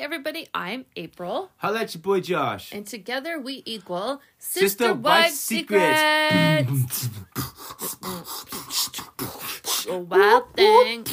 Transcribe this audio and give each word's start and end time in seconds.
everybody. 0.00 0.48
I'm 0.54 0.86
April, 0.96 1.50
Holla 1.58 1.80
at 1.82 1.94
your 1.94 2.02
boy 2.02 2.20
Josh. 2.20 2.72
and 2.72 2.86
together 2.86 3.38
we 3.38 3.62
equal 3.64 4.20
Sister 4.38 4.68
Sister, 4.68 4.94
Wife 4.94 5.24
Wife 5.24 5.32
Secrets. 5.32 6.00
Secrets. 6.00 7.10
A 9.88 9.98
wild 9.98 10.54
thing. 10.54 11.04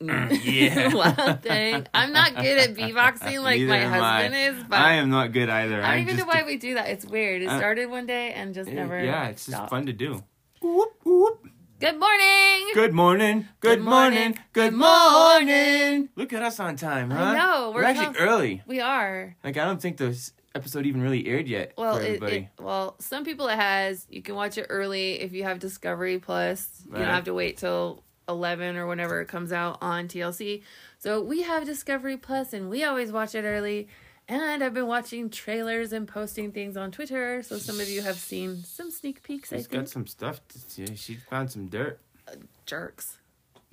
Yeah. 0.00 0.88
Wild 0.94 1.42
thing. 1.42 1.86
I'm 1.94 2.12
not 2.12 2.34
good 2.36 2.58
at 2.58 2.74
beatboxing 2.74 3.42
like 3.42 3.60
Neither 3.60 3.66
my 3.68 3.80
husband 3.84 4.34
I. 4.34 4.48
is, 4.48 4.64
but 4.64 4.78
I 4.78 4.92
am 4.94 5.10
not 5.10 5.32
good 5.32 5.48
either. 5.48 5.76
I 5.76 5.80
don't 5.80 5.90
I'm 5.90 6.00
even 6.00 6.16
know 6.16 6.26
why 6.26 6.42
we 6.46 6.56
do 6.56 6.74
that. 6.74 6.88
It's 6.88 7.04
weird. 7.06 7.42
It 7.42 7.50
started 7.50 7.86
one 7.90 8.06
day 8.06 8.32
and 8.32 8.54
just 8.54 8.70
never. 8.70 9.02
Yeah, 9.02 9.28
it's 9.28 9.46
just 9.46 9.70
fun 9.70 9.86
to 9.86 9.92
do. 9.92 10.22
Whoop, 10.60 10.90
whoop. 11.04 11.47
Good 11.80 11.98
morning. 11.98 12.70
Good 12.74 12.92
morning. 12.92 13.48
Good, 13.60 13.78
Good 13.78 13.82
morning. 13.84 14.18
morning. 14.18 14.38
Good 14.52 14.74
morning. 14.74 16.08
Look 16.16 16.32
at 16.32 16.42
us 16.42 16.58
on 16.58 16.74
time, 16.76 17.12
I 17.12 17.14
huh? 17.16 17.32
know, 17.34 17.70
We're, 17.70 17.82
we're 17.82 17.84
actually 17.84 18.16
early. 18.18 18.62
We 18.66 18.80
are. 18.80 19.36
Like 19.44 19.56
I 19.56 19.64
don't 19.64 19.80
think 19.80 19.96
this 19.96 20.32
episode 20.56 20.86
even 20.86 21.00
really 21.02 21.24
aired 21.28 21.46
yet 21.46 21.74
Well, 21.78 21.98
it, 21.98 22.20
it 22.22 22.48
well, 22.58 22.96
some 22.98 23.24
people 23.24 23.46
it 23.46 23.54
has. 23.56 24.06
You 24.10 24.22
can 24.22 24.34
watch 24.34 24.58
it 24.58 24.66
early 24.70 25.20
if 25.20 25.32
you 25.32 25.44
have 25.44 25.60
Discovery 25.60 26.18
Plus. 26.18 26.68
You 26.86 26.92
Right. 26.94 26.98
don't 27.00 27.08
have 27.14 27.24
to 27.24 27.34
wait 27.34 27.58
till 27.58 28.02
eleven 28.28 28.76
or 28.76 28.88
whenever 28.88 29.20
it 29.20 29.28
comes 29.28 29.52
out 29.52 29.78
on 29.80 30.08
TLC. 30.08 30.62
So 30.98 31.22
we 31.22 31.42
have 31.42 31.64
Discovery 31.64 32.16
Plus, 32.16 32.52
and 32.52 32.68
we 32.70 32.82
always 32.82 33.12
watch 33.12 33.36
it 33.36 33.44
early. 33.44 33.86
And 34.30 34.62
I've 34.62 34.74
been 34.74 34.86
watching 34.86 35.30
trailers 35.30 35.92
and 35.94 36.06
posting 36.06 36.52
things 36.52 36.76
on 36.76 36.90
Twitter, 36.90 37.42
so 37.42 37.56
some 37.56 37.80
of 37.80 37.88
you 37.88 38.02
have 38.02 38.16
seen 38.16 38.62
some 38.62 38.90
sneak 38.90 39.22
peeks. 39.22 39.50
I 39.52 39.56
She's 39.56 39.66
think 39.66 39.80
got 39.84 39.88
some 39.88 40.06
stuff 40.06 40.46
to 40.48 40.58
see. 40.58 40.94
She 40.96 41.14
found 41.14 41.50
some 41.50 41.68
dirt. 41.68 41.98
Uh, 42.26 42.32
jerks. 42.66 43.16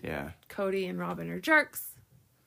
Yeah. 0.02 0.31
Cody 0.47 0.85
and 0.88 0.97
Robyn 0.97 1.30
are 1.30 1.41
jerks. 1.41 1.88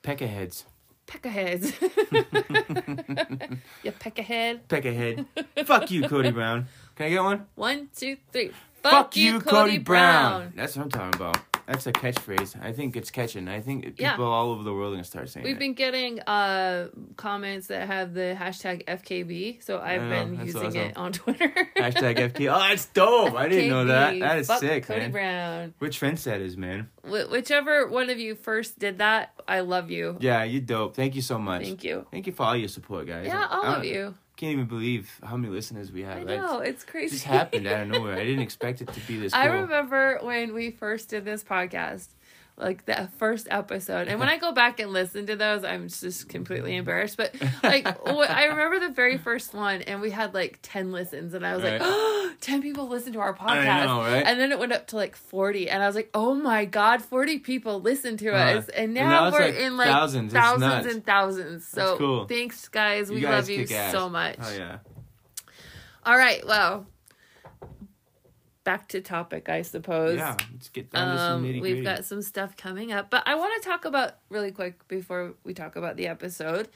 Peckerheads. 0.02 0.64
Peckaheads. 1.06 1.74
you 3.83 3.92
peckahead. 3.92 4.68
Peckerhead. 4.68 5.27
Fuck 5.66 5.90
you, 5.90 6.08
Cody 6.08 6.30
Brown. 6.30 6.66
Can 6.96 7.06
I 7.06 7.11
get 7.11 7.22
one? 7.22 7.46
One, 7.56 7.88
two, 7.94 8.16
three. 8.33 8.52
Fuck, 8.83 9.16
you, 9.16 9.40
Cody, 9.40 9.78
Brown. 9.78 10.52
That's 10.55 10.77
what 10.77 10.84
I'm 10.84 10.90
talking 10.90 11.14
about. 11.20 11.38
That's 11.69 11.86
a 11.86 11.92
catchphrase. 11.92 12.61
I 12.64 12.72
think 12.72 12.97
it's 12.97 13.11
catching. 13.11 13.47
I 13.47 13.61
think 13.61 13.84
people 13.84 14.05
Yeah. 14.05 14.16
all 14.19 14.52
over 14.52 14.62
the 14.62 14.72
world 14.72 14.92
are 14.94 14.97
gonna 14.97 15.05
start 15.05 15.28
saying 15.28 15.44
We've 15.44 15.56
it. 15.56 15.58
been 15.58 15.74
getting 15.74 16.19
uh 16.20 16.88
comments 17.16 17.66
that 17.66 17.86
have 17.86 18.14
the 18.14 18.34
hashtag 18.41 18.86
FKB, 18.86 19.62
so 19.62 19.78
I've 19.78 20.00
know, 20.02 20.08
been 20.08 20.46
using 20.46 20.66
awesome. 20.66 20.77
it 20.80 20.96
on 20.96 21.12
Twitter. 21.12 21.48
Hashtag 21.77 22.16
FK. 22.33 22.50
Oh, 22.50 22.58
that's 22.58 22.86
dope. 22.86 23.34
I 23.34 23.48
didn't 23.48 23.69
know 23.69 23.84
that. 23.84 24.19
That 24.19 24.39
is 24.39 24.46
sick, 24.48 24.86
Cody 24.86 25.00
man. 25.00 25.11
Brown. 25.12 25.74
We're 25.78 25.89
trendsetters, 25.89 26.56
man. 26.56 26.89
Wh- 27.02 27.30
whichever 27.30 27.86
one 27.86 28.08
of 28.08 28.19
you 28.19 28.34
first 28.34 28.78
did 28.78 28.96
that, 28.98 29.34
I 29.46 29.61
love 29.61 29.91
you. 29.91 30.16
Yeah, 30.20 30.44
you 30.44 30.61
dope. 30.62 30.96
Thank 30.96 31.14
you 31.14 31.22
so 31.22 31.39
much. 31.39 31.64
Thank 31.64 31.84
you. 31.84 32.06
Thank 32.11 32.27
you 32.27 32.33
for 32.33 32.44
all 32.44 32.56
your 32.56 32.69
support, 32.69 33.06
guys. 33.06 33.27
Yeah, 33.27 33.46
all 33.50 33.62
I 33.64 33.77
of 33.77 33.84
you. 33.84 34.14
Can't 34.39 34.53
even 34.53 34.67
believe 34.67 35.11
how 35.25 35.36
many 35.36 35.53
listeners 35.53 35.91
we 35.91 36.03
have. 36.03 36.19
I 36.19 36.36
know 36.36 36.61
it's 36.61 36.84
It 36.84 36.86
crazy. 36.86 37.17
just 37.17 37.25
happened 37.25 37.67
out 37.67 37.83
of 37.83 37.89
nowhere. 37.92 38.14
I 38.14 38.25
didn't 38.25 38.42
expect 38.42 38.80
it 38.80 38.86
to 38.92 39.00
be 39.00 39.19
this 39.19 39.33
cool. 39.33 39.42
I 39.42 39.47
remember 39.47 40.20
when 40.22 40.55
we 40.55 40.70
first 40.70 41.08
did 41.08 41.25
this 41.25 41.42
podcast, 41.42 42.06
like 42.59 42.84
the 42.87 43.09
first 43.19 43.47
episode, 43.51 44.09
and 44.09 44.19
when 44.19 44.28
I 44.34 44.37
go 44.39 44.53
back 44.53 44.81
and 44.81 44.92
listen 44.92 45.27
to 45.27 45.37
those, 45.37 45.64
I'm 45.64 45.89
just 45.89 46.28
completely 46.28 46.77
embarrassed. 46.77 47.17
But 47.17 47.34
like, 47.62 47.87
I 48.06 48.47
remember 48.47 48.81
the 48.81 48.92
very 48.92 49.17
first 49.17 49.55
one, 49.55 49.83
and 49.83 50.01
we 50.01 50.11
had 50.11 50.34
like 50.34 50.59
ten 50.62 50.91
listens, 50.92 51.34
and 51.34 51.47
I 51.47 51.55
was 51.55 51.62
like, 51.62 51.81
oh, 51.83 52.33
10 52.41 52.62
people 52.62 52.89
listen 52.89 53.12
to 53.12 53.20
our 53.20 53.34
podcast. 53.34 53.86
Know, 53.86 54.01
right? 54.01 54.25
And 54.27 54.41
then 54.41 54.51
it 54.53 54.59
went 54.59 54.73
up 54.73 54.89
to 54.89 54.97
like 54.97 55.14
forty, 55.17 55.70
and 55.70 55.83
I 55.83 55.86
was 55.86 55.95
like, 55.95 56.11
oh 56.14 56.34
my 56.34 56.64
god, 56.64 57.01
forty 57.03 57.39
people 57.39 57.80
listen 57.80 58.17
to 58.18 58.30
Uh, 58.30 58.58
us, 58.58 58.68
and 58.68 58.89
and 58.89 58.95
now, 58.95 59.30
now 59.30 59.33
we're 59.33 59.47
like 59.47 59.55
in 59.57 59.77
like 59.77 59.89
thousands. 59.89 60.33
Thousands 60.33 60.86
and 60.86 61.05
thousands. 61.05 61.67
So 61.67 61.97
cool. 61.98 62.27
thanks, 62.27 62.68
guys. 62.68 63.11
We 63.11 63.17
you 63.17 63.23
guys 63.23 63.48
love 63.48 63.51
you 63.51 63.67
so 63.67 64.08
much. 64.08 64.39
Oh 64.41 64.55
yeah. 64.57 64.79
All 66.05 66.17
right, 66.17 66.47
well. 66.47 66.86
Back 68.68 68.86
to 68.89 69.01
topic, 69.01 69.48
I 69.48 69.62
suppose. 69.62 70.18
Yeah. 70.18 70.36
Let's 70.52 70.68
get 70.68 70.90
down 70.90 71.12
to 71.14 71.18
some 71.18 71.33
Um, 71.39 71.45
nitty 71.45 71.62
we've 71.62 71.83
got 71.83 72.05
some 72.05 72.20
stuff 72.20 72.55
coming 72.55 72.92
up, 72.92 73.08
but 73.08 73.23
I 73.27 73.34
want 73.34 73.62
to 73.62 73.67
talk 73.67 73.86
about 73.86 74.18
really 74.29 74.51
quick 74.52 74.86
before 74.89 75.33
we 75.42 75.55
talk 75.55 75.74
about 75.74 75.96
the 75.96 76.06
episode. 76.06 76.68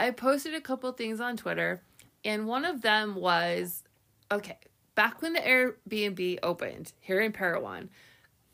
I 0.00 0.10
posted 0.10 0.54
a 0.54 0.60
couple 0.60 0.90
things 0.90 1.20
on 1.20 1.36
Twitter, 1.36 1.82
and 2.24 2.48
one 2.48 2.64
of 2.64 2.82
them 2.82 3.14
was 3.14 3.84
okay. 4.32 4.58
Back 4.96 5.22
when 5.22 5.34
the 5.34 5.40
Airbnb 5.40 6.40
opened 6.42 6.92
here 6.98 7.20
in 7.20 7.30
Parowan, 7.30 7.90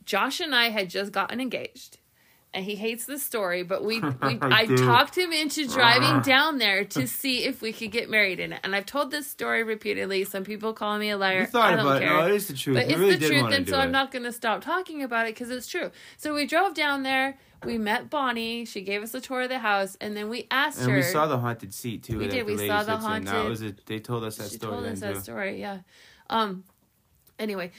Josh 0.04 0.40
and 0.40 0.54
I 0.54 0.68
had 0.68 0.90
just 0.90 1.12
gotten 1.12 1.40
engaged, 1.40 1.96
and 2.54 2.64
he 2.64 2.74
hates 2.76 3.06
the 3.06 3.18
story. 3.18 3.62
But 3.62 3.82
we, 3.84 4.00
we 4.00 4.10
I 4.42 4.66
Dude. 4.66 4.78
talked 4.78 5.16
him 5.16 5.32
into 5.32 5.66
driving 5.66 6.08
Ah. 6.08 6.20
down 6.20 6.58
there 6.58 6.84
to 6.84 7.06
see 7.06 7.44
if 7.44 7.62
we 7.62 7.72
could 7.72 7.90
get 7.90 8.10
married 8.10 8.40
in 8.40 8.52
it. 8.52 8.60
And 8.62 8.74
I've 8.76 8.86
told 8.86 9.10
this 9.10 9.26
story 9.26 9.62
repeatedly. 9.62 10.24
Some 10.24 10.44
people 10.44 10.72
call 10.72 10.98
me 10.98 11.10
a 11.10 11.16
liar. 11.16 11.40
You 11.40 11.46
thought 11.46 11.72
I 11.72 11.76
don't 11.76 11.86
about 11.86 12.02
it. 12.02 12.06
care. 12.06 12.16
No, 12.18 12.26
it 12.26 12.32
is 12.34 12.48
the 12.48 12.54
truth. 12.54 12.76
But 12.76 12.88
it's 12.90 12.98
really 12.98 13.16
the 13.16 13.28
truth, 13.28 13.52
and 13.52 13.68
so 13.68 13.76
it. 13.76 13.80
I'm 13.80 13.92
not 13.92 14.10
going 14.12 14.24
to 14.24 14.32
stop 14.32 14.60
talking 14.62 15.02
about 15.02 15.26
it 15.26 15.34
because 15.34 15.50
it's 15.50 15.66
true. 15.66 15.90
So 16.18 16.34
we 16.34 16.46
drove 16.46 16.74
down 16.74 17.02
there. 17.02 17.38
We 17.64 17.78
met 17.78 18.10
Bonnie. 18.10 18.64
She 18.64 18.80
gave 18.82 19.02
us 19.04 19.14
a 19.14 19.20
tour 19.20 19.42
of 19.42 19.48
the 19.48 19.60
house, 19.60 19.96
and 20.00 20.16
then 20.16 20.28
we 20.28 20.48
asked 20.50 20.80
And 20.80 20.90
her. 20.90 20.96
we 20.96 21.02
saw 21.02 21.26
the 21.28 21.38
haunted 21.38 21.72
seat 21.72 22.02
too. 22.02 22.18
We 22.18 22.26
did, 22.26 22.44
we 22.44 22.56
saw 22.56 22.82
the 22.82 22.94
in. 22.94 23.00
That 23.00 23.06
haunted- 23.28 23.48
was 23.48 23.62
it. 23.62 23.86
They 23.86 24.00
told 24.00 24.24
us 24.24 24.36
that 24.38 24.50
she 24.50 24.56
story 24.56 24.72
told 24.72 24.86
us 24.86 25.00
that 25.00 25.14
too. 25.14 25.20
story. 25.20 25.60
Yeah. 25.60 25.78
Um. 26.28 26.64
Anyway, 27.38 27.70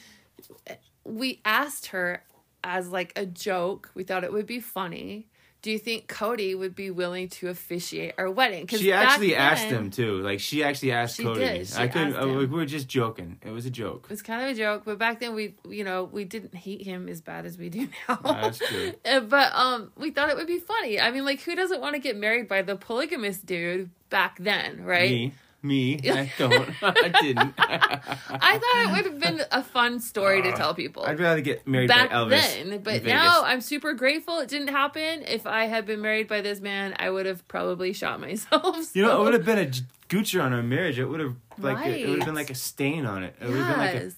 we 1.03 1.41
asked 1.45 1.88
her 1.88 2.23
as 2.63 2.90
like 2.90 3.13
a 3.16 3.25
joke. 3.25 3.91
We 3.94 4.03
thought 4.03 4.24
it 4.24 4.31
would 4.34 4.47
be 4.47 4.59
funny. 4.59 5.28
Do 5.62 5.72
you 5.72 5.79
think 5.79 6.09
Cody 6.09 6.56
would 6.56 6.75
be 6.75 6.91
willing 6.91 7.29
to 7.29 7.47
officiate 7.47 8.16
our 8.18 8.29
wedding? 8.29 8.68
She 8.68 8.90
back 8.91 9.07
actually 9.12 9.34
asked 9.34 9.63
him 9.63 9.91
too. 9.91 10.18
Like 10.22 10.41
she 10.41 10.62
actually 10.62 10.91
asked 10.91 11.16
She 11.16 11.24
Cody. 11.24 11.40
did. 11.40 11.68
She 11.69 11.78
I 11.78 11.88
couldn't. 11.88 12.16
asked 12.16 12.22
uh, 12.22 12.28
we 12.28 12.46
were 12.47 12.66
just 12.66 12.90
joking. 12.90 13.40
It 13.41 13.51
was 13.51 13.66
a 13.66 13.69
joke. 13.69 14.01
It 14.03 14.09
was 14.09 14.22
kind 14.22 14.44
of 14.44 14.50
a 14.50 14.53
joke, 14.56 14.81
but 14.84 14.97
back 14.97 15.22
then 15.22 15.34
we, 15.35 15.56
you 15.66 15.85
know, 15.85 16.03
we 16.03 16.25
didn't 16.25 16.53
hate 16.53 16.81
him 16.81 17.07
as 17.07 17.22
bad 17.22 17.46
as 17.46 17.57
we 17.57 17.69
do 17.69 17.88
now. 18.09 18.19
Yeah, 18.25 18.41
that's 18.41 18.57
true. 18.59 18.94
Uh, 19.06 19.22
but 19.22 19.53
um, 19.56 19.91
we 19.97 20.12
thought 20.12 20.30
it 20.30 20.35
would 20.35 20.47
be 20.47 20.59
funny. 20.59 21.00
I 21.00 21.12
mean, 21.12 21.24
like, 21.24 21.40
who 21.41 21.56
doesn't 21.56 21.80
want 21.80 21.94
to 21.95 22.00
get 22.00 22.18
married 22.18 22.50
by 22.50 22.62
the 22.62 22.75
polygamous 22.75 23.38
dude 23.38 23.90
back 24.09 24.38
then, 24.40 24.84
right? 24.84 25.09
Me. 25.12 25.34
Me. 25.63 25.97
I 26.03 26.31
don't. 26.38 26.69
I 26.84 27.09
didn't. 27.22 27.53
I 27.57 28.59
thought 28.59 28.85
it 28.85 28.91
would 28.91 29.06
have 29.06 29.19
been 29.19 29.41
a 29.51 29.63
fun 29.63 30.00
story 30.01 30.41
to 30.41 30.51
tell 30.51 30.74
people. 30.74 31.03
I'd 31.03 31.19
rather 31.19 31.40
get 31.40 31.66
married 31.66 31.88
back 31.88 32.09
by 32.09 32.16
Elvis. 32.18 32.29
then, 32.29 32.81
but 32.84 33.03
now 33.06 33.44
I'm 33.44 33.62
super 33.62 33.94
grateful 33.94 34.40
it 34.40 34.50
didn't 34.50 34.68
happen. 34.68 35.24
If 35.25 35.47
I 35.47 35.66
had 35.66 35.85
been 35.85 36.01
married 36.01 36.28
by 36.28 36.41
this 36.41 36.59
man, 36.59 36.96
I 37.00 37.09
would 37.09 37.25
have 37.25 37.47
probably 37.47 37.94
shot 37.94 38.19
myself. 38.19 38.94
You 38.94 39.03
know, 39.03 39.22
it 39.22 39.24
would 39.24 39.34
have 39.34 39.46
been 39.46 39.59
a 39.59 39.72
goocher 40.09 40.44
on 40.44 40.51
our 40.53 40.62
marriage. 40.63 41.00
It 41.00 41.06
would 41.06 41.22
have 41.22 41.35
like 41.57 41.85
it, 41.85 42.09
would 42.09 42.19
have 42.19 42.25
been 42.25 42.35
like 42.35 42.50
a 42.50 42.56
stain 42.56 43.06
on 43.06 43.24
it. 43.24 43.35
It 43.41 43.47
would 43.47 43.56
have 43.56 43.68
been 43.69 43.78
like 43.78 43.95
a 43.95 44.12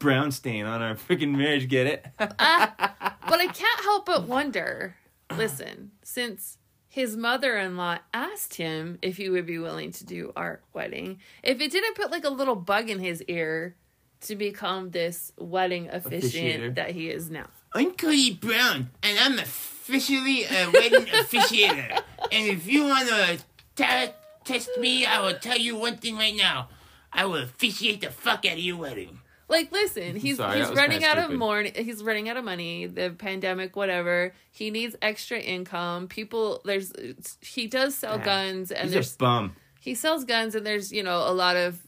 brown 0.00 0.32
stain 0.32 0.66
on 0.66 0.82
our 0.82 0.96
freaking 0.96 1.36
marriage. 1.36 1.68
Get 1.68 1.86
it? 1.86 2.06
Ah, 2.18 3.16
but 3.28 3.40
I 3.40 3.46
can't 3.46 3.80
help 3.82 4.06
but 4.06 4.24
wonder. 4.24 4.96
Listen, 5.36 5.92
since 6.02 6.58
his 6.98 7.16
mother-in-law 7.16 7.96
asked 8.12 8.54
him 8.56 8.98
if 9.02 9.16
he 9.16 9.30
would 9.30 9.46
be 9.46 9.56
willing 9.56 9.92
to 9.92 10.04
do 10.04 10.32
our 10.34 10.58
wedding, 10.74 11.20
if 11.44 11.60
it 11.60 11.70
didn't 11.70 11.94
put 11.94 12.10
like 12.10 12.24
a 12.24 12.28
little 12.28 12.56
bug 12.56 12.90
in 12.90 12.98
his 12.98 13.22
ear 13.28 13.76
to 14.22 14.34
become 14.34 14.90
this 14.90 15.32
wedding 15.38 15.88
officiant 15.90 16.60
Officiator. 16.60 16.74
that 16.74 16.90
he 16.90 17.08
is 17.08 17.30
now. 17.30 17.46
I'm 17.72 17.92
Cody 17.92 18.34
Brown, 18.34 18.90
and 19.04 19.16
I'm 19.16 19.38
officially 19.38 20.42
a 20.42 20.70
wedding 20.72 21.06
officiator. 21.22 22.02
And 22.32 22.48
if 22.48 22.66
you 22.66 22.82
want 22.82 23.08
to 23.08 23.38
t- 23.76 24.12
test 24.44 24.70
me, 24.80 25.06
I 25.06 25.20
will 25.20 25.38
tell 25.38 25.56
you 25.56 25.76
one 25.76 25.98
thing 25.98 26.16
right 26.16 26.34
now. 26.34 26.68
I 27.12 27.26
will 27.26 27.44
officiate 27.44 28.00
the 28.00 28.10
fuck 28.10 28.44
out 28.44 28.54
of 28.54 28.58
your 28.58 28.76
wedding. 28.76 29.20
Like, 29.48 29.72
listen, 29.72 30.16
he's 30.16 30.36
Sorry, 30.36 30.58
he's 30.58 30.70
running 30.74 31.04
out 31.04 31.16
of 31.18 31.24
stupid. 31.24 31.38
more. 31.38 31.62
He's 31.62 32.02
running 32.04 32.28
out 32.28 32.36
of 32.36 32.44
money. 32.44 32.84
The 32.86 33.10
pandemic, 33.10 33.76
whatever. 33.76 34.34
He 34.50 34.70
needs 34.70 34.94
extra 35.00 35.38
income. 35.38 36.06
People, 36.08 36.60
there's 36.66 36.92
he 37.40 37.66
does 37.66 37.94
sell 37.94 38.18
Yeah. 38.18 38.24
guns, 38.24 38.70
and 38.70 38.84
He's 38.84 38.92
there's 38.92 39.14
a 39.14 39.18
bum. 39.18 39.56
he 39.80 39.94
sells 39.94 40.24
guns 40.24 40.54
and 40.54 40.66
there's 40.66 40.92
you 40.92 41.02
know 41.02 41.18
a 41.26 41.32
lot 41.32 41.56
of 41.56 41.80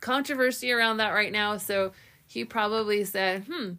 controversy 0.00 0.70
around 0.72 0.98
that 0.98 1.10
right 1.10 1.32
now 1.32 1.56
so 1.56 1.92
he 2.26 2.44
probably 2.44 3.04
said 3.04 3.44
hmm 3.50 3.72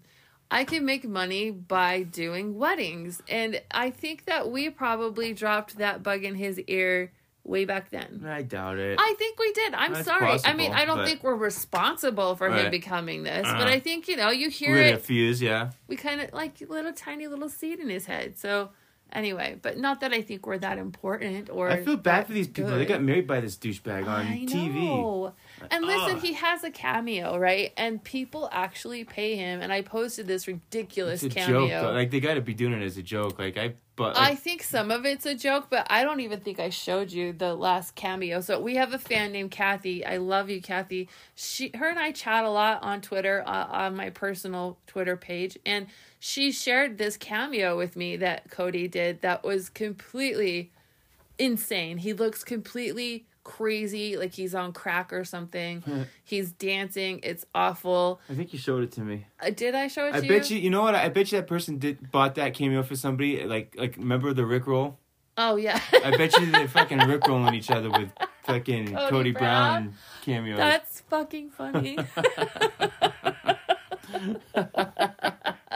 i 0.49 0.63
can 0.63 0.83
make 0.83 1.03
money 1.07 1.51
by 1.51 2.01
doing 2.03 2.57
weddings 2.57 3.21
and 3.29 3.61
i 3.71 3.89
think 3.89 4.25
that 4.25 4.49
we 4.51 4.69
probably 4.69 5.33
dropped 5.33 5.77
that 5.77 6.01
bug 6.03 6.23
in 6.23 6.35
his 6.35 6.59
ear 6.67 7.11
way 7.47 7.65
back 7.65 7.89
then 7.89 8.23
I 8.27 8.41
doubt 8.41 8.77
it. 8.77 8.99
I 8.99 9.13
think 9.17 9.39
we 9.39 9.51
did. 9.53 9.73
I'm 9.73 9.94
That's 9.94 10.05
sorry. 10.05 10.38
I 10.45 10.53
mean, 10.53 10.73
I 10.73 10.85
don't 10.85 10.97
but- 10.97 11.07
think 11.07 11.23
we're 11.23 11.35
responsible 11.35 12.35
for 12.35 12.49
him 12.49 12.69
becoming 12.71 13.23
this, 13.23 13.45
Uh-huh. 13.45 13.57
but 13.59 13.67
I 13.67 13.79
think 13.79 14.07
you 14.07 14.17
know, 14.17 14.29
you 14.29 14.49
hear 14.49 14.75
Lit 14.75 14.85
it 14.88 14.94
a 14.95 14.97
fuse, 14.99 15.41
yeah. 15.41 15.71
we 15.88 15.95
kind 15.95 16.21
of 16.21 16.33
like 16.33 16.59
little 16.69 16.94
tiny 16.94 17.27
little 17.27 17.49
seed 17.49 17.79
in 17.79 17.89
his 17.89 18.05
head. 18.05 18.38
So 18.38 18.69
anyway, 19.12 19.57
but 19.62 19.77
not 19.77 20.01
that 20.01 20.13
I 20.13 20.21
think 20.21 20.45
we're 20.45 20.57
that 20.59 20.77
important 20.77 21.50
or 21.50 21.69
I 21.69 21.83
feel 21.83 21.98
bad 21.98 22.27
for 22.27 22.33
these 22.33 22.48
people. 22.48 22.71
good. 22.71 22.80
They 22.80 22.86
got 22.86 23.01
married 23.01 23.27
by 23.27 23.39
this 23.39 23.56
douchebag 23.56 24.07
on 24.07 24.25
I 24.25 24.45
TV. 24.45 24.74
know. 24.74 25.33
And 25.71 25.86
listen, 25.86 26.18
Ugh. 26.18 26.21
he 26.21 26.33
has 26.33 26.63
a 26.63 26.71
cameo, 26.71 27.38
right? 27.38 27.74
And 27.77 28.04
people 28.04 28.50
actually 28.51 29.04
pay 29.04 29.36
him. 29.36 29.62
And 29.62 29.71
I 29.74 29.81
posted 29.81 30.27
this 30.27 30.48
ridiculous 30.48 31.24
It's 31.24 31.36
a 31.36 31.39
cameo. 31.39 31.68
joke. 31.68 31.81
Though. 31.81 31.92
Like 31.92 32.12
they 32.12 32.19
got 32.19 32.36
to 32.36 32.42
be 32.42 32.54
doing 32.54 32.74
it 32.74 32.83
as 32.83 32.98
a 32.98 33.04
joke. 33.04 33.39
Like 33.39 33.57
I, 33.57 33.74
but 33.95 34.15
I 34.15 34.36
think 34.36 34.62
some 34.62 34.92
of 34.92 35.06
it's 35.07 35.25
a 35.25 35.33
joke, 35.33 35.68
but 35.71 35.88
I 35.89 36.04
don't 36.04 36.19
even 36.19 36.39
think 36.42 36.59
I 36.59 36.69
showed 36.69 37.12
you 37.12 37.33
the 37.33 37.56
last 37.56 37.95
cameo. 37.95 38.42
So 38.42 38.59
we 38.59 38.75
have 38.75 38.94
a 38.94 39.00
fan 39.00 39.31
named 39.31 39.50
Kathy. 39.50 40.06
I 40.06 40.18
love 40.18 40.51
you, 40.51 40.62
Kathy. 40.62 41.09
She, 41.33 41.71
her, 41.74 41.88
and 41.89 41.98
I 41.98 42.12
chat 42.12 42.45
a 42.45 42.50
lot 42.50 42.83
on 42.83 43.01
Twitter 43.01 43.44
uh, 43.48 43.65
on 43.71 43.95
my 43.95 44.12
personal 44.12 44.77
Twitter 44.86 45.18
page, 45.18 45.57
and 45.65 45.88
she 46.19 46.51
shared 46.51 46.97
this 46.97 47.17
cameo 47.17 47.77
with 47.77 47.95
me 47.95 48.17
that 48.17 48.49
Cody 48.49 48.87
did. 48.87 49.21
That 49.21 49.43
was 49.43 49.69
completely 49.69 50.71
insane. 51.37 51.97
He 51.97 52.13
looks 52.13 52.43
completely 52.43 53.25
crazy, 53.43 54.17
like 54.17 54.33
he's 54.33 54.53
on 54.53 54.73
crack 54.73 55.13
or 55.13 55.23
something. 55.23 55.83
he's 56.23 56.51
dancing. 56.51 57.19
It's 57.23 57.45
awful. 57.55 58.19
I 58.29 58.35
think 58.35 58.51
you 58.53 58.59
showed 58.59 58.83
it 58.83 58.91
to 58.93 59.01
me. 59.01 59.25
Uh, 59.39 59.51
did 59.51 59.75
I 59.75 59.87
show 59.87 60.07
it 60.07 60.11
to 60.11 60.17
I 60.17 60.27
bet 60.27 60.49
you. 60.49 60.57
You 60.57 60.69
know 60.69 60.81
what? 60.81 60.95
I 60.95 61.09
bet 61.09 61.31
you 61.31 61.39
that 61.39 61.47
person 61.47 61.77
did 61.77 62.11
bought 62.11 62.35
that 62.35 62.53
cameo 62.53 62.83
for 62.83 62.95
somebody. 62.95 63.43
Like 63.45 63.75
like 63.77 63.95
remember 63.97 64.33
the 64.33 64.45
Rick 64.45 64.67
roll? 64.67 64.99
Oh 65.37 65.55
yeah. 65.55 65.79
I 66.03 66.11
bet 66.17 66.37
you 66.37 66.51
they're 66.51 66.67
fucking 66.67 66.99
Rick 66.99 67.27
rolling 67.27 67.53
each 67.53 67.69
other 67.69 67.91
with 67.91 68.09
fucking 68.43 68.93
Cody 68.93 69.09
Cody, 69.09 69.31
Brown? 69.31 69.83
Brown, 69.83 69.93
cameos. 70.23 70.57
That's 70.57 71.01
fucking 71.01 71.51
funny. 71.51 71.97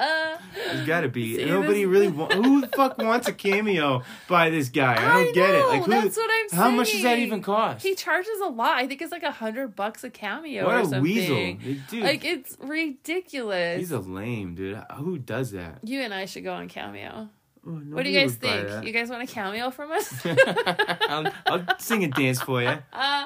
Uh, 0.12 0.38
There's 0.56 0.88
got 0.88 1.01
to 1.01 1.09
be. 1.09 1.36
See, 1.38 1.45
Nobody 1.45 1.86
really. 1.86 2.07
Wa- 2.09 2.27
who 2.30 2.62
the 2.62 2.68
fuck 2.69 2.98
wants 2.98 3.27
a 3.27 3.33
cameo 3.33 4.01
by 4.27 4.50
this 4.50 4.69
guy? 4.69 4.94
I 4.94 5.24
don't 5.24 5.30
I 5.30 5.31
get 5.31 5.50
it. 5.53 5.65
Like 5.68 5.83
who? 5.83 5.92
that's 5.92 6.18
what 6.18 6.30
I'm 6.51 6.57
How 6.57 6.69
much 6.71 6.92
does 6.92 7.03
that 7.03 7.19
even 7.19 7.42
cost? 7.44 7.83
he 7.86 7.94
charges 7.94 8.39
a 8.44 8.48
lot. 8.50 8.77
I 8.77 8.88
think 8.88 9.01
it's 9.03 9.12
like 9.12 9.21
a 9.24 9.30
hundred 9.31 9.75
bucks 9.75 10.03
a 10.03 10.09
cameo 10.09 10.65
what 10.65 10.74
or 10.75 10.80
a 10.80 10.83
something. 10.86 11.01
weasel, 11.03 11.53
dude. 11.89 12.03
Like 12.03 12.25
it's 12.25 12.57
ridiculous. 12.59 13.80
he's 13.80 13.92
a 13.92 14.00
lame 14.00 14.56
dude. 14.56 14.81
Who 14.98 15.19
does 15.19 15.51
that? 15.51 15.80
you 15.83 16.01
and 16.01 16.13
I 16.15 16.25
should 16.25 16.44
go 16.44 16.54
on 16.54 16.68
cameo. 16.68 17.30
Oh, 17.65 17.69
What 17.69 18.04
do 18.04 18.09
you 18.09 18.19
guys 18.19 18.33
think? 18.36 18.83
You 18.86 18.92
guys 18.92 19.07
want 19.09 19.21
a 19.21 19.31
cameo 19.31 19.69
from 19.69 19.92
us? 19.92 20.12
I'll, 20.25 21.31
I'll 21.45 21.63
sing 21.77 22.04
and 22.04 22.12
dance 22.13 22.42
for 22.42 22.59
you. 22.63 22.75
uh, 22.92 23.25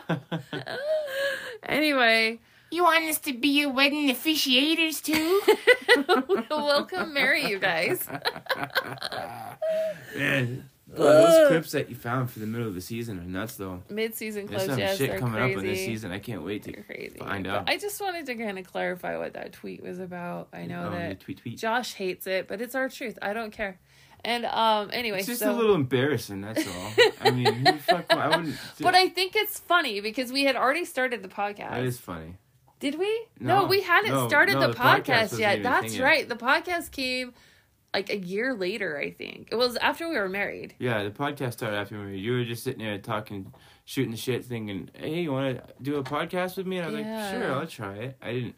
anyway, 1.64 2.40
You 2.76 2.84
want 2.84 3.06
us 3.06 3.20
to 3.20 3.32
be 3.32 3.48
your 3.48 3.72
wedding 3.72 4.10
officiators 4.10 5.02
too? 5.02 5.42
we'll 6.50 6.84
come 6.84 7.14
marry 7.14 7.46
you 7.48 7.58
guys. 7.58 8.06
Man, 10.18 10.70
those 10.88 11.48
clips 11.48 11.72
that 11.72 11.90
you 11.90 11.96
found 11.96 12.30
for 12.32 12.40
the 12.40 12.46
middle 12.46 12.68
of 12.68 12.76
the 12.76 12.82
season 12.82 13.18
are 13.20 13.24
nuts, 13.24 13.56
though. 13.56 13.82
Mid-season 13.90 14.48
There's 14.48 14.64
clips, 14.64 14.74
some 14.74 14.80
yes, 14.80 14.98
shit 14.98 15.10
they're 15.10 15.20
coming 15.20 15.36
crazy. 15.40 15.54
up 15.56 15.60
in 15.62 15.66
this 15.68 15.80
season. 15.80 16.12
I 16.12 16.20
can't 16.20 16.44
wait 16.44 16.64
to 16.64 16.74
They're 16.74 16.84
crazy. 16.84 17.18
find 17.18 17.46
But 17.46 17.54
out. 17.54 17.70
I 17.70 17.78
just 17.78 18.02
wanted 18.02 18.26
to 18.26 18.36
kind 18.36 18.60
of 18.60 18.66
clarify 18.70 19.18
what 19.18 19.34
that 19.36 19.54
tweet 19.54 19.82
was 19.82 20.00
about. 20.00 20.50
I 20.52 20.66
know 20.66 20.90
Oh, 20.90 20.92
that 20.92 21.22
tweet 21.22 21.38
tweet. 21.38 21.58
Josh 21.58 21.94
hates 21.94 22.28
it, 22.28 22.50
but 22.50 22.60
it's 22.60 22.76
our 22.76 22.90
truth. 22.90 23.18
I 23.22 23.32
don't 23.32 23.52
care. 23.52 23.80
And 24.26 24.46
um, 24.46 24.90
anyway, 24.92 25.20
It's 25.20 25.28
just 25.28 25.40
so 25.40 25.52
a 25.52 25.56
little 25.56 25.76
embarrassing. 25.76 26.42
That's 26.42 26.68
all. 26.68 26.92
I 27.22 27.32
mean, 27.32 27.54
who 27.54 27.64
the 27.72 27.78
fuck? 27.80 28.12
I 28.14 28.28
wouldn't. 28.36 28.58
But 28.82 28.96
I 28.96 29.08
think 29.08 29.38
it's 29.38 29.60
funny 29.60 30.02
because 30.02 30.34
we 30.34 30.44
had 30.44 30.58
already 30.58 30.84
started 30.84 31.22
the 31.24 31.30
podcast. 31.30 31.70
That 31.70 31.84
is 31.84 32.00
funny. 32.00 32.36
Did 32.80 33.00
we? 33.00 33.26
No, 33.40 33.62
No, 33.62 33.66
we 33.68 33.82
hadn't 33.82 34.12
no, 34.12 34.28
started 34.28 34.54
no, 34.56 34.62
the, 34.62 34.68
the 34.68 34.74
podcast 34.74 35.06
podcast, 35.06 35.40
yet. 35.40 35.64
That's 35.64 35.88
thing 35.94 36.00
yet. 36.02 36.04
right. 36.06 36.30
The 36.30 36.36
podcast 36.36 36.92
came 36.92 37.34
like 37.94 38.10
a 38.10 38.18
year 38.18 38.54
later, 38.54 38.98
I 38.98 39.12
think. 39.12 39.50
It 39.52 39.56
was 39.56 39.78
after 39.78 40.10
we 40.10 40.18
were 40.18 40.28
married. 40.30 40.76
Yeah, 40.80 41.04
the 41.04 41.12
podcast 41.12 41.54
started 41.54 41.78
after 41.78 41.96
me. 41.96 42.18
You 42.18 42.34
were 42.34 42.44
just 42.44 42.64
sitting 42.64 42.84
there 42.86 42.98
talking, 42.98 43.54
shooting 43.86 44.12
the 44.12 44.18
shit, 44.18 44.44
thinking, 44.44 44.90
"Hey, 44.94 45.22
you 45.22 45.32
want 45.32 45.58
to 45.58 45.64
do 45.82 45.96
a 45.96 46.04
podcast 46.04 46.58
with 46.58 46.68
me?" 46.68 46.78
And 46.80 46.88
I 46.88 46.90
was 46.92 47.00
Yeah. 47.00 47.24
like, 47.32 47.42
"Sure, 47.42 47.54
I'll 47.54 47.68
try 47.68 47.94
it." 47.96 48.18
I 48.22 48.34
didn't. 48.34 48.56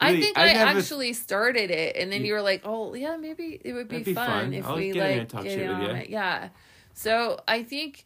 I 0.00 0.18
think 0.20 0.38
I, 0.38 0.52
never- 0.54 0.78
actually 0.78 1.12
started 1.12 1.70
it, 1.70 1.96
and 1.96 2.10
then 2.10 2.20
You- 2.22 2.28
you 2.28 2.32
were 2.34 2.42
like, 2.42 2.62
"Oh, 2.64 2.94
yeah, 2.94 3.16
maybe 3.16 3.60
it 3.64 3.72
would 3.74 3.88
be, 3.88 3.96
That'd 3.98 4.04
be 4.06 4.14
fun, 4.14 4.26
fun. 4.26 4.54
if 4.54 4.64
I'll 4.66 4.76
we 4.76 4.92
get 4.92 5.02
like 5.02 5.44
get 5.44 5.44
with 5.44 5.68
on 5.70 5.80
you. 5.82 5.90
it." 5.90 6.08
Yeah. 6.08 6.48
So 6.94 7.40
I 7.46 7.64
think 7.64 8.04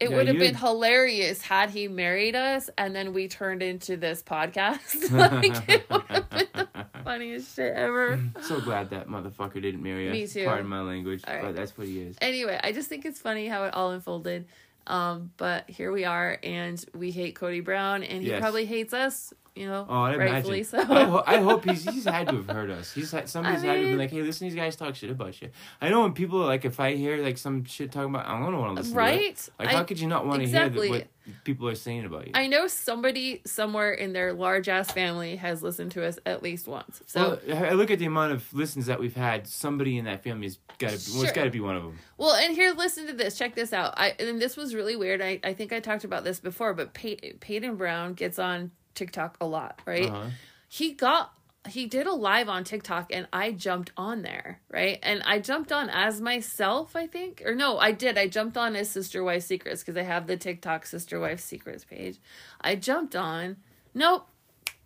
it 0.00 0.10
Yeah, 0.10 0.16
would 0.16 0.26
have 0.26 0.36
you- 0.36 0.40
been 0.40 0.54
hilarious 0.54 1.42
had 1.42 1.70
he 1.70 1.86
married 1.88 2.34
us, 2.34 2.70
and 2.78 2.94
then 2.96 3.12
we 3.12 3.28
turned 3.28 3.62
into 3.62 3.96
this 3.96 4.22
podcast. 4.22 5.10
like 5.12 5.68
it 5.68 5.88
would 5.90 6.02
have 6.08 6.30
been 6.30 6.46
the 6.54 6.86
funniest 7.04 7.54
shit 7.56 7.74
ever. 7.74 8.18
So 8.42 8.60
glad 8.60 8.90
that 8.90 9.08
motherfucker 9.08 9.60
didn't 9.60 9.82
marry 9.82 10.08
us. 10.08 10.12
Me 10.12 10.26
too. 10.26 10.46
Pardon 10.46 10.66
my 10.66 10.80
language, 10.80 11.22
right. 11.28 11.42
but 11.42 11.54
that's 11.54 11.76
what 11.76 11.86
he 11.86 12.00
is. 12.00 12.16
anyway, 12.20 12.58
I 12.62 12.72
just 12.72 12.88
think 12.88 13.04
it's 13.04 13.20
funny 13.20 13.46
how 13.46 13.64
it 13.64 13.74
all 13.74 13.90
unfolded. 13.92 14.46
Um, 14.86 15.30
but 15.36 15.68
here 15.70 15.92
we 15.92 16.04
are, 16.04 16.38
and 16.42 16.82
we 16.94 17.10
hate 17.10 17.34
Cody 17.36 17.60
Brown, 17.60 18.02
and 18.02 18.22
he 18.22 18.30
Yes. 18.30 18.40
probably 18.40 18.64
hates 18.64 18.92
us. 18.94 19.32
You 19.60 19.66
know, 19.68 19.86
Oh, 19.88 20.02
I 20.02 20.16
rightfully 20.16 20.60
imagine. 20.60 20.86
so. 20.88 20.94
I, 20.94 21.04
ho- 21.04 21.24
I 21.26 21.36
hope 21.38 21.64
he's 21.68 21.84
he's 21.84 22.04
had 22.04 22.28
to 22.28 22.36
have 22.36 22.48
heard 22.48 22.70
us. 22.70 22.92
He's 22.92 23.10
had 23.12 23.28
somebody's 23.34 23.62
had 23.62 23.74
to 23.74 23.80
be 23.86 23.94
like, 23.96 24.10
"Hey, 24.10 24.22
listen, 24.22 24.48
to 24.48 24.54
these 24.54 24.60
guys 24.60 24.74
talk 24.76 24.94
shit 24.94 25.10
about 25.10 25.40
you." 25.42 25.50
I 25.80 25.88
know 25.90 26.00
when 26.02 26.12
people 26.14 26.38
like 26.40 26.64
if 26.64 26.80
I 26.80 26.94
hear 26.94 27.22
like 27.22 27.36
some 27.38 27.64
shit 27.64 27.92
talking 27.92 28.10
about, 28.14 28.26
I 28.26 28.38
don't 28.40 28.58
want 28.58 28.76
to 28.76 28.80
listen. 28.82 28.94
To 28.94 28.98
it. 28.98 29.02
right? 29.02 29.48
Like, 29.58 29.68
I, 29.68 29.72
how 29.72 29.84
could 29.84 30.00
you 30.00 30.08
not 30.08 30.26
want 30.26 30.38
to 30.40 30.44
exactly. 30.44 30.88
hear 30.88 30.98
the, 30.98 31.04
what 31.04 31.44
people 31.44 31.68
are 31.68 31.74
saying 31.74 32.04
about 32.06 32.26
you? 32.26 32.32
I 32.34 32.46
know 32.46 32.66
somebody 32.66 33.42
somewhere 33.44 33.92
in 33.92 34.12
their 34.14 34.32
large 34.32 34.68
ass 34.68 34.90
family 34.90 35.36
has 35.36 35.62
listened 35.62 35.92
to 35.92 36.04
us 36.06 36.18
at 36.26 36.42
least 36.42 36.66
once. 36.66 37.02
So, 37.06 37.38
well, 37.46 37.64
I 37.64 37.72
look 37.72 37.90
at 37.90 37.98
the 37.98 38.06
amount 38.06 38.32
of 38.32 38.52
listens 38.54 38.86
that 38.86 38.98
we've 38.98 39.14
had. 39.14 39.46
Somebody 39.46 39.98
in 39.98 40.06
that 40.06 40.24
family 40.24 40.46
has 40.46 40.58
got 40.78 40.90
to. 40.90 40.96
Well, 40.96 40.98
Sure. 41.20 41.24
it's 41.24 41.32
got 41.32 41.44
to 41.44 41.50
be 41.50 41.60
one 41.60 41.76
of 41.76 41.82
them. 41.82 41.98
well, 42.16 42.34
and 42.34 42.54
here, 42.54 42.72
listen 42.72 43.06
to 43.08 43.12
this. 43.12 43.36
Check 43.38 43.54
this 43.54 43.72
out. 43.72 43.94
I 43.98 44.14
and 44.18 44.40
this 44.40 44.56
was 44.56 44.74
really 44.74 44.96
weird. 44.96 45.20
I, 45.20 45.38
I 45.44 45.52
think 45.54 45.72
I 45.72 45.80
talked 45.80 46.04
about 46.04 46.24
this 46.24 46.40
before, 46.40 46.72
but 46.74 46.94
Pey- 46.94 47.34
Paedon 47.40 47.76
Brown 47.76 48.14
gets 48.14 48.38
on 48.38 48.70
TikTok 48.94 49.36
a 49.40 49.46
lot, 49.46 49.80
right? 49.86 50.06
Uh-huh. 50.06 50.30
he 50.68 50.92
got 50.92 51.32
he 51.68 51.86
did 51.86 52.06
a 52.06 52.12
live 52.12 52.48
on 52.48 52.64
TikTok 52.64 53.12
and 53.12 53.28
I 53.32 53.52
jumped 53.52 53.92
on 53.96 54.22
there, 54.22 54.60
right? 54.70 54.98
And 55.02 55.22
I 55.24 55.40
jumped 55.40 55.72
on 55.72 55.90
as 55.90 56.20
myself, 56.20 56.96
I 56.96 57.06
think. 57.06 57.42
Or 57.44 57.54
no, 57.54 57.78
I 57.78 57.92
did. 57.92 58.16
I 58.16 58.28
jumped 58.28 58.56
on 58.56 58.74
as 58.76 58.90
Sister 58.90 59.22
Wife 59.22 59.42
Secrets 59.42 59.82
because 59.82 59.96
I 59.96 60.02
have 60.02 60.26
the 60.26 60.36
TikTok 60.36 60.86
Sister 60.86 61.20
Wife 61.20 61.40
Secrets 61.40 61.84
page. 61.84 62.18
I 62.60 62.76
jumped 62.76 63.14
on. 63.14 63.56
Nope. 63.92 64.26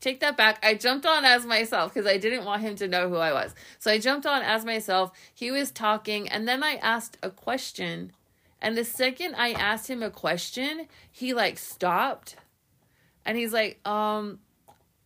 Take 0.01 0.21
that 0.21 0.37
back. 0.37 0.59
I 0.65 0.75
jumped 0.75 1.07
on 1.07 1.25
as 1.25 1.47
myself 1.47 1.95
because 1.95 2.07
I 2.07 2.19
didn't 2.19 2.45
want 2.45 2.63
him 2.63 2.75
to 2.77 2.89
know 2.89 3.09
who 3.09 3.17
I 3.17 3.33
was. 3.33 3.55
So 3.79 3.91
I 3.91 3.99
jumped 3.99 4.27
on 4.27 4.43
as 4.43 4.65
myself. 4.65 5.13
He 5.33 5.51
was 5.51 5.71
talking 5.71 6.29
and 6.29 6.47
then 6.47 6.63
I 6.63 6.75
asked 6.75 7.17
a 7.23 7.31
question. 7.31 8.13
And 8.61 8.77
the 8.77 8.85
second 8.85 9.35
I 9.37 9.53
asked 9.53 9.89
him 9.89 10.03
a 10.03 10.11
question, 10.11 10.89
he 11.11 11.33
like 11.35 11.59
stopped 11.59 12.37
and 13.25 13.37
he's 13.39 13.53
like, 13.53 13.87
um, 13.87 14.39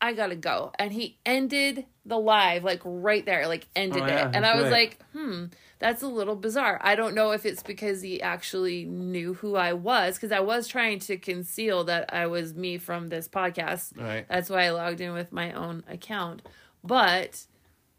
I 0.01 0.13
gotta 0.13 0.37
go. 0.37 0.73
And 0.79 0.93
he 0.93 1.19
ended 1.27 1.87
the 2.07 2.19
live, 2.19 2.65
like 2.65 2.81
right 2.85 3.25
there, 3.27 3.47
like 3.49 3.67
ended 3.77 4.03
Oh, 4.03 4.07
it. 4.07 4.31
and 4.35 4.47
I 4.47 4.55
was 4.55 4.65
right. 4.65 4.73
like, 4.73 4.99
hmm, 5.13 5.45
that's 5.81 6.03
a 6.03 6.09
little 6.09 6.37
bizarre. 6.37 6.81
I 6.83 6.95
don't 6.95 7.15
know 7.15 7.33
if 7.33 7.45
it's 7.45 7.63
because 7.63 8.01
he 8.03 8.21
actually 8.23 8.85
knew 8.85 9.35
who 9.35 9.57
I 9.57 9.73
was, 9.75 10.15
because 10.17 10.33
I 10.33 10.41
was 10.41 10.67
trying 10.69 10.99
to 11.01 11.17
conceal 11.17 11.85
that 11.85 12.13
I 12.15 12.27
was 12.27 12.55
me 12.55 12.79
from 12.79 13.09
this 13.09 13.29
podcast. 13.29 13.97
Right. 14.01 14.27
That's 14.29 14.49
why 14.51 14.65
I 14.67 14.71
logged 14.71 15.01
in 15.01 15.13
with 15.13 15.33
my 15.33 15.53
own 15.53 15.85
account. 15.89 16.43
But 16.85 17.45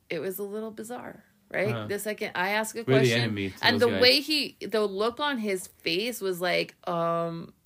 it 0.09 0.19
was 0.19 0.39
a 0.39 0.43
little 0.43 0.71
bizarre. 0.71 1.23
Right, 1.51 1.71
Huh. 1.71 1.87
the 1.87 1.97
second 1.97 2.31
I 2.35 2.49
ask 2.51 2.75
a 2.75 2.79
We're 2.79 2.99
question, 2.99 3.51
and 3.63 3.81
the 3.81 3.87
guys. 3.87 4.01
way 4.03 4.19
he, 4.21 4.55
the 4.61 4.85
look 4.85 5.19
on 5.19 5.39
his 5.39 5.65
face 5.65 6.21
was 6.21 6.39
like, 6.39 6.75
um, 6.87 7.53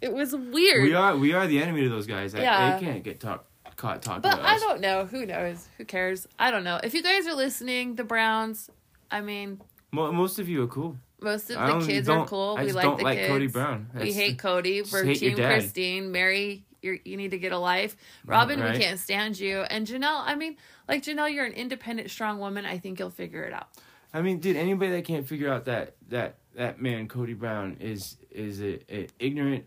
it 0.00 0.12
was 0.12 0.34
weird. 0.34 0.82
We 0.84 0.94
are 0.94 1.16
we 1.16 1.32
are 1.32 1.46
the 1.46 1.60
enemy 1.62 1.82
to 1.82 1.88
those 1.88 2.06
guys. 2.06 2.34
Yeah. 2.34 2.78
They 2.78 2.84
can't 2.86 3.02
get 3.04 3.20
talk, 3.20 3.44
caught 3.76 4.02
talking 4.02 4.22
But 4.22 4.40
I 4.40 4.58
don't 4.58 4.80
know. 4.80 5.06
Who 5.06 5.26
knows? 5.26 5.68
Who 5.78 5.84
cares? 5.84 6.26
I 6.38 6.50
don't 6.50 6.64
know. 6.64 6.80
If 6.82 6.94
you 6.94 7.02
guys 7.02 7.26
are 7.26 7.34
listening, 7.34 7.94
the 7.96 8.04
Browns, 8.04 8.70
I 9.10 9.20
mean, 9.20 9.60
Mo- 9.92 10.12
most 10.12 10.38
of 10.38 10.48
you 10.48 10.62
are 10.62 10.66
cool. 10.68 10.96
most 11.20 11.50
of 11.50 11.56
the 11.80 11.86
kids 11.86 12.08
are 12.08 12.26
cool. 12.26 12.56
I 12.58 12.64
we 12.64 12.72
like 12.72 12.84
don't 12.84 12.98
the 12.98 13.04
like 13.04 13.18
kids. 13.18 13.28
Cody 13.30 13.46
Brown. 13.46 13.88
we 13.94 13.98
That's- 14.00 14.14
hate 14.16 14.38
Cody. 14.38 14.82
We're 14.82 15.04
hate 15.04 15.18
Team. 15.18 15.36
Christine. 15.36 16.12
Meri, 16.12 16.64
you're, 16.82 16.98
you 17.04 17.16
need 17.16 17.30
to 17.32 17.38
get 17.38 17.52
a 17.52 17.58
life. 17.58 17.96
Robyn, 18.26 18.60
Right. 18.60 18.74
we 18.74 18.78
can't 18.80 19.00
stand 19.00 19.38
you. 19.40 19.60
And 19.62 19.86
Janelle, 19.86 20.22
I 20.24 20.34
mean, 20.36 20.56
like 20.88 21.02
Janelle, 21.02 21.32
you're 21.32 21.44
an 21.46 21.52
independent, 21.54 22.10
strong 22.10 22.38
woman. 22.38 22.64
I 22.66 22.78
think 22.78 22.98
you'll 23.00 23.10
figure 23.10 23.42
it 23.44 23.52
out. 23.52 23.66
I 24.14 24.22
mean, 24.22 24.38
dude, 24.38 24.56
anybody 24.56 24.92
that 24.92 25.04
can't 25.04 25.26
figure 25.26 25.52
out 25.52 25.64
that 25.66 25.96
that 26.08 26.36
that 26.54 26.80
man 26.80 27.08
Cody 27.08 27.34
Brown 27.34 27.76
is 27.80 28.16
is 28.30 28.60
a, 28.62 28.78
a 28.94 29.06
ignorant, 29.18 29.64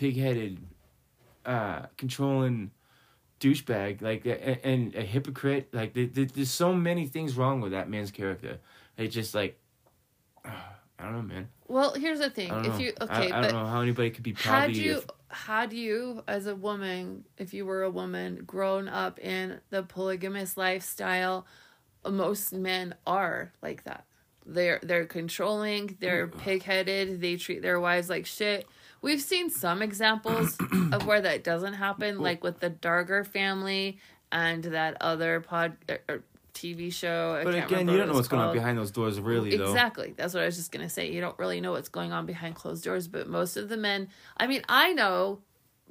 pig-headed, 0.00 0.58
uh, 1.44 1.82
controlling 1.98 2.70
douchebag, 3.38 4.00
like 4.00 4.24
a, 4.24 4.66
and 4.66 4.94
a 4.94 5.02
hypocrite. 5.02 5.68
Like 5.72 5.92
there, 5.92 6.06
there- 6.06 6.24
there's 6.24 6.50
so 6.50 6.72
many 6.72 7.06
things 7.06 7.36
wrong 7.36 7.60
with 7.60 7.72
that 7.72 7.90
man's 7.90 8.10
character. 8.10 8.58
It's 8.96 9.14
just 9.14 9.34
like, 9.34 9.58
I 10.44 11.04
don't 11.04 11.12
know, 11.12 11.22
man. 11.22 11.48
Well, 11.68 11.92
here's 11.94 12.18
the 12.18 12.30
thing. 12.30 12.50
If 12.50 12.66
know. 12.66 12.78
you 12.78 12.92
okay, 13.00 13.30
I, 13.30 13.40
but 13.42 13.50
don't 13.50 13.62
know 13.62 13.66
how 13.70 13.82
anybody 13.82 14.10
could 14.10 14.22
be 14.22 14.32
proud 14.32 14.60
had 14.62 14.70
of 14.70 14.76
you 14.76 14.82
you. 14.92 15.02
had 15.28 15.72
you 15.74 16.22
as 16.26 16.46
a 16.46 16.54
woman 16.56 17.24
if 17.36 17.52
you 17.54 17.64
were 17.66 17.82
a 17.82 17.90
woman 17.90 18.42
grown 18.46 18.88
up 18.88 19.18
in 19.18 19.60
the 19.70 19.82
polygamous 19.82 20.56
lifestyle 20.56 21.46
most 22.10 22.52
men 22.52 22.94
are 23.06 23.52
like 23.62 23.84
that 23.84 24.04
they're 24.44 24.80
they're 24.82 25.06
controlling 25.06 25.96
they're 26.00 26.26
pig-headed 26.26 27.20
they 27.20 27.36
treat 27.36 27.62
their 27.62 27.78
wives 27.78 28.08
like 28.10 28.26
shit 28.26 28.66
we've 29.02 29.20
seen 29.20 29.50
some 29.50 29.82
examples 29.82 30.56
of 30.92 31.06
where 31.06 31.20
that 31.20 31.44
doesn't 31.44 31.74
happen, 31.74 32.18
like 32.18 32.42
with 32.42 32.60
the 32.60 32.70
Darger 32.70 33.26
family 33.26 33.98
and 34.32 34.64
that 34.64 34.96
other 35.00 35.40
pod 35.40 35.76
er, 35.88 35.94
er, 35.94 36.00
or, 36.08 36.14
or 36.16 36.22
TV 36.54 36.92
show. 36.92 37.40
But 37.44 37.54
again, 37.54 37.88
you 37.88 37.96
don't 37.96 38.08
know 38.08 38.14
what's 38.14 38.28
going 38.28 38.42
on 38.42 38.54
behind 38.54 38.78
those 38.78 38.90
doors, 38.90 39.20
really, 39.20 39.56
though. 39.56 39.64
Exactly. 39.64 40.14
That's 40.16 40.34
what 40.34 40.42
I 40.42 40.46
was 40.46 40.56
just 40.56 40.72
going 40.72 40.86
to 40.86 40.90
say. 40.90 41.10
You 41.10 41.20
don't 41.20 41.38
really 41.38 41.60
know 41.60 41.72
what's 41.72 41.88
going 41.88 42.12
on 42.12 42.26
behind 42.26 42.54
closed 42.54 42.84
doors, 42.84 43.08
but 43.08 43.28
most 43.28 43.56
of 43.56 43.68
the 43.68 43.76
men, 43.76 44.08
I 44.36 44.46
mean, 44.46 44.62
I 44.68 44.92
know 44.92 45.40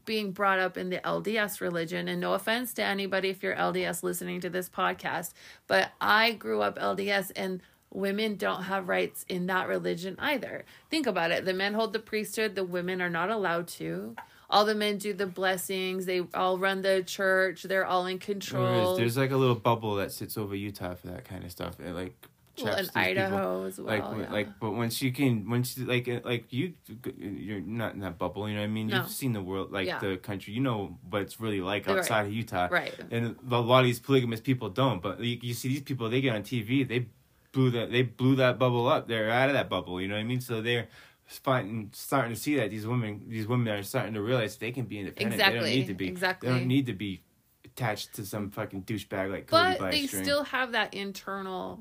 being 0.05 0.31
brought 0.31 0.59
up 0.59 0.77
in 0.77 0.89
the 0.89 0.97
LDS 0.97 1.61
religion, 1.61 2.07
and 2.07 2.19
no 2.19 2.33
offense 2.33 2.73
to 2.73 2.83
anybody 2.83 3.29
if 3.29 3.43
you're 3.43 3.55
LDS 3.55 4.03
listening 4.03 4.41
to 4.41 4.49
this 4.49 4.69
podcast, 4.69 5.33
but 5.67 5.91
I 6.01 6.31
grew 6.33 6.61
up 6.61 6.79
LDS 6.79 7.31
and 7.35 7.61
women 7.91 8.35
don't 8.35 8.63
have 8.63 8.87
rights 8.87 9.25
in 9.29 9.47
that 9.47 9.67
religion 9.67 10.15
either. 10.19 10.65
Think 10.89 11.07
about 11.07 11.31
it. 11.31 11.45
The 11.45 11.53
men 11.53 11.73
hold 11.73 11.93
the 11.93 11.99
priesthood, 11.99 12.55
the 12.55 12.63
women 12.63 13.01
are 13.01 13.09
not 13.09 13.29
allowed 13.29 13.67
to. 13.69 14.15
All 14.51 14.65
the 14.65 14.75
men 14.75 14.97
do 14.97 15.13
the 15.13 15.27
blessings. 15.27 16.05
They 16.07 16.21
all 16.33 16.57
run 16.57 16.81
the 16.81 17.03
church. 17.03 17.63
They're 17.63 17.85
all 17.85 18.07
in 18.07 18.17
control. 18.17 18.97
There's 18.97 19.17
like 19.17 19.31
a 19.31 19.37
little 19.37 19.55
bubble 19.55 19.95
that 19.95 20.11
sits 20.11 20.37
over 20.37 20.55
Utah 20.55 20.95
for 20.95 21.07
that 21.07 21.23
kind 21.25 21.43
of 21.43 21.51
stuff. 21.51 21.79
It 21.79 21.93
like 21.93 22.15
well, 22.63 22.73
in 22.73 22.79
these 22.79 22.87
people. 22.89 23.01
Idaho 23.01 23.65
as 23.65 23.77
well. 23.79 23.87
like 23.87 24.19
yeah. 24.19 24.31
like 24.33 24.59
but 24.59 24.71
once 24.71 25.01
you 25.01 25.11
can 25.11 25.49
once 25.49 25.77
you- 25.77 25.85
like 25.85 26.07
like 26.25 26.51
you 26.51 26.73
you're 27.17 27.61
not 27.61 27.93
in 27.93 28.01
that 28.01 28.17
bubble 28.17 28.49
you 28.49 28.55
know 28.55 28.61
what 28.61 28.65
i 28.65 28.67
mean 28.67 28.87
No. 28.87 28.97
you've 28.97 29.09
seen 29.09 29.33
the 29.33 29.41
world 29.41 29.71
like 29.71 29.87
Yeah. 29.87 29.99
the 29.99 30.17
country 30.17 30.53
you 30.53 30.59
know 30.59 30.97
what 31.09 31.21
it's 31.21 31.39
really 31.39 31.61
like 31.61 31.87
Right. 31.87 31.97
outside 31.97 32.25
of 32.25 32.33
utah 32.33 32.67
right. 32.69 32.93
and 33.11 33.37
a 33.49 33.59
lot 33.59 33.79
of 33.79 33.85
these 33.85 33.99
polygamous 33.99 34.41
people 34.41 34.69
don't 34.69 35.01
but 35.01 35.19
you, 35.21 35.39
you 35.41 35.53
see 35.53 35.69
these 35.69 35.81
people 35.83 36.09
they 36.09 36.19
get 36.19 36.35
on 36.35 36.43
tv 36.43 36.85
they 36.85 37.07
blew 37.51 37.71
that 37.71 37.91
they 37.91 38.01
blew 38.03 38.35
that 38.35 38.59
bubble 38.59 38.87
up 38.87 39.07
they're 39.07 39.29
out 39.29 39.49
of 39.49 39.53
that 39.53 39.69
bubble 39.69 39.99
you 40.01 40.07
know 40.07 40.15
what 40.15 40.21
i 40.21 40.23
mean 40.23 40.41
so 40.41 40.61
they're 40.61 40.87
starting 41.27 41.89
starting 41.93 42.33
to 42.33 42.39
see 42.39 42.55
that 42.55 42.69
these 42.69 42.85
women 42.87 43.21
these 43.27 43.47
women 43.47 43.67
are 43.73 43.83
starting 43.83 44.13
to 44.13 44.21
realize 44.21 44.55
they 44.57 44.71
can 44.71 44.85
be 44.85 44.99
independent 44.99 45.33
Exactly. 45.35 45.59
they 45.59 45.65
don't 45.65 45.75
need 45.79 45.87
to 45.87 45.93
be 45.93 46.07
exactly. 46.07 46.49
they 46.49 46.57
don't 46.57 46.67
need 46.67 46.85
to 46.87 46.93
be 46.93 47.21
attached 47.65 48.13
to 48.15 48.25
some 48.25 48.49
fucking 48.51 48.83
douchebag 48.83 49.31
like 49.31 49.47
Cody 49.47 49.75
but 49.79 49.91
they 49.91 50.07
string. 50.07 50.23
still 50.23 50.43
have 50.43 50.71
that 50.73 50.93
internal 50.93 51.79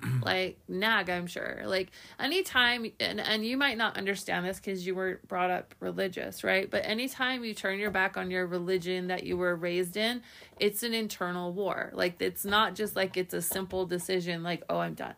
like 0.22 0.58
nag 0.68 1.10
i'm 1.10 1.26
sure 1.26 1.62
like 1.66 1.90
anytime 2.18 2.90
and, 3.00 3.20
and 3.20 3.44
you 3.44 3.56
might 3.56 3.76
not 3.76 3.96
understand 3.96 4.46
this 4.46 4.58
because 4.58 4.86
you 4.86 4.94
were 4.94 5.20
brought 5.28 5.50
up 5.50 5.74
religious 5.80 6.42
right 6.44 6.70
but 6.70 6.82
anytime 6.84 7.44
you 7.44 7.54
turn 7.54 7.78
your 7.78 7.90
back 7.90 8.16
on 8.16 8.30
your 8.30 8.46
religion 8.46 9.08
that 9.08 9.24
you 9.24 9.36
were 9.36 9.54
raised 9.54 9.96
in 9.96 10.22
it's 10.58 10.82
an 10.82 10.94
internal 10.94 11.52
war 11.52 11.90
like 11.94 12.20
it's 12.20 12.44
not 12.44 12.74
just 12.74 12.96
like 12.96 13.16
it's 13.16 13.34
a 13.34 13.42
simple 13.42 13.86
decision 13.86 14.42
like 14.42 14.62
oh 14.68 14.78
i'm 14.78 14.94
done 14.94 15.14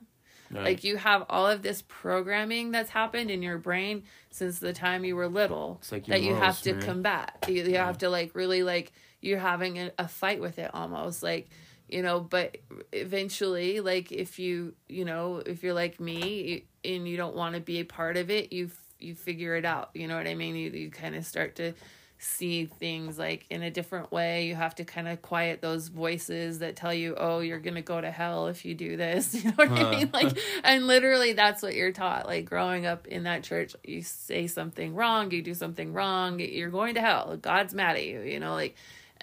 Right. 0.51 0.65
like 0.65 0.85
you 0.85 0.99
have 0.99 1.25
all 1.31 1.49
of 1.49 1.63
this 1.63 1.83
programming 1.89 2.71
that's 2.71 2.91
happened 2.91 3.29
in 3.31 3.43
your 3.43 3.59
brain 3.59 4.05
since 4.31 4.61
the 4.61 4.73
time 4.73 5.05
you 5.05 5.17
were 5.17 5.27
little 5.27 5.79
It's 5.81 5.91
like 5.91 6.07
that 6.07 6.23
you 6.23 6.35
have 6.35 6.61
to 6.63 6.75
man. 6.75 6.83
combat. 6.83 7.45
You, 7.49 7.65
you 7.65 7.77
have 7.77 7.99
to 7.99 8.11
like 8.11 8.35
really 8.35 8.63
like 8.63 8.93
you're 9.21 9.39
having 9.39 9.79
a, 9.79 9.91
a 9.99 10.07
fight 10.07 10.41
with 10.41 10.59
it 10.61 10.71
almost 10.73 11.23
like 11.25 11.49
you 11.89 12.03
know. 12.03 12.21
But 12.21 12.59
eventually, 12.93 13.81
like 13.81 14.13
if 14.13 14.39
you 14.39 14.75
you 14.89 15.05
know 15.05 15.43
if 15.45 15.63
you're 15.63 15.75
like 15.75 16.01
me 16.01 16.65
and 16.85 17.09
you 17.09 17.17
don't 17.17 17.35
want 17.35 17.55
to 17.55 17.61
be 17.61 17.81
a 17.81 17.85
part 17.85 18.17
of 18.17 18.31
it, 18.31 18.53
you 18.53 18.71
you 18.99 19.15
figure 19.15 19.57
it 19.57 19.65
out. 19.65 19.91
You 19.95 20.09
know 20.09 20.17
what 20.17 20.27
I 20.27 20.35
mean? 20.35 20.57
You 20.57 20.71
you 20.71 20.91
kind 20.91 21.15
of 21.15 21.25
start 21.25 21.57
to 21.57 21.75
see 22.19 22.65
things 22.65 23.19
like 23.19 23.45
in 23.51 23.63
a 23.63 23.71
different 23.71 24.11
way. 24.11 24.47
You 24.47 24.55
have 24.55 24.75
to 24.77 24.85
kind 24.85 25.09
of 25.09 25.21
quiet 25.21 25.61
those 25.61 25.89
voices 25.89 26.61
that 26.61 26.77
tell 26.77 26.95
you, 26.95 27.15
"Oh, 27.17 27.41
you're 27.41 27.59
going 27.59 27.75
to 27.75 27.83
go 27.83 28.01
to 28.01 28.11
hell 28.11 28.47
if 28.49 28.65
you 28.65 28.75
do 28.75 28.97
this." 28.97 29.35
You 29.45 29.51
know 29.51 29.57
what 29.57 29.71
I 29.73 29.91
mean? 29.91 30.11
Like 30.13 30.39
and 30.63 30.87
literally 30.87 31.35
that's 31.35 31.63
what 31.63 31.75
you're 31.75 31.93
taught. 31.93 32.27
Like 32.27 32.47
growing 32.47 32.87
up 32.87 33.07
in 33.07 33.25
that 33.25 33.43
church, 33.43 33.77
you 33.85 34.03
say 34.03 34.47
something 34.47 34.95
wrong, 34.95 35.31
you 35.31 35.43
do 35.43 35.55
something 35.55 35.93
wrong, 35.93 36.41
you're 36.41 36.71
going 36.71 36.95
to 36.95 37.01
hell. 37.01 37.37
God's 37.37 37.75
mad 37.75 37.97
at 37.97 38.07
you, 38.07 38.21
you 38.23 38.41
know, 38.41 38.55
like 38.55 38.75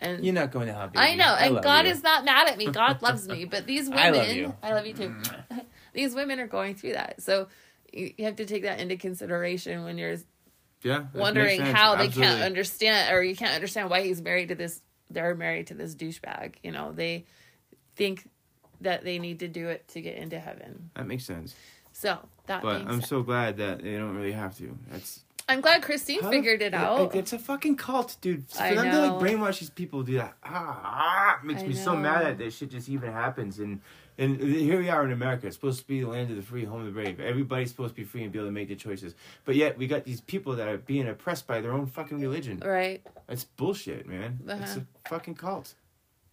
and 0.01 0.25
you're 0.25 0.33
not 0.33 0.51
going 0.51 0.67
to 0.67 0.73
help 0.73 0.91
I 0.95 1.15
know, 1.15 1.35
and 1.39 1.61
God 1.61 1.85
you. 1.85 1.91
is 1.91 2.03
not 2.03 2.25
mad 2.25 2.49
at 2.49 2.57
me. 2.57 2.67
God 2.67 3.01
loves 3.01 3.27
me. 3.27 3.45
But 3.45 3.65
these 3.67 3.87
women, 3.89 3.99
I 4.03 4.09
love 4.09 4.27
you. 4.29 4.55
I 4.63 4.73
love 4.73 4.85
you 4.85 4.93
too. 4.93 5.15
these 5.93 6.15
women 6.15 6.39
are 6.39 6.47
going 6.47 6.75
through 6.75 6.93
that. 6.93 7.21
So 7.21 7.47
you 7.93 8.13
you 8.17 8.25
have 8.25 8.37
to 8.37 8.45
take 8.45 8.63
that 8.63 8.79
into 8.79 8.97
consideration 8.97 9.83
when 9.83 9.97
you're 9.97 10.17
yeah 10.83 11.05
wondering 11.13 11.59
sense. 11.59 11.77
how 11.77 11.95
they 11.95 12.05
Absolutely. 12.05 12.33
can't 12.33 12.43
understand 12.43 13.13
or 13.15 13.21
you 13.23 13.35
can't 13.35 13.53
understand 13.53 13.89
why 13.89 14.01
he's 14.01 14.21
married 14.21 14.49
to 14.49 14.55
this 14.55 14.81
they're 15.11 15.35
married 15.35 15.67
to 15.67 15.73
this 15.73 15.93
douchebag. 15.95 16.55
You 16.63 16.71
know, 16.71 16.91
they 16.93 17.25
think 17.95 18.27
that 18.79 19.03
they 19.03 19.19
need 19.19 19.39
to 19.39 19.47
do 19.47 19.67
it 19.67 19.87
to 19.89 20.01
get 20.01 20.15
into 20.17 20.39
heaven. 20.39 20.89
That 20.95 21.05
makes 21.05 21.25
sense. 21.25 21.53
So 21.91 22.17
that 22.47 22.63
But 22.63 22.77
being 22.77 22.87
I'm 22.87 23.01
said- 23.01 23.09
so 23.09 23.21
glad 23.21 23.57
that 23.57 23.83
they 23.83 23.97
don't 23.97 24.15
really 24.15 24.31
have 24.31 24.57
to. 24.57 24.75
That's 24.89 25.23
I'm 25.51 25.61
glad 25.61 25.81
Christine 25.83 26.21
How 26.21 26.29
figured 26.29 26.61
it 26.61 26.67
it- 26.67 26.73
out. 26.73 27.13
It's 27.15 27.33
a 27.33 27.39
fucking 27.39 27.75
cult, 27.75 28.17
dude. 28.21 28.49
For 28.49 28.61
I 28.63 28.73
them 28.75 28.89
to 28.91 28.99
like 28.99 29.11
know. 29.11 29.19
brainwash 29.19 29.59
these 29.59 29.69
people, 29.69 30.01
do 30.03 30.15
that 30.17 30.35
ah, 30.43 30.79
ah, 30.83 31.39
makes 31.43 31.61
I 31.61 31.67
me 31.67 31.73
so 31.73 31.95
mad 31.95 32.25
that 32.25 32.37
this 32.37 32.55
shit 32.55 32.71
just 32.71 32.87
even 32.89 33.11
happens. 33.11 33.59
And 33.59 33.81
and 34.17 34.39
here 34.39 34.79
we 34.79 34.89
are 34.89 35.03
in 35.05 35.11
America. 35.11 35.47
It's 35.47 35.55
supposed 35.55 35.79
to 35.81 35.87
be 35.87 36.01
the 36.01 36.07
land 36.07 36.29
of 36.29 36.35
the 36.37 36.41
free, 36.43 36.63
home 36.63 36.81
of 36.81 36.85
the 36.85 36.91
brave. 36.91 37.19
Everybody's 37.19 37.69
supposed 37.71 37.95
to 37.95 38.01
be 38.01 38.05
free 38.05 38.23
and 38.23 38.31
be 38.31 38.39
able 38.39 38.47
to 38.49 38.51
make 38.53 38.67
their 38.67 38.77
choices. 38.77 39.15
But 39.45 39.55
yet 39.55 39.77
we 39.77 39.87
got 39.87 40.03
these 40.05 40.21
people 40.21 40.55
that 40.55 40.67
are 40.67 40.77
being 40.77 41.07
oppressed 41.07 41.47
by 41.47 41.59
their 41.61 41.73
own 41.73 41.85
fucking 41.87 42.19
religion. 42.21 42.61
right. 42.63 43.01
That's 43.27 43.43
bullshit, 43.43 44.07
man. 44.07 44.39
It's 44.47 44.71
Uh-huh. 44.71 44.81
a 45.05 45.09
fucking 45.09 45.35
cult. 45.35 45.73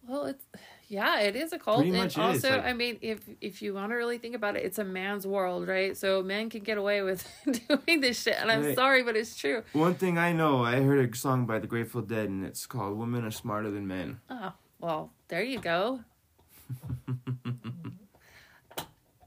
Well, 0.07 0.25
it's 0.25 0.45
yeah, 0.89 1.19
it 1.21 1.35
is 1.35 1.53
a 1.53 1.59
cult, 1.59 1.77
Pretty 1.77 1.89
and 1.91 1.97
much 1.99 2.17
it 2.17 2.21
is, 2.35 2.43
also, 2.43 2.57
like- 2.57 2.65
I 2.65 2.73
mean, 2.73 2.97
if 3.01 3.19
if 3.39 3.61
you 3.61 3.73
want 3.75 3.91
to 3.91 3.95
really 3.95 4.17
think 4.17 4.35
about 4.35 4.55
it, 4.57 4.63
it's 4.65 4.79
a 4.79 4.83
man's 4.83 5.25
world, 5.25 5.67
right? 5.67 5.95
So 5.95 6.21
men 6.23 6.49
can 6.49 6.63
get 6.63 6.77
away 6.77 7.01
with 7.03 7.25
doing 7.85 8.01
this 8.01 8.21
shit, 8.21 8.35
and 8.39 8.51
I'm 8.51 8.63
Right. 8.65 8.75
sorry, 8.75 9.03
but 9.03 9.15
it's 9.15 9.35
true. 9.37 9.63
One 9.73 9.93
thing 9.95 10.17
I 10.17 10.33
know, 10.33 10.63
I 10.65 10.81
heard 10.81 10.99
a 11.07 11.15
song 11.15 11.45
by 11.45 11.59
the 11.59 11.67
Grateful 11.67 12.01
Dead, 12.01 12.27
and 12.27 12.43
it's 12.45 12.65
called 12.65 12.97
"Women 12.97 13.23
Are 13.23 13.31
Smarter 13.31 13.69
Than 13.71 13.87
Men." 13.87 14.19
Oh, 14.29 14.51
well, 14.79 15.11
there 15.29 15.43
you 15.43 15.59
go. 15.59 16.01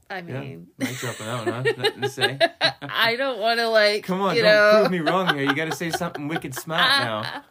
I 0.09 0.17
Yeah, 0.17 0.41
mean, 0.41 0.67
mic 0.77 0.95
drop 0.97 1.19
on 1.21 1.25
that 1.45 1.45
one, 1.45 1.65
huh? 1.65 1.73
Nothing 1.83 2.01
to 2.03 2.09
say. 2.09 2.37
I 2.81 3.15
don't 3.15 3.39
want 3.39 3.59
to 3.59 3.67
like, 3.69 4.03
Come 4.03 4.21
on, 4.21 4.35
you 4.35 4.43
don't 4.43 4.51
know, 4.53 4.79
prove 4.81 4.91
me 4.91 4.99
wrong 4.99 5.33
here. 5.35 5.43
You 5.43 5.55
got 5.55 5.65
to 5.65 5.75
say 5.75 5.89
something 5.89 6.27
wicked 6.27 6.53
smart 6.53 6.81
now. 6.99 7.41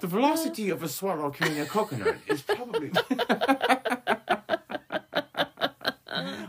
The 0.00 0.06
velocity 0.06 0.70
of 0.70 0.82
a 0.82 0.88
swallow 0.88 1.30
carrying 1.30 1.60
a 1.60 1.66
coconut 1.66 2.16
is 2.26 2.42
probably. 2.42 2.90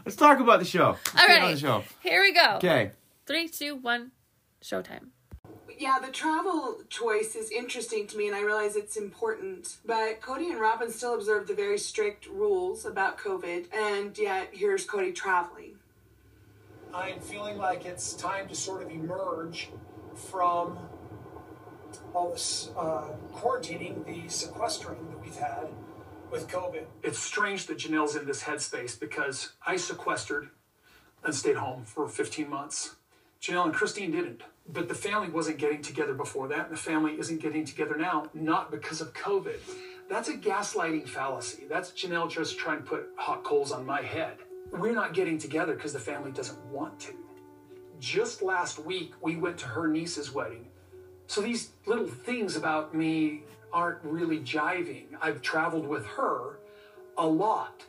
Let's 0.06 0.16
talk 0.16 0.40
about 0.40 0.60
the 0.60 0.66
show. 0.66 0.98
Let's 1.14 1.16
All 1.16 1.28
get 1.28 1.38
on 1.38 1.44
right. 1.44 1.54
the 1.54 1.60
show. 1.60 1.84
Here 2.02 2.22
we 2.22 2.34
go. 2.34 2.56
Okay. 2.56 2.92
Three, 3.26 3.48
two, 3.50 3.76
one, 3.76 4.12
showtime. 4.64 5.08
Yeah, 5.78 6.00
the 6.04 6.12
travel 6.12 6.80
choice 6.90 7.36
is 7.36 7.52
interesting 7.52 8.08
to 8.08 8.18
me, 8.18 8.28
and 8.28 8.36
I 8.36 8.42
realize 8.42 8.76
it's 8.76 8.98
important. 8.98 9.78
But 9.86 10.22
Cody 10.22 10.50
and 10.50 10.60
Robin 10.60 10.90
still 10.92 11.14
observe 11.14 11.48
the 11.48 11.54
very 11.54 11.78
strict 11.78 12.26
rules 12.28 12.86
about 12.86 13.20
COVID, 13.20 13.66
and 13.74 14.18
yet 14.18 14.50
here's 14.54 14.86
Cody 14.86 15.12
traveling. 15.12 15.76
I 16.94 17.10
am 17.10 17.20
feeling 17.20 17.58
like 17.58 17.86
it's 17.86 18.14
time 18.14 18.48
to 18.48 18.56
sort 18.56 18.82
of 18.82 18.90
emerge 18.90 19.70
from 20.16 20.80
all 22.14 22.32
this 22.32 22.70
uh, 22.78 23.06
quarantining, 23.34 24.06
the 24.06 24.28
sequestering 24.30 25.08
that 25.10 25.22
we've 25.22 25.36
had 25.36 25.68
with 26.32 26.48
COVID. 26.48 26.84
It's 27.04 27.20
strange 27.20 27.68
that 27.68 27.78
Janelle's 27.78 28.16
in 28.16 28.26
this 28.26 28.44
headspace 28.44 29.00
because 29.00 29.54
I 29.66 29.78
sequestered 29.78 30.50
and 31.24 31.34
stayed 31.34 31.58
home 31.58 31.84
for 31.84 32.08
15 32.08 32.50
months. 32.50 32.96
Janelle 33.42 33.66
and 33.66 33.74
Christine 33.74 34.12
didn't. 34.12 34.42
But 34.70 34.90
the 34.90 34.96
family 34.96 35.30
wasn't 35.30 35.60
getting 35.60 35.82
together 35.82 36.14
before 36.14 36.50
that, 36.50 36.68
and 36.68 36.74
the 36.74 36.80
family 36.80 37.18
isn't 37.18 37.42
getting 37.42 37.64
together 37.64 37.96
now, 37.96 38.26
not 38.34 38.70
because 38.70 39.00
of 39.00 39.14
COVID. 39.14 39.56
That's 40.10 40.28
a 40.30 40.34
gaslighting 40.34 41.08
fallacy. 41.08 41.64
That's 41.70 41.92
Janelle 41.92 42.30
just 42.30 42.58
trying 42.58 42.80
to 42.80 42.84
put 42.84 43.10
hot 43.16 43.44
coals 43.44 43.72
on 43.72 43.86
my 43.86 44.02
head. 44.02 44.38
We're 44.72 44.94
not 44.94 45.14
getting 45.14 45.38
together 45.38 45.74
because 45.74 45.94
the 45.94 46.00
family 46.00 46.32
doesn't 46.32 46.60
want 46.66 47.00
to. 47.02 47.14
Just 48.00 48.42
last 48.42 48.80
week, 48.80 49.14
we 49.22 49.38
went 49.38 49.58
to 49.60 49.66
her 49.68 49.88
niece's 49.88 50.34
wedding. 50.34 50.68
So 51.28 51.42
these 51.42 51.70
little 51.86 52.08
things 52.08 52.56
about 52.56 52.96
me 52.96 53.44
aren't 53.74 54.04
really 54.04 54.40
jiving. 54.40 55.06
I've 55.22 55.42
traveled 55.42 55.88
with 55.88 56.06
her 56.06 56.60
a 57.18 57.28
lot. 57.28 57.84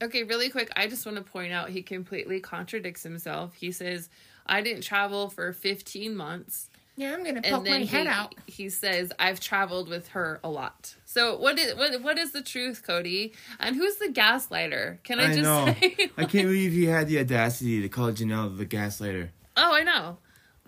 Okay, 0.00 0.22
really 0.22 0.48
quick, 0.48 0.70
I 0.76 0.86
just 0.86 1.04
want 1.04 1.18
to 1.18 1.24
point 1.24 1.52
out 1.52 1.70
he 1.70 1.82
completely 1.82 2.40
contradicts 2.40 3.02
himself. 3.02 3.54
He 3.54 3.72
says, 3.72 4.08
I 4.46 4.60
didn't 4.62 4.82
travel 4.82 5.28
for 5.28 5.52
15 5.52 6.16
months. 6.16 6.70
Yeah, 6.96 7.12
I'm 7.12 7.22
gonna 7.22 7.40
And 7.44 7.54
poke 7.54 7.64
then 7.64 7.80
my 7.80 7.86
head 7.86 8.06
he, 8.06 8.12
out. 8.12 8.34
he 8.46 8.68
says, 8.70 9.12
I've 9.20 9.38
traveled 9.38 9.88
with 9.88 10.08
her 10.08 10.40
a 10.42 10.48
lot. 10.50 10.94
So 11.04 11.38
what 11.38 11.56
is 11.56 11.76
what 11.76 12.02
what 12.02 12.18
is 12.18 12.32
the 12.32 12.42
truth, 12.42 12.82
Cody? 12.84 13.34
And 13.60 13.76
who's 13.76 13.96
the 13.96 14.06
gaslighter? 14.08 15.00
Can 15.04 15.20
I, 15.20 15.24
I 15.24 15.26
just 15.28 15.42
know. 15.42 15.66
say 15.80 16.10
I 16.16 16.24
can't 16.24 16.46
believe 16.46 16.72
he 16.72 16.86
had 16.86 17.06
the 17.06 17.20
audacity 17.20 17.80
to 17.82 17.88
call 17.88 18.10
Janelle 18.10 18.56
the 18.58 18.66
gaslighter. 18.66 19.28
Oh, 19.56 19.72
I 19.74 19.84
know. 19.84 20.18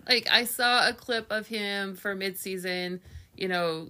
Like 0.07 0.27
I 0.31 0.45
saw 0.45 0.87
a 0.87 0.93
clip 0.93 1.31
of 1.31 1.47
him 1.47 1.95
for 1.95 2.15
midseason, 2.15 2.99
you 3.35 3.47
know, 3.47 3.89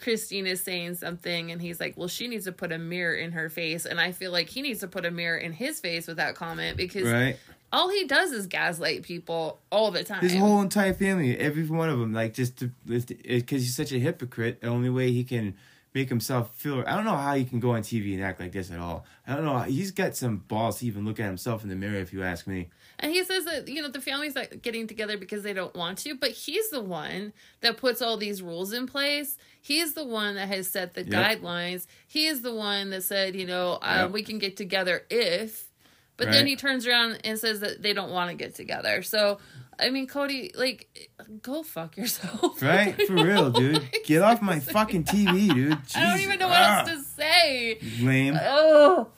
Christine 0.00 0.46
is 0.46 0.62
saying 0.62 0.96
something 0.96 1.50
and 1.50 1.60
he's 1.60 1.80
like, 1.80 1.96
"Well, 1.96 2.08
she 2.08 2.28
needs 2.28 2.44
to 2.44 2.52
put 2.52 2.72
a 2.72 2.78
mirror 2.78 3.14
in 3.14 3.32
her 3.32 3.48
face." 3.48 3.86
And 3.86 4.00
I 4.00 4.12
feel 4.12 4.30
like 4.30 4.48
he 4.48 4.62
needs 4.62 4.80
to 4.80 4.88
put 4.88 5.06
a 5.06 5.10
mirror 5.10 5.38
in 5.38 5.52
his 5.52 5.80
face 5.80 6.06
with 6.06 6.18
that 6.18 6.34
comment 6.34 6.76
because 6.76 7.04
Right? 7.04 7.38
all 7.72 7.88
he 7.88 8.04
does 8.06 8.32
is 8.32 8.46
gaslight 8.46 9.02
people 9.02 9.58
all 9.70 9.90
the 9.90 10.04
time. 10.04 10.20
His 10.20 10.34
whole 10.34 10.60
entire 10.60 10.92
family, 10.92 11.38
every 11.38 11.66
one 11.66 11.88
of 11.88 11.98
them, 11.98 12.12
like 12.12 12.34
just 12.34 12.62
because 12.86 13.62
he's 13.62 13.74
such 13.74 13.92
a 13.92 13.98
hypocrite. 13.98 14.60
The 14.60 14.68
only 14.68 14.90
way 14.90 15.10
he 15.10 15.24
can 15.24 15.54
make 15.94 16.08
himself 16.08 16.54
feel. 16.54 16.84
I 16.86 16.94
don't 16.94 17.04
know 17.04 17.16
how 17.16 17.34
he 17.34 17.44
can 17.44 17.60
go 17.60 17.72
on 17.72 17.82
TV 17.82 18.14
and 18.14 18.22
act 18.22 18.40
like 18.40 18.52
this 18.52 18.70
at 18.70 18.78
all. 18.78 19.04
I 19.26 19.36
don't 19.36 19.44
know. 19.44 19.58
He's 19.60 19.90
got 19.90 20.16
some 20.16 20.38
balls 20.38 20.80
to 20.80 20.86
even 20.86 21.04
look 21.04 21.20
at 21.20 21.26
himself 21.26 21.62
in 21.62 21.68
the 21.68 21.76
mirror, 21.76 21.96
if 21.96 22.12
you 22.12 22.22
ask 22.22 22.46
me. 22.46 22.68
And 23.02 23.10
he 23.12 23.22
says 23.24 23.44
that, 23.46 23.66
you 23.68 23.82
know, 23.82 23.88
the 23.88 24.00
family's 24.00 24.34
not 24.36 24.62
getting 24.62 24.86
together 24.86 25.18
because 25.18 25.42
they 25.42 25.52
don't 25.52 25.74
want 25.74 25.98
to, 25.98 26.14
but 26.14 26.30
he's 26.30 26.70
the 26.70 26.80
one 26.80 27.32
that 27.60 27.76
puts 27.76 28.00
all 28.00 28.16
these 28.16 28.40
rules 28.40 28.72
in 28.72 28.86
place. 28.86 29.36
He's 29.60 29.94
the 29.94 30.04
one 30.04 30.36
that 30.36 30.46
has 30.48 30.68
set 30.70 30.94
the 30.94 31.02
Yep. 31.02 31.40
guidelines. 31.42 31.86
He 32.06 32.26
is 32.26 32.42
the 32.42 32.54
one 32.54 32.90
that 32.90 33.02
said, 33.02 33.34
you 33.34 33.44
know, 33.46 33.74
uh, 33.82 34.02
Yep. 34.04 34.10
we 34.12 34.22
can 34.22 34.38
get 34.38 34.56
together 34.56 35.04
if. 35.10 35.68
But 36.16 36.30
then 36.30 36.46
he 36.46 36.54
turns 36.54 36.86
around 36.86 37.18
and 37.24 37.36
says 37.36 37.58
that 37.60 37.82
they 37.82 37.92
don't 37.92 38.10
want 38.12 38.30
to 38.30 38.36
get 38.36 38.54
together. 38.54 39.02
So, 39.02 39.38
I 39.80 39.90
mean, 39.90 40.06
Cody, 40.06 40.52
like, 40.54 41.10
go 41.42 41.64
fuck 41.64 41.96
yourself. 41.96 42.62
Right? 42.62 42.94
For 43.08 43.14
real, 43.14 43.50
dude. 43.50 43.82
Get 44.04 44.22
off 44.22 44.40
my 44.40 44.60
fucking 44.60 45.02
TV, 45.04 45.52
dude. 45.52 45.78
I 45.96 46.10
don't 46.10 46.20
even 46.20 46.38
know 46.38 46.46
what 46.48 46.60
Ah. 46.60 46.80
else 46.80 46.90
to 46.90 47.02
say. 47.02 47.78
Lame. 48.00 48.38
Oh, 48.40 49.08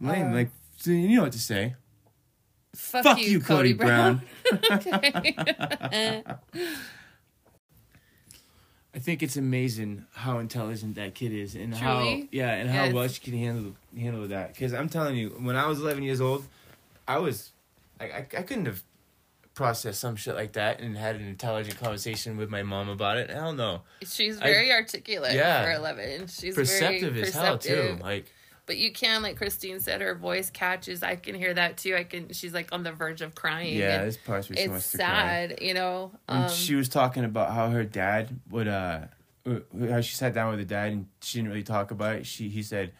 Lame. 0.00 0.32
Like, 0.32 0.50
so 0.76 0.92
you 0.92 1.16
know 1.16 1.22
what 1.24 1.32
to 1.32 1.40
say. 1.40 1.74
Fuck, 2.74 3.04
Fuck 3.04 3.18
you, 3.20 3.24
you, 3.32 3.40
Cody, 3.40 3.72
Cody 3.72 3.72
Brown. 3.74 4.22
Brown. 4.68 6.38
I 8.94 8.98
think 8.98 9.22
it's 9.22 9.36
amazing 9.38 10.04
how 10.12 10.38
intelligent 10.38 10.96
that 10.96 11.14
kid 11.14 11.32
is, 11.32 11.54
and 11.54 11.74
how 11.74 12.02
yeah, 12.30 12.50
and 12.52 12.68
Yes. 12.68 12.88
how 12.90 12.94
well 12.94 13.08
she 13.08 13.20
can 13.22 13.32
handle 13.38 13.72
handle 13.98 14.28
that. 14.28 14.52
Because 14.52 14.74
I'm 14.74 14.88
telling 14.90 15.16
you, 15.16 15.30
when 15.40 15.56
I 15.56 15.66
was 15.66 15.80
11 15.80 16.02
years 16.02 16.20
old, 16.20 16.44
I 17.08 17.16
was, 17.18 17.52
I, 17.98 18.04
I, 18.04 18.16
I 18.36 18.42
couldn't 18.42 18.66
have 18.66 18.82
processed 19.54 19.98
some 20.00 20.16
shit 20.16 20.34
like 20.34 20.52
that 20.52 20.80
and 20.80 20.96
had 20.96 21.16
an 21.16 21.26
intelligent 21.26 21.78
conversation 21.78 22.36
with 22.36 22.50
my 22.50 22.62
mom 22.62 22.90
about 22.90 23.16
it. 23.16 23.30
Hell 23.30 23.54
no, 23.54 23.80
She's 24.04 24.38
I- 24.38 24.44
very 24.44 24.70
articulate 24.70 25.34
Yeah. 25.34 25.64
for 25.64 25.72
11. 25.72 26.26
She's 26.26 26.54
perceptive 26.54 27.14
very 27.14 27.26
as 27.28 27.34
hell 27.34 27.56
too. 27.56 27.96
Like 28.00 28.26
But 28.66 28.76
you 28.76 28.92
can, 28.92 29.22
like 29.22 29.36
Christine 29.36 29.80
said, 29.80 30.00
her 30.00 30.14
voice 30.14 30.48
catches. 30.48 31.02
I 31.02 31.16
can 31.16 31.34
hear 31.34 31.52
that 31.52 31.76
too. 31.78 31.96
I 31.96 32.04
can. 32.04 32.32
She's 32.32 32.54
like 32.54 32.72
on 32.72 32.84
the 32.84 32.92
verge 32.92 33.20
of 33.20 33.34
crying. 33.34 33.76
yeah, 33.76 34.04
this 34.04 34.16
parts 34.16 34.48
where 34.48 34.56
she 34.56 34.62
it's 34.64 34.70
wants 34.70 34.90
to 34.92 34.98
cry. 34.98 35.06
sad, 35.06 35.58
you 35.60 35.74
know. 35.74 36.12
Um, 36.28 36.48
she 36.48 36.74
was 36.74 36.88
talking 36.88 37.24
about 37.24 37.52
how 37.52 37.70
her 37.70 37.84
dad 37.84 38.40
would 38.50 38.68
uh 38.68 39.00
uh, 39.44 39.58
how 39.90 40.00
she 40.00 40.14
sat 40.14 40.34
down 40.34 40.50
with 40.50 40.60
her 40.60 40.64
dad 40.64 40.92
and 40.92 41.06
she 41.20 41.38
didn't 41.38 41.50
really 41.50 41.64
talk 41.64 41.90
about 41.90 42.16
it. 42.16 42.26
She 42.26 42.48
he 42.48 42.62
said, 42.62 42.92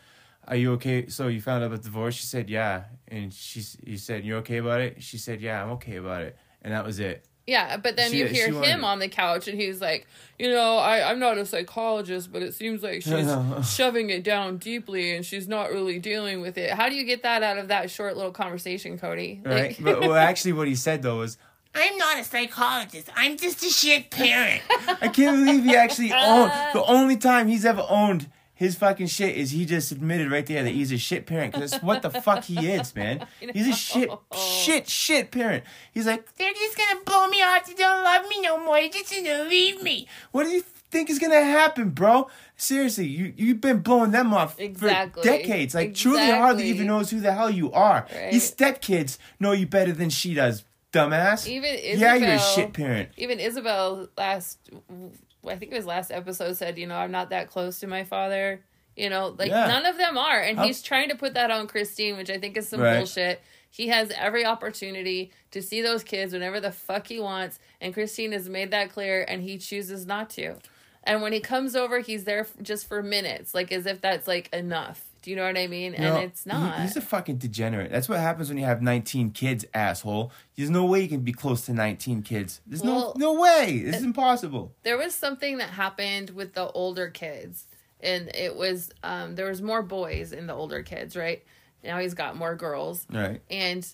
"Are 0.49 0.57
you 0.57 0.73
okay?" 0.73 1.07
So 1.07 1.29
you 1.29 1.41
found 1.41 1.63
out 1.63 1.69
about 1.69 1.83
the 1.83 1.89
divorce. 1.89 2.17
She 2.17 2.27
said, 2.27 2.51
"Yeah," 2.51 2.85
and 3.07 3.33
she 3.33 3.63
he 3.85 3.97
said, 3.97 4.25
"You 4.25 4.37
okay 4.39 4.57
about 4.57 4.81
it?" 4.81 5.03
She 5.03 5.19
said, 5.19 5.41
"Yeah, 5.41 5.63
I'm 5.63 5.71
okay 5.73 5.97
about 5.97 6.23
it," 6.23 6.37
and 6.63 6.75
that 6.75 6.85
was 6.85 6.99
it. 6.99 7.25
Yeah, 7.47 7.77
but 7.77 7.97
then 7.97 8.11
she- 8.11 8.19
you 8.19 8.27
hear 8.27 8.53
wanted- 8.55 8.69
him 8.69 8.85
on 8.85 8.99
the 8.99 9.09
couch, 9.09 9.49
and 9.49 9.61
he's 9.61 9.81
like, 9.81 10.07
you 10.39 10.49
know, 10.51 10.77
I 10.79 11.11
I'm 11.11 11.19
not 11.19 11.39
a 11.39 11.47
psychologist, 11.47 12.33
but 12.33 12.43
it 12.43 12.55
seems 12.55 12.83
like 12.83 13.03
she's 13.03 13.31
shoving 13.75 14.11
it 14.11 14.23
down 14.25 14.59
deeply, 14.59 15.15
and 15.15 15.25
she's 15.25 15.49
not 15.49 15.71
really 15.71 15.99
dealing 15.99 16.41
with 16.41 16.57
it. 16.59 16.71
How 16.71 16.89
do 16.89 16.95
you 16.95 17.05
get 17.05 17.23
that 17.23 17.43
out 17.43 17.59
of 17.59 17.69
that 17.69 17.91
short 17.91 18.17
little 18.17 18.33
conversation, 18.33 18.99
Cody? 18.99 19.41
Right? 19.45 19.77
but 19.81 20.01
well, 20.01 20.15
actually, 20.31 20.53
what 20.53 20.69
he 20.69 20.75
said 20.75 21.03
though 21.03 21.19
was, 21.19 21.39
I'm 21.75 21.97
not 21.97 22.19
a 22.19 22.25
psychologist. 22.25 23.09
I'm 23.17 23.37
just 23.37 23.63
a 23.65 23.71
shit 23.71 24.11
parent. 24.11 24.63
"I 25.01 25.09
can't 25.09 25.45
believe 25.45 25.65
he 25.65 25.75
actually 25.77 26.13
owned 26.13 26.53
the 26.75 26.85
only 26.85 27.17
time 27.17 27.49
he's 27.49 27.65
ever 27.65 27.85
owned." 27.89 28.29
His 28.63 28.77
fucking 28.77 29.09
shit 29.09 29.37
is 29.37 29.51
he 29.51 29.65
just 29.65 29.91
admitted 29.91 30.31
right 30.31 30.47
there 30.47 30.63
that 30.63 30.71
he's 30.71 30.93
a 30.93 30.97
shit 30.97 31.27
parent 31.27 31.53
because 31.53 31.73
that's 31.73 31.83
what 31.83 32.01
the 32.03 32.11
fuck 32.11 32.45
he 32.45 32.71
is, 32.71 32.95
man. 32.95 33.27
He's 33.41 33.67
a 33.67 33.73
shit, 33.73 34.09
shit, 34.33 34.89
shit 34.89 35.33
parent. 35.33 35.65
He's 35.93 36.07
like, 36.07 36.33
They're 36.37 36.53
just 36.53 36.79
gonna 36.79 37.01
blow 37.05 37.27
me 37.27 37.43
off. 37.43 37.67
They 37.67 37.75
don't 37.75 38.05
love 38.05 38.29
me 38.29 38.41
no 38.41 38.65
more. 38.65 38.77
They're 38.77 38.89
just 38.89 39.13
gonna 39.13 39.43
leave 39.49 39.83
me. 39.83 40.07
What 40.31 40.45
do 40.45 40.51
you 40.51 40.63
think 40.93 41.11
is 41.11 41.19
gonna 41.19 41.43
happen, 41.43 41.91
bro? 41.91 42.29
Seriously, 42.57 43.09
you 43.09 43.35
you've 43.37 43.61
been 43.61 43.81
blowing 43.81 44.13
them 44.13 44.33
off 44.33 44.61
Exactly. 44.61 45.23
for 45.25 45.29
decades. 45.29 45.75
Like 45.75 45.95
truly 45.95 46.31
hardly 46.31 46.69
even 46.69 46.87
knows 46.87 47.11
who 47.11 47.19
the 47.19 47.33
hell 47.33 47.51
you 47.51 47.73
are. 47.73 48.07
Right. 48.15 48.31
These 48.31 48.55
stepkids 48.55 49.19
know 49.41 49.51
you 49.51 49.67
better 49.67 49.91
than 49.91 50.09
she 50.09 50.35
does, 50.35 50.63
dumbass. 50.93 51.49
Even 51.49 51.75
Ysabel, 51.75 51.99
yeah, 51.99 52.15
you're 52.15 52.31
a 52.35 52.39
shit 52.39 52.73
parent. 52.73 53.09
even 53.17 53.39
Ysabel 53.39 54.09
last 54.17 54.71
I 55.47 55.57
think 55.57 55.73
it 55.73 55.77
was 55.77 55.87
last 55.87 56.11
episode 56.11 56.57
said, 56.57 56.79
you 56.79 56.87
know, 56.87 56.97
I'm 56.97 57.11
not 57.11 57.31
that 57.31 57.49
close 57.51 57.81
to 57.81 57.87
my 57.87 58.05
father. 58.05 58.61
You 58.97 59.09
know, 59.11 59.35
like 59.39 59.49
Yeah. 59.51 59.67
none 59.69 59.87
of 59.87 59.97
them 59.97 60.19
are. 60.19 60.41
And 60.41 60.59
How- 60.59 60.67
he's 60.67 60.83
trying 60.83 61.09
to 61.09 61.15
put 61.17 61.35
that 61.35 61.51
on 61.51 61.67
Christine, 61.67 62.17
which 62.17 62.29
I 62.31 62.39
think 62.39 62.57
is 62.57 62.69
some 62.69 62.81
Right. 62.81 62.99
bullshit. 62.99 63.41
He 63.71 63.89
has 63.89 64.11
every 64.11 64.45
opportunity 64.45 65.33
to 65.51 65.63
see 65.63 65.81
those 65.81 66.05
kids 66.05 66.35
whenever 66.35 66.61
the 66.61 66.71
fuck 66.73 67.07
he 67.07 67.19
wants, 67.19 67.59
and 67.81 67.95
Christine 67.95 68.33
has 68.33 68.49
made 68.51 68.71
that 68.71 68.91
clear 68.91 69.25
and 69.27 69.43
he 69.43 69.57
chooses 69.57 70.05
not 70.07 70.29
to. 70.31 70.57
And 71.05 71.23
when 71.23 71.33
he 71.33 71.41
comes 71.41 71.75
over, 71.75 72.01
he's 72.01 72.25
there 72.25 72.47
just 72.61 72.87
for 72.87 73.03
minutes, 73.03 73.55
like 73.55 73.73
as 73.73 73.87
if 73.87 74.01
that's 74.03 74.29
like 74.29 74.53
enough. 74.53 75.07
Do 75.23 75.31
you 75.31 75.37
know 75.37 75.45
what 75.47 75.57
I 75.57 75.67
mean? 75.69 75.93
You 75.93 75.99
and 75.99 76.15
know, 76.15 76.21
it's 76.21 76.45
he- 76.45 76.51
not. 76.51 76.81
he's 76.81 76.97
a 76.97 77.01
fucking 77.01 77.37
degenerate. 77.39 77.91
That's 77.91 78.09
what 78.09 78.19
happens 78.19 78.49
when 78.49 78.59
you 78.59 78.65
have 78.65 78.83
19 78.83 79.31
kids, 79.31 79.65
asshole. 79.73 80.33
There's 80.57 80.69
no 80.71 80.85
way 80.85 81.01
you 81.03 81.09
can 81.09 81.21
be 81.21 81.33
close 81.33 81.65
to 81.67 81.73
19 81.73 82.23
kids. 82.23 82.61
There's 82.67 82.83
Well, 82.83 83.15
no 83.19 83.33
no 83.35 83.41
way. 83.41 83.83
This 83.85 83.97
is 83.97 84.03
impossible. 84.05 84.75
there 84.83 84.99
was 84.99 85.15
something 85.15 85.59
that 85.59 85.71
happened 85.71 86.31
with 86.31 86.55
the 86.55 86.69
older 86.73 87.09
kids 87.09 87.67
and 88.01 88.29
it 88.35 88.57
was 88.57 88.91
um 89.05 89.37
there 89.37 89.47
was 89.49 89.63
more 89.63 89.81
boys 89.83 90.33
in 90.33 90.49
the 90.49 90.53
older 90.53 90.83
kids 90.83 91.15
right 91.17 91.45
now 91.85 91.99
he's 92.01 92.15
got 92.15 92.37
more 92.37 92.57
girls 92.57 93.07
Right. 93.09 93.41
and 93.49 93.87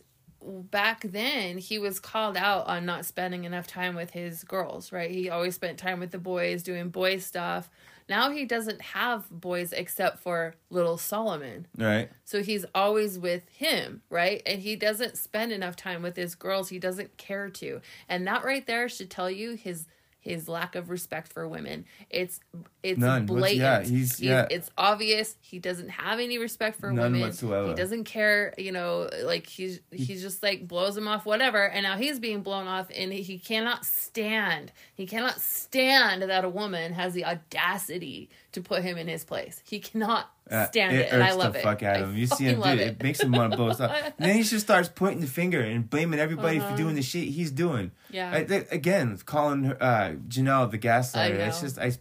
back 0.42 1.02
then 1.02 1.58
he 1.58 1.78
was 1.78 1.98
called 2.00 2.36
out 2.36 2.66
on 2.68 2.86
not 2.86 3.04
spending 3.04 3.44
enough 3.44 3.66
time 3.66 3.94
with 3.94 4.10
his 4.10 4.44
girls 4.44 4.92
right 4.92 5.10
he 5.10 5.28
always 5.28 5.56
spent 5.56 5.78
time 5.78 6.00
with 6.00 6.10
the 6.10 6.18
boys 6.18 6.62
doing 6.62 6.88
boy 6.90 7.18
stuff 7.18 7.68
now 8.08 8.30
he 8.30 8.44
doesn't 8.44 8.80
have 8.80 9.28
boys 9.30 9.72
except 9.72 10.18
for 10.20 10.54
little 10.70 10.96
solomon 10.98 11.66
Right. 11.76 12.08
so 12.24 12.42
he's 12.42 12.64
always 12.74 13.18
with 13.18 13.48
him, 13.50 14.02
right? 14.10 14.42
And 14.46 14.60
he 14.62 14.76
doesn't 14.76 15.16
spend 15.18 15.52
enough 15.52 15.76
time 15.76 16.02
with 16.02 16.16
his 16.16 16.34
girls. 16.34 16.68
He 16.70 16.78
doesn't 16.78 17.16
care 17.16 17.48
to. 17.50 17.80
And 18.08 18.26
that 18.26 18.44
right 18.44 18.66
there 18.66 18.88
should 18.88 19.10
tell 19.10 19.30
you 19.30 19.52
his 19.54 19.86
his 20.28 20.48
lack 20.48 20.74
of 20.74 20.90
respect 20.90 21.32
for 21.32 21.48
women. 21.48 21.84
It's 22.10 22.40
it's 22.82 22.98
None. 22.98 23.26
Blatant. 23.26 23.60
yeah, 23.60 23.82
he's- 23.82 24.20
yeah. 24.20 24.46
it's 24.50 24.70
obvious 24.78 25.36
he 25.40 25.58
doesn't 25.58 25.88
have 25.88 26.20
any 26.20 26.38
respect 26.38 26.78
for 26.78 26.92
None 26.92 27.04
women. 27.12 27.20
whatsoever. 27.22 27.68
He 27.68 27.74
doesn't 27.74 28.04
care, 28.04 28.54
you 28.58 28.70
know, 28.72 29.08
like 29.24 29.46
he's 29.46 29.80
he's 29.90 30.22
just 30.22 30.42
like 30.42 30.68
blows 30.68 30.96
him 30.96 31.08
off 31.08 31.26
whatever 31.26 31.68
and 31.68 31.82
now 31.82 31.96
he's 31.96 32.18
being 32.18 32.42
blown 32.42 32.66
off 32.66 32.86
and 32.96 33.12
he 33.12 33.38
cannot 33.38 33.84
stand. 33.84 34.72
He 34.94 35.06
cannot 35.06 35.40
stand 35.40 36.22
that 36.22 36.44
a 36.44 36.48
woman 36.48 36.92
has 36.92 37.14
the 37.14 37.24
audacity 37.24 38.30
to 38.52 38.60
put 38.60 38.82
him 38.82 38.96
in 38.96 39.08
his 39.08 39.24
place. 39.24 39.62
He 39.66 39.80
cannot 39.80 40.30
Uh, 40.50 40.66
stand 40.68 40.96
it 40.96 41.00
it, 41.00 41.12
and 41.12 41.22
I 41.22 41.32
love 41.32 41.52
the 41.52 41.58
it. 41.58 41.62
fuck 41.62 41.82
out 41.82 41.96
I 41.96 42.00
of 42.00 42.10
him. 42.10 42.16
You 42.16 42.26
see 42.26 42.44
him, 42.44 42.60
love 42.60 42.78
dude. 42.78 42.80
It. 42.88 43.02
makes 43.02 43.20
him 43.20 43.32
want 43.32 43.50
to 43.52 43.56
blow 43.56 43.72
stuff. 43.72 43.94
And 44.18 44.28
then 44.30 44.36
he 44.36 44.42
just 44.42 44.64
starts 44.64 44.88
pointing 44.88 45.20
the 45.20 45.26
finger 45.26 45.60
and 45.60 45.88
blaming 45.88 46.18
everybody 46.20 46.58
for 46.58 46.74
doing 46.76 46.94
the 46.94 47.02
shit 47.02 47.28
he's 47.28 47.50
doing. 47.50 47.86
Uh-huh. 47.86 48.10
Yeah. 48.10 48.30
I, 48.50 48.66
again, 48.74 49.18
calling 49.24 49.64
her, 49.64 49.76
uh, 49.82 50.12
Janelle 50.28 50.70
the 50.70 50.78
gaslighter. 50.78 51.40
I 51.40 51.48
It's 51.48 51.60
just 51.60 51.78
I, 51.78 51.92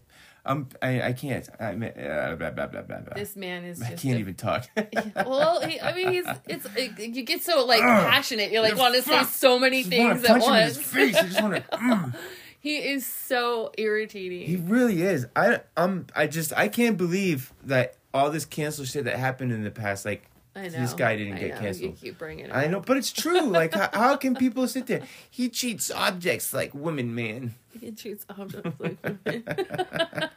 I'm 0.45 0.69
I, 0.81 1.01
I 1.01 1.13
can't. 1.13 1.47
I 1.59 1.75
mean, 1.75 1.91
uh, 1.91 2.35
blah, 2.39 2.51
blah, 2.51 2.67
blah, 2.67 2.81
blah, 2.83 2.99
blah. 2.99 3.13
This 3.15 3.35
man 3.35 3.65
is 3.65 3.81
I 3.81 3.89
can't 3.95 4.15
a- 4.15 4.19
even 4.19 4.35
talk. 4.35 4.65
well, 5.15 5.61
he, 5.61 5.79
I 5.81 5.93
mean, 5.93 6.13
he's 6.13 6.25
it's 6.47 6.65
it, 6.75 6.97
you 6.99 7.23
get 7.23 7.43
so 7.43 7.65
like 7.65 7.81
passionate. 7.81 8.51
You 8.53 8.61
like 8.61 8.77
want 8.77 8.95
to 8.95 9.01
say 9.01 9.23
so 9.23 9.59
many 9.59 9.79
just 9.83 9.89
things 9.89 10.23
at 10.23 10.27
punch 10.29 10.43
him 10.45 10.53
in 10.53 10.63
his 10.67 10.77
once. 10.77 10.87
face. 10.87 11.15
I 11.17 11.21
just 11.23 11.41
want 11.43 11.55
to. 11.55 12.13
He 12.59 12.77
is 12.77 13.05
so 13.05 13.71
irritating. 13.77 14.45
He 14.47 14.55
really 14.57 15.01
is. 15.01 15.27
I 15.35 15.61
um 15.77 16.07
I 16.15 16.27
just 16.27 16.51
I 16.53 16.67
can't 16.67 16.97
believe 16.97 17.53
that 17.65 17.95
all 18.13 18.29
this 18.29 18.45
cancel 18.45 18.85
shit 18.85 19.05
that 19.05 19.17
happened 19.17 19.51
in 19.51 19.63
the 19.63 19.71
past. 19.71 20.05
Like 20.05 20.29
I 20.55 20.63
know 20.63 20.79
this 20.79 20.93
guy 20.93 21.15
didn't 21.15 21.33
I 21.35 21.39
get 21.39 21.55
know, 21.55 21.59
canceled. 21.61 21.91
You 21.91 21.97
keep 22.09 22.17
bringing 22.17 22.45
it. 22.45 22.51
I 22.51 22.65
up. 22.65 22.71
know, 22.71 22.79
but 22.81 22.97
it's 22.97 23.11
true. 23.11 23.41
Like, 23.41 23.73
how, 23.73 23.89
how 23.93 24.15
can 24.15 24.35
people 24.43 24.67
sit 24.67 24.87
there? 24.87 25.03
He 25.29 25.49
cheats 25.49 25.91
objects 25.91 26.53
like 26.53 26.73
women, 26.73 27.13
man. 27.13 27.55
He 27.79 27.91
cheats 27.91 28.25
objects 28.29 28.79
like 28.79 28.97
women. 29.03 30.29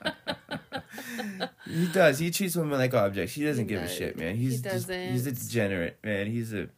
He 1.67 1.87
does. 1.87 2.19
He 2.19 2.31
treats 2.31 2.57
women 2.57 2.79
like 2.79 2.95
objects. 2.95 3.35
He 3.35 3.45
doesn't 3.45 3.69
He 3.69 3.75
give 3.75 3.83
a 3.83 3.89
shit, 3.89 4.19
man. 4.19 4.35
He 4.35 4.45
He's 4.47 4.61
just, 4.61 4.91
he's 4.91 5.27
a 5.27 5.33
degenerate, 5.33 5.99
man. 6.03 6.27
He's 6.27 6.53
a 6.53 6.69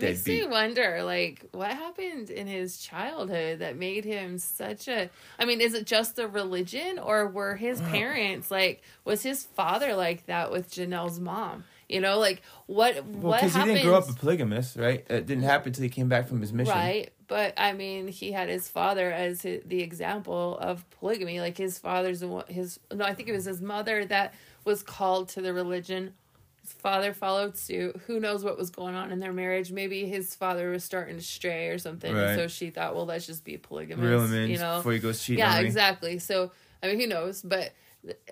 Makes 0.00 0.26
me 0.26 0.46
wonder, 0.46 1.02
like, 1.02 1.44
what 1.52 1.70
happened 1.70 2.30
in 2.30 2.46
his 2.46 2.78
childhood 2.78 3.60
that 3.60 3.76
made 3.76 4.04
him 4.04 4.38
such 4.38 4.88
a. 4.88 5.10
I 5.38 5.44
mean, 5.44 5.60
is 5.60 5.74
it 5.74 5.86
just 5.86 6.16
the 6.16 6.28
religion, 6.28 6.98
or 6.98 7.26
were 7.26 7.56
his 7.56 7.80
parents 7.80 8.50
like? 8.50 8.82
Was 9.04 9.22
his 9.22 9.44
father 9.44 9.94
like 9.94 10.26
that 10.26 10.50
with 10.50 10.70
Janelle's 10.70 11.20
mom? 11.20 11.64
You 11.88 12.00
know, 12.00 12.18
like 12.18 12.42
what? 12.66 12.94
Well, 13.04 13.32
what 13.32 13.40
because 13.40 13.56
he 13.56 13.64
didn't 13.64 13.84
grow 13.84 13.96
up 13.96 14.08
a 14.08 14.12
polygamist, 14.12 14.76
right? 14.76 15.04
It 15.10 15.26
didn't 15.26 15.42
happen 15.42 15.68
until 15.68 15.82
he 15.82 15.88
came 15.88 16.08
back 16.08 16.28
from 16.28 16.40
his 16.40 16.52
mission. 16.52 16.74
Right. 16.74 17.10
But 17.26 17.54
I 17.56 17.72
mean, 17.72 18.08
he 18.08 18.32
had 18.32 18.48
his 18.48 18.68
father 18.68 19.10
as 19.10 19.42
hi 19.42 19.60
the 19.64 19.82
example 19.82 20.58
of 20.58 20.88
polygamy. 20.90 21.40
Like 21.40 21.56
his 21.56 21.78
father's 21.78 22.24
his, 22.48 22.78
no, 22.92 23.04
I 23.04 23.14
think 23.14 23.28
it 23.28 23.32
was 23.32 23.44
his 23.44 23.60
mother 23.60 24.04
that 24.06 24.34
was 24.64 24.82
called 24.82 25.30
to 25.30 25.40
the 25.40 25.52
religion. 25.52 26.14
Father 26.72 27.12
followed 27.12 27.56
suit. 27.56 27.96
Who 28.06 28.20
knows 28.20 28.42
what 28.44 28.56
was 28.58 28.70
going 28.70 28.94
on 28.94 29.12
in 29.12 29.18
their 29.20 29.32
marriage? 29.32 29.70
Maybe 29.72 30.06
his 30.06 30.34
father 30.34 30.70
was 30.70 30.84
starting 30.84 31.16
to 31.16 31.22
stray 31.22 31.68
or 31.68 31.78
something, 31.78 32.14
Right. 32.14 32.30
and 32.30 32.38
so 32.40 32.48
she 32.48 32.70
thought, 32.70 32.94
well, 32.94 33.06
let's 33.06 33.26
just 33.26 33.44
be 33.44 33.56
polygamous. 33.56 34.30
You 34.32 34.58
know, 34.58 34.76
before 34.78 34.92
he 34.92 34.98
goes 34.98 35.22
cheating 35.22 35.40
yeah, 35.40 35.58
exactly. 35.60 36.18
So 36.18 36.52
I 36.82 36.86
mean, 36.88 37.00
who 37.00 37.06
knows? 37.06 37.42
But 37.42 37.72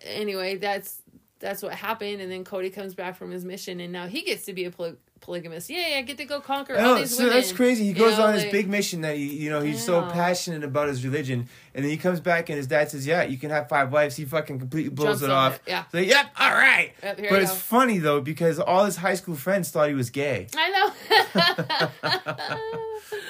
anyway, 0.02 0.56
that's 0.56 1.02
that's 1.40 1.62
what 1.62 1.72
happened, 1.72 2.20
and 2.20 2.32
then 2.32 2.42
Cody 2.44 2.68
comes 2.70 2.94
back 2.94 3.16
from 3.16 3.30
his 3.30 3.44
mission, 3.44 3.78
and 3.80 3.92
now 3.92 4.06
he 4.08 4.22
gets 4.22 4.44
to 4.46 4.52
be 4.52 4.64
a 4.64 4.70
poly- 4.72 4.96
polygamist. 5.20 5.70
yeah, 5.70 5.96
I 5.98 6.02
get 6.02 6.16
to 6.18 6.24
go 6.24 6.40
conquer 6.40 6.76
all 6.78 6.96
these 6.96 7.16
so 7.16 7.24
women. 7.24 7.36
that's 7.38 7.52
crazy. 7.52 7.84
He 7.84 7.90
You 7.90 7.94
goes 7.94 8.18
know, 8.18 8.26
on 8.26 8.34
his 8.34 8.44
like- 8.44 8.52
big 8.52 8.68
mission 8.68 9.00
that 9.02 9.16
he, 9.16 9.26
you 9.36 9.50
know, 9.50 9.60
he's 9.60 9.84
so 9.84 10.02
passionate 10.02 10.64
about 10.64 10.88
his 10.88 11.04
religion, 11.04 11.48
and 11.74 11.84
then 11.84 11.90
he 11.90 11.96
comes 11.96 12.20
back 12.20 12.48
and 12.48 12.56
his 12.56 12.66
dad 12.66 12.90
says, 12.90 13.06
"Yeah, 13.06 13.22
you 13.22 13.38
can 13.38 13.50
have 13.50 13.68
five 13.68 13.92
wives." 13.92 14.16
He 14.16 14.24
fucking 14.24 14.58
completely 14.58 14.90
blows 14.90 15.20
Jumps 15.20 15.22
it 15.24 15.30
off. 15.30 15.54
it, 15.56 15.62
yeah. 15.66 15.84
So, 15.92 15.98
yep, 15.98 16.30
all 16.38 16.52
right. 16.52 16.92
Yep, 17.02 17.16
but 17.30 17.42
it's 17.42 17.50
go. 17.50 17.56
funny 17.56 17.98
though 17.98 18.20
because 18.20 18.58
all 18.58 18.84
his 18.84 18.96
high 18.96 19.14
school 19.14 19.34
friends 19.36 19.70
thought 19.70 19.88
he 19.88 19.94
was 19.94 20.10
gay. 20.10 20.46
I 20.56 20.70
know. 20.70 21.88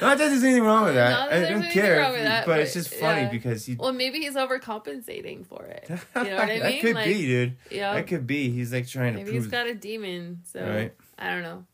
Not 0.01 0.19
that 0.19 0.29
there's 0.29 0.45
anything 0.45 0.63
wrong 0.63 0.85
with 0.85 0.95
that. 0.95 1.33
I 1.33 1.41
don't 1.51 1.71
care, 1.71 2.01
that, 2.23 2.47
but, 2.47 2.53
but, 2.53 2.61
it's 2.61 2.73
just 2.75 2.95
funny 2.95 3.23
yeah. 3.23 3.31
because 3.31 3.67
he. 3.67 3.75
well, 3.75 3.93
maybe 3.93 4.19
he's 4.21 4.35
overcompensating 4.35 5.47
for 5.47 5.65
it. 5.65 5.89
You 6.17 6.25
know 6.25 6.37
what 6.37 6.45
I 6.45 6.47
mean? 6.47 6.61
that 6.61 6.81
could 6.81 6.95
like, 6.95 7.07
be, 7.07 7.27
dude. 7.27 7.57
Yeah. 7.71 7.95
That 7.95 8.07
could 8.07 8.27
be. 8.27 8.51
He's 8.51 8.73
like 8.73 8.87
trying 8.89 9.13
to 9.15 9.19
Maybe 9.25 9.33
he's 9.33 9.47
got 9.47 9.67
a 9.67 9.75
demon. 9.75 10.41
So 10.45 10.61
Right. 10.61 10.95
I 11.19 11.31
don't 11.31 11.43
know. 11.43 11.65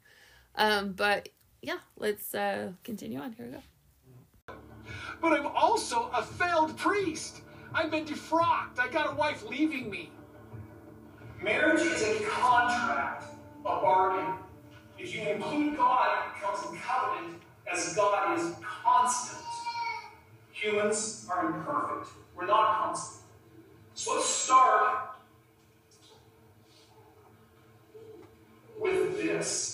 Um, 0.56 0.92
but 0.92 1.28
yeah, 1.62 1.78
let's 1.98 2.34
uh 2.34 2.72
continue 2.82 3.20
on. 3.20 3.32
Here 3.32 3.46
we 3.46 3.52
go. 3.52 3.62
But 5.20 5.32
I'm 5.32 5.46
also 5.46 6.10
a 6.14 6.22
failed 6.22 6.76
priest. 6.76 7.40
I've 7.72 7.90
been 7.90 8.04
defrocked. 8.04 8.78
I 8.78 8.88
got 8.88 9.12
a 9.12 9.16
wife 9.16 9.44
leaving 9.48 9.90
me. 9.90 10.10
Marriage 11.42 11.80
is 11.80 12.02
a 12.02 12.24
contract, 12.24 13.24
a 13.60 13.62
bargain. 13.64 14.34
If 14.98 15.14
you 15.14 15.22
include 15.22 15.76
God, 15.76 16.26
it 16.26 16.34
becomes 16.34 16.58
a 16.60 16.80
covenant, 16.80 17.42
as 17.70 17.94
God 17.94 18.38
is 18.38 18.52
constant. 18.62 19.42
Humans 20.52 21.26
are 21.30 21.46
imperfect. 21.46 22.16
We're 22.36 22.46
not 22.46 22.84
constant. 22.84 23.24
So 23.94 24.14
let's 24.14 24.26
start 24.26 25.10
with 28.78 29.16
this. 29.18 29.73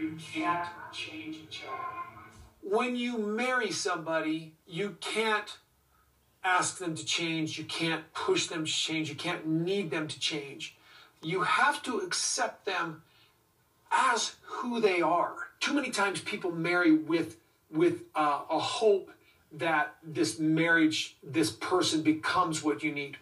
You 0.00 0.16
can't 0.32 0.68
change 0.92 1.36
each 1.36 1.62
other 1.68 2.00
when 2.62 2.96
you 2.96 3.18
marry 3.18 3.70
somebody, 3.70 4.54
you 4.66 4.96
can't 5.00 5.58
ask 6.44 6.78
them 6.78 6.94
to 6.94 7.04
change, 7.04 7.58
you 7.58 7.64
can't 7.64 8.12
push 8.14 8.46
them 8.46 8.64
to 8.64 8.70
change, 8.70 9.08
you 9.08 9.14
can't 9.14 9.46
need 9.46 9.90
them 9.90 10.08
to 10.08 10.18
change. 10.18 10.76
You 11.22 11.42
have 11.42 11.82
to 11.82 11.98
accept 11.98 12.64
them 12.64 13.02
as 13.90 14.36
who 14.42 14.80
they 14.80 15.02
are. 15.02 15.34
Too 15.58 15.74
many 15.74 15.90
times 15.90 16.20
people 16.20 16.50
marry 16.50 16.92
with 16.92 17.36
with 17.70 18.02
uh, 18.16 18.40
a 18.50 18.58
hope 18.58 19.12
that 19.52 19.94
this 20.02 20.40
marriage, 20.40 21.16
this 21.22 21.52
person 21.52 22.02
becomes 22.02 22.64
what 22.64 22.82
you 22.82 22.90
need. 22.92 23.16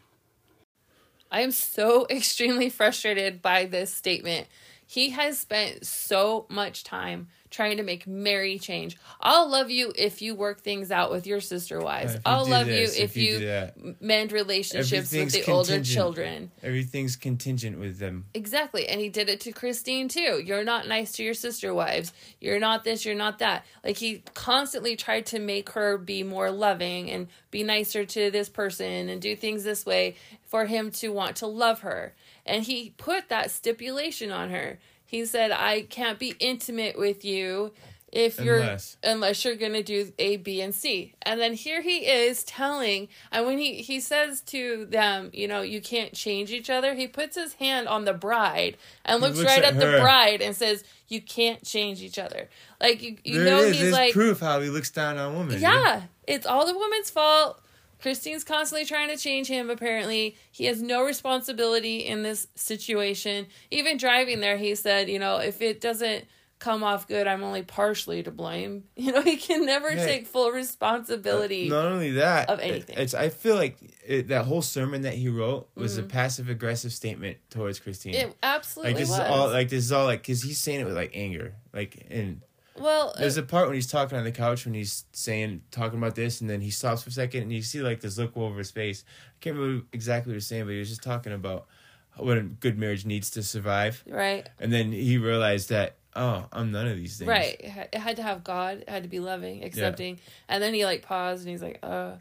I 1.31 1.41
am 1.41 1.51
so 1.51 2.07
extremely 2.11 2.71
frustrated 2.71 3.43
by 3.43 3.67
this 3.67 3.93
statement. 3.93 4.47
He 4.91 5.11
has 5.11 5.39
spent 5.39 5.85
so 5.85 6.47
much 6.49 6.83
time 6.83 7.29
trying 7.51 7.77
to 7.77 7.83
make 7.83 8.07
Meri 8.07 8.59
change. 8.59 8.97
I'll 9.21 9.51
love 9.51 9.71
you 9.71 9.93
if 9.95 10.23
you 10.23 10.35
work 10.35 10.63
things 10.63 10.91
out 10.91 11.11
with 11.11 11.27
your 11.27 11.41
sister 11.41 11.79
wives. 11.79 12.15
you 12.15 12.21
I'll 12.25 12.47
love 12.47 12.67
this, 12.67 12.97
you 12.97 13.05
if 13.05 13.11
if 13.11 13.17
you 13.19 13.33
you, 13.33 13.39
do 13.39 13.47
that. 13.47 13.75
m- 13.77 13.97
mend 14.01 14.33
relationships 14.33 15.13
with 15.13 15.33
the 15.33 15.45
older 15.53 15.83
children. 15.83 16.51
Everything's 16.63 17.17
contingent 17.17 17.79
with 17.79 17.99
them. 17.99 18.25
Exactly. 18.33 18.89
And 18.89 18.99
he 18.99 19.11
did 19.11 19.29
it 19.29 19.41
to 19.41 19.53
Christine 19.53 20.09
too. 20.09 20.43
You're 20.43 20.65
not 20.65 20.89
nice 20.89 21.13
to 21.13 21.23
your 21.23 21.35
sister 21.35 21.75
wives. 21.75 22.15
You're 22.41 22.59
not 22.61 22.83
this, 22.85 23.05
you're 23.05 23.15
not 23.15 23.41
that. 23.41 23.67
Like 23.85 23.99
he 23.99 24.23
constantly 24.33 24.97
tried 24.97 25.27
to 25.27 25.39
make 25.39 25.69
her 25.71 25.99
be 25.99 26.23
more 26.23 26.51
loving 26.51 27.11
and 27.11 27.29
be 27.51 27.63
nicer 27.63 28.07
to 28.07 28.31
this 28.31 28.49
person 28.49 29.11
and 29.11 29.21
do 29.21 29.37
things 29.37 29.65
this 29.65 29.85
way 29.85 30.17
for 30.47 30.65
him 30.65 30.91
to 30.93 31.11
want 31.13 31.37
to 31.37 31.47
love 31.47 31.81
her. 31.81 32.15
And 32.49 32.65
he 32.65 32.95
put 32.97 33.29
that 33.29 33.51
stipulation 33.51 34.31
on 34.33 34.51
her. 34.51 34.79
He 35.05 35.25
said, 35.27 35.51
I 35.53 35.83
can't 35.83 36.19
be 36.19 36.35
intimate 36.41 36.99
with 36.99 37.25
you 37.25 37.73
if 38.11 38.41
you're 38.41 38.57
Unless. 38.61 38.97
unless 39.03 39.45
you're 39.45 39.55
gonna 39.57 39.83
do 39.83 40.11
A, 40.19 40.39
B, 40.39 40.63
and 40.63 40.75
C. 40.75 41.13
And 41.23 41.39
then 41.39 41.53
here 41.53 41.83
he 41.83 42.07
is 42.07 42.43
telling, 42.43 43.09
and 43.31 43.45
when 43.45 43.59
he 43.59 43.83
he 43.83 44.01
says 44.01 44.41
to 44.43 44.87
them, 44.87 45.31
you 45.35 45.47
know, 45.47 45.61
you 45.61 45.83
can't 45.83 46.15
change 46.15 46.51
each 46.51 46.71
other. 46.71 46.95
He 46.95 47.07
puts 47.07 47.37
his 47.37 47.55
hand 47.55 47.87
on 47.87 48.07
the 48.07 48.15
bride 48.15 48.79
and 49.05 49.21
looks, 49.21 49.37
looks 49.37 49.51
right 49.51 49.63
at 49.63 49.75
at, 49.75 49.79
the 49.79 49.99
bride 50.01 50.41
and 50.41 50.57
says, 50.57 50.85
"You 51.09 51.21
can't 51.21 51.63
change 51.65 52.01
each 52.01 52.19
other." 52.19 52.49
Like 52.81 53.03
you, 53.03 53.19
you 53.25 53.45
There 53.45 53.45
know, 53.45 53.67
he's 53.67 53.81
There's 53.81 53.93
like, 53.93 54.13
proof 54.15 54.41
how 54.41 54.61
he 54.61 54.71
looks 54.71 54.91
down 54.91 55.19
on 55.19 55.35
women. 55.35 55.53
dude. 55.53 55.61
yeah, 55.61 56.03
it's 56.27 56.47
all 56.47 56.67
the 56.67 56.75
woman's 56.75 57.11
fault. 57.11 57.61
Christine's 58.01 58.45
constantly 58.45 58.85
trying 58.87 59.09
to 59.09 59.17
change 59.17 59.49
him, 59.49 59.71
apparently. 59.71 60.37
He 60.53 60.67
has 60.67 60.81
no 60.83 61.03
responsibility 61.05 61.99
in 62.07 62.23
this 62.23 62.47
situation. 62.55 63.47
Even 63.71 63.97
driving 63.97 64.41
there, 64.41 64.57
he 64.57 64.75
said, 64.75 65.09
you 65.09 65.19
know, 65.19 65.39
if 65.39 65.61
it 65.63 65.81
doesn't 65.81 66.25
come 66.61 66.83
off 66.83 67.07
good, 67.07 67.27
I'm 67.29 67.45
only 67.45 67.63
partially 67.63 68.23
to 68.25 68.31
blame. 68.33 68.85
You 68.97 69.13
know, 69.13 69.23
he 69.23 69.37
can 69.37 69.65
never 69.65 69.91
Yeah. 69.91 70.05
take 70.05 70.27
full 70.27 70.51
responsibility. 70.51 71.69
Not 71.69 71.87
only 71.87 72.11
that, 72.13 72.51
of 72.51 72.59
anything. 72.61 72.97
it's. 72.99 73.15
I 73.15 73.29
feel 73.29 73.55
like 73.55 73.79
it, 74.07 74.29
that 74.29 74.45
whole 74.45 74.63
sermon 74.63 75.03
that 75.03 75.15
he 75.15 75.29
wrote 75.29 75.69
was 75.77 75.97
Mm-hmm. 75.97 76.07
a 76.07 76.09
passive 76.09 76.49
aggressive 76.49 76.93
statement 76.93 77.39
towards 77.51 77.79
Christine. 77.79 78.15
it 78.15 78.37
absolutely 78.43 78.93
like 78.95 79.01
this 79.01 79.09
was. 79.11 79.19
is 79.21 79.25
all 79.27 79.49
like 79.51 79.69
this 79.69 79.85
is 79.85 79.93
all 79.93 80.05
like 80.07 80.23
because 80.23 80.43
he's 80.43 80.61
saying 80.61 80.81
it 80.81 80.85
with 80.85 80.97
like 80.97 81.13
anger 81.15 81.55
like 81.73 82.07
and 82.11 82.41
well, 82.81 83.15
there's 83.19 83.37
a 83.37 83.43
part 83.43 83.67
when 83.67 83.75
he's 83.75 83.87
talking 83.87 84.17
on 84.19 84.25
the 84.25 84.33
couch 84.33 84.65
when 84.65 84.75
he's 84.75 85.05
saying 85.13 85.63
talking 85.71 85.99
about 85.99 86.15
this 86.15 86.41
and 86.41 86.49
then 86.49 86.61
he 86.61 86.71
stops 86.71 87.03
for 87.03 87.11
a 87.11 87.13
second 87.13 87.43
and 87.43 87.53
you 87.53 87.63
see 87.63 87.81
like 87.81 88.01
this 88.01 88.19
look 88.19 88.37
over 88.37 88.59
his 88.59 88.71
face 88.71 89.05
i 89.31 89.37
can't 89.41 89.57
remember 89.57 89.87
exactly 89.93 90.31
what 90.31 90.35
he 90.35 90.37
was 90.37 90.47
saying 90.47 90.65
but 90.65 90.73
he 90.73 90.79
was 90.79 90.89
just 90.89 91.03
talking 91.03 91.33
about 91.33 91.67
what 92.17 92.37
a 92.39 92.43
good 92.43 92.79
marriage 92.79 93.05
needs 93.07 93.31
to 93.31 93.43
survive 93.43 94.03
right, 94.09 94.49
and 94.59 94.73
then 94.73 94.91
he 94.93 95.19
realized 95.19 95.69
that 95.69 95.97
oh 96.17 96.47
i'm 96.53 96.73
none 96.73 96.87
of 96.89 96.97
these 96.97 97.19
things 97.19 97.29
right. 97.29 97.57
It 97.61 97.99
had- 97.99 98.17
to 98.17 98.23
have 98.23 98.43
God. 98.43 98.79
It 98.79 98.89
had 98.89 99.03
to 99.05 99.09
be 99.09 99.21
loving, 99.21 99.63
accepting. 99.63 100.17
yeah. 100.17 100.23
And 100.49 100.63
then 100.63 100.75
he 100.75 100.85
like 100.85 101.03
paused 101.03 101.43
and 101.43 101.51
he's 101.51 101.63
like, 101.63 101.79
uh, 101.83 102.13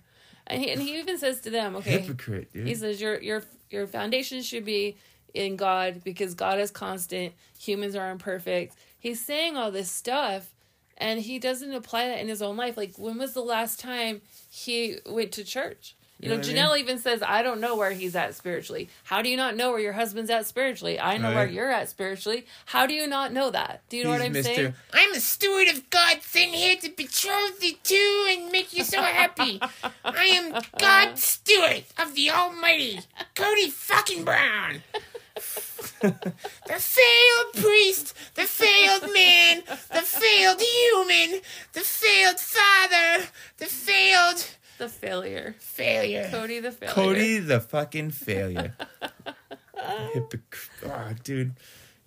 and 0.46 0.62
he 0.62 0.70
and 0.72 0.82
he 0.82 1.00
even 1.00 1.18
says 1.18 1.42
to 1.42 1.50
them, 1.50 1.76
okay, 1.78 2.00
hypocrite 2.02 2.52
dude 2.54 2.68
He 2.68 2.76
says 2.76 3.02
your 3.02 3.20
your 3.22 3.42
your 3.70 3.88
foundation 3.88 4.42
should 4.44 4.66
be 4.66 4.98
in 5.34 5.56
God 5.56 6.02
because 6.04 6.34
God 6.36 6.60
is 6.60 6.70
constant. 6.72 7.34
Humans 7.60 7.96
are 7.96 8.12
imperfect. 8.12 8.76
He's 9.00 9.24
saying 9.24 9.56
all 9.58 9.72
this 9.72 9.92
stuff 9.92 10.54
and 10.98 11.20
he 11.22 11.40
doesn't 11.40 11.74
apply 11.74 12.08
that 12.08 12.20
in 12.20 12.28
his 12.28 12.42
own 12.42 12.58
life. 12.58 12.76
Like 12.78 12.98
when 12.98 13.18
was 13.18 13.34
the 13.34 13.42
last 13.42 13.80
time 13.80 14.22
he 14.50 14.98
went 15.06 15.32
to 15.34 15.44
church? 15.44 15.96
You, 16.20 16.30
You 16.32 16.36
know, 16.36 16.42
know 16.42 16.48
what 16.48 16.50
I 16.50 16.54
Janelle 16.54 16.80
even 16.80 16.98
says, 16.98 17.22
I 17.22 17.44
don't 17.44 17.62
know 17.62 17.76
where 17.76 17.92
he's 17.92 18.16
at 18.16 18.34
spiritually. 18.34 18.90
How 19.04 19.22
do 19.22 19.30
you 19.30 19.38
not 19.38 19.56
know 19.56 19.70
where 19.70 19.80
your 19.80 19.94
husband's 19.94 20.32
at 20.32 20.48
spiritually? 20.48 21.00
I 21.00 21.18
know 21.18 21.32
where 21.36 21.46
you're 21.46 21.70
at 21.70 21.90
spiritually. 21.90 22.48
How 22.66 22.88
do 22.88 22.96
you 22.96 23.06
not 23.06 23.32
know 23.32 23.52
that? 23.52 23.84
Do 23.90 23.98
you 23.98 24.04
know 24.04 24.10
what 24.10 24.24
I'm 24.24 24.34
He's 24.34 24.48
Mr. 24.48 24.56
saying? 24.56 24.74
I'm 24.94 25.14
a 25.14 25.20
steward 25.20 25.68
of 25.68 25.88
God 25.92 26.24
sent 26.24 26.56
here 26.56 26.76
to 26.78 26.90
betroth 26.90 27.64
you 27.64 27.74
to 27.84 28.28
and 28.32 28.52
make 28.52 28.74
you 28.74 28.84
so 28.84 29.00
happy. 29.00 29.62
I 30.04 30.26
am 30.26 30.60
God's 30.80 31.24
steward 31.24 31.84
of 32.00 32.16
the 32.16 32.32
Almighty, 32.32 33.02
Cody 33.36 33.70
fucking 33.70 34.24
Brown. 34.24 34.82
the 36.02 36.80
failed 36.80 37.54
priest, 37.54 38.14
the 38.36 38.44
failed 38.44 39.04
man, 39.14 39.64
the 39.68 40.02
failed 40.02 40.62
human, 40.62 41.42
the 41.74 41.82
failed 41.82 42.40
father, 42.40 43.26
the 43.58 43.66
failed 43.66 44.46
The 44.78 44.90
failure. 44.90 45.56
failure. 45.60 46.30
Cody 46.32 46.60
the 46.60 46.72
failure. 46.72 46.94
cody 46.94 47.38
the 47.40 47.60
fucking 47.60 48.12
failure 48.12 48.74
hypocrite 50.14 50.70
oh, 50.86 50.92
ah, 50.94 51.14
dude 51.24 51.54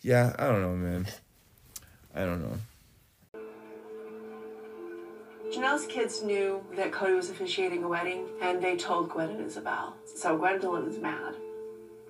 yeah 0.03 0.35
i 0.39 0.45
don't 0.47 0.61
know 0.63 0.75
man 0.77 1.07
i 2.15 2.21
don't 2.25 2.41
know 2.43 2.59
Janelle's 5.53 5.87
kids 5.87 6.23
knew 6.23 6.63
that 6.77 6.93
Cody 6.93 7.15
was 7.15 7.29
officiating 7.29 7.83
a 7.83 7.89
wedding, 7.89 8.25
and 8.41 8.63
they 8.63 8.77
told 8.77 9.11
Gwen 9.11 9.31
and 9.31 9.51
Ysabel. 9.51 9.95
So 10.15 10.37
Gwendolyn's 10.39 10.99
mad. 11.03 11.35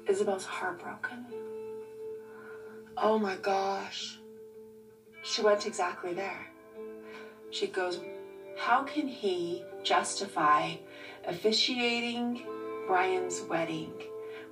Ysabel's 0.07 0.45
heartbroken. 0.45 1.25
Oh 3.03 3.19
my 3.19 3.37
gosh. 3.37 4.19
She 5.23 5.41
went 5.41 5.67
exactly 5.67 6.13
there. 6.13 6.47
She 7.51 7.67
goes, 7.67 7.99
How 8.59 8.83
can 8.83 9.09
he 9.09 9.65
justify 9.83 10.75
officiating 11.27 12.43
Brian's 12.87 13.41
wedding 13.49 13.95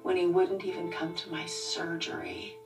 when 0.02 0.16
he 0.16 0.24
wouldn't 0.24 0.64
even 0.64 0.90
come 0.90 1.14
to 1.14 1.30
my 1.30 1.44
surgery? 1.44 2.56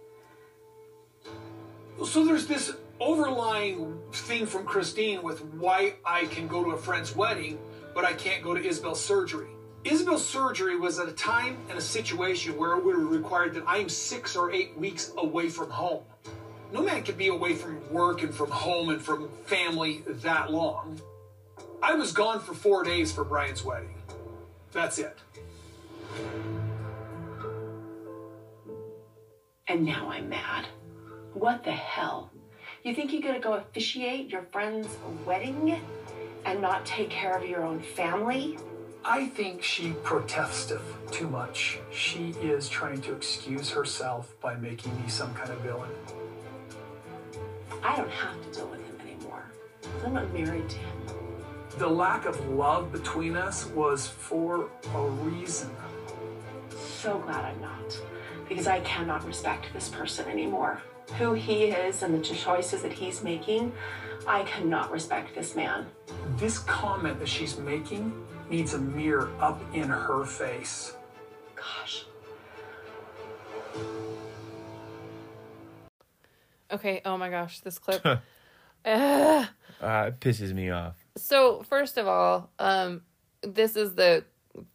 So 2.06 2.24
there's 2.24 2.46
this 2.46 2.72
overlying 3.00 4.00
thing 4.12 4.46
from 4.46 4.64
Christine 4.64 5.20
with 5.20 5.44
why 5.54 5.94
I 6.04 6.26
can 6.26 6.46
go 6.46 6.62
to 6.62 6.70
a 6.70 6.76
friend's 6.76 7.16
wedding, 7.16 7.58
but 7.92 8.04
I 8.04 8.12
can't 8.12 8.44
go 8.44 8.54
to 8.54 8.60
Ysabel's 8.60 9.04
surgery. 9.04 9.50
Ysabel's 9.84 10.24
surgery 10.24 10.76
was 10.78 11.00
at 11.00 11.08
a 11.08 11.12
time 11.12 11.56
and 11.68 11.76
a 11.76 11.82
situation 11.82 12.56
where 12.56 12.76
it 12.76 12.84
would 12.84 12.94
have 12.94 13.10
required 13.10 13.54
that 13.54 13.64
I 13.66 13.78
am 13.78 13.88
six 13.88 14.36
or 14.36 14.52
eight 14.52 14.76
weeks 14.78 15.12
away 15.16 15.48
from 15.48 15.70
home. 15.70 16.04
No 16.72 16.82
man 16.82 17.02
can 17.02 17.16
be 17.16 17.28
away 17.28 17.54
from 17.54 17.80
work 17.92 18.22
and 18.22 18.32
from 18.32 18.50
home 18.50 18.90
and 18.90 19.02
from 19.02 19.28
family 19.44 20.02
that 20.06 20.52
long. 20.52 21.00
I 21.82 21.94
was 21.94 22.12
gone 22.12 22.38
for 22.38 22.54
four 22.54 22.84
days 22.84 23.10
for 23.10 23.24
Brian's 23.24 23.64
wedding. 23.64 23.94
That's 24.70 24.98
it. 24.98 25.18
And 29.66 29.84
now 29.84 30.10
I'm 30.10 30.28
mad. 30.28 30.66
What 31.34 31.64
the 31.64 31.72
hell? 31.72 32.30
You 32.84 32.94
think 32.94 33.12
you're 33.12 33.22
gonna 33.22 33.40
go 33.40 33.54
officiate 33.54 34.30
your 34.30 34.46
friend's 34.52 34.88
wedding 35.26 35.80
and 36.44 36.62
not 36.62 36.86
take 36.86 37.10
care 37.10 37.36
of 37.36 37.44
your 37.44 37.64
own 37.64 37.80
family? 37.80 38.58
I 39.04 39.26
think 39.26 39.64
she 39.64 39.94
protested 40.04 40.80
too 41.10 41.28
much. 41.28 41.80
She 41.90 42.30
is 42.40 42.68
trying 42.68 43.00
to 43.02 43.12
excuse 43.12 43.68
herself 43.68 44.32
by 44.40 44.54
making 44.54 44.94
me 45.02 45.08
some 45.08 45.34
kind 45.34 45.50
of 45.50 45.58
villain. 45.60 45.90
I 47.82 47.96
don't 47.96 48.10
have 48.10 48.40
to 48.44 48.58
deal 48.58 48.68
with 48.68 48.80
him 48.80 49.00
anymore. 49.00 49.44
I'm 50.04 50.14
not 50.14 50.32
married 50.32 50.68
to 50.68 50.76
him. 50.78 50.96
The 51.78 51.88
lack 51.88 52.26
of 52.26 52.48
love 52.48 52.92
between 52.92 53.36
us 53.36 53.66
was 53.66 54.06
for 54.06 54.70
a 54.94 55.02
reason. 55.02 55.70
So 56.78 57.18
glad 57.18 57.44
I'm 57.44 57.60
not. 57.60 58.00
Because 58.48 58.68
I 58.68 58.80
cannot 58.80 59.26
respect 59.26 59.66
this 59.72 59.88
person 59.88 60.28
anymore. 60.28 60.80
Who 61.18 61.32
he 61.32 61.64
is 61.64 62.04
and 62.04 62.14
the 62.14 62.22
choices 62.22 62.82
that 62.82 62.92
he's 62.92 63.24
making, 63.24 63.72
I 64.28 64.44
cannot 64.44 64.92
respect 64.92 65.34
this 65.34 65.56
man. 65.56 65.86
This 66.36 66.60
comment 66.60 67.18
that 67.18 67.28
she's 67.28 67.58
making 67.58 68.12
needs 68.50 68.74
a 68.74 68.78
mirror 68.78 69.30
up 69.40 69.60
in 69.74 69.88
her 69.88 70.24
face. 70.24 70.94
Gosh. 71.56 72.04
Okay. 76.70 77.02
Oh 77.04 77.16
my 77.16 77.28
gosh, 77.30 77.60
this 77.60 77.78
clip. 77.78 78.04
Ugh. 78.84 79.46
Uh, 79.80 80.04
it 80.08 80.20
pisses 80.20 80.52
me 80.52 80.70
off. 80.70 80.96
So 81.16 81.62
first 81.68 81.98
of 81.98 82.06
all, 82.08 82.50
um, 82.58 83.02
this 83.42 83.76
is 83.76 83.94
the 83.94 84.24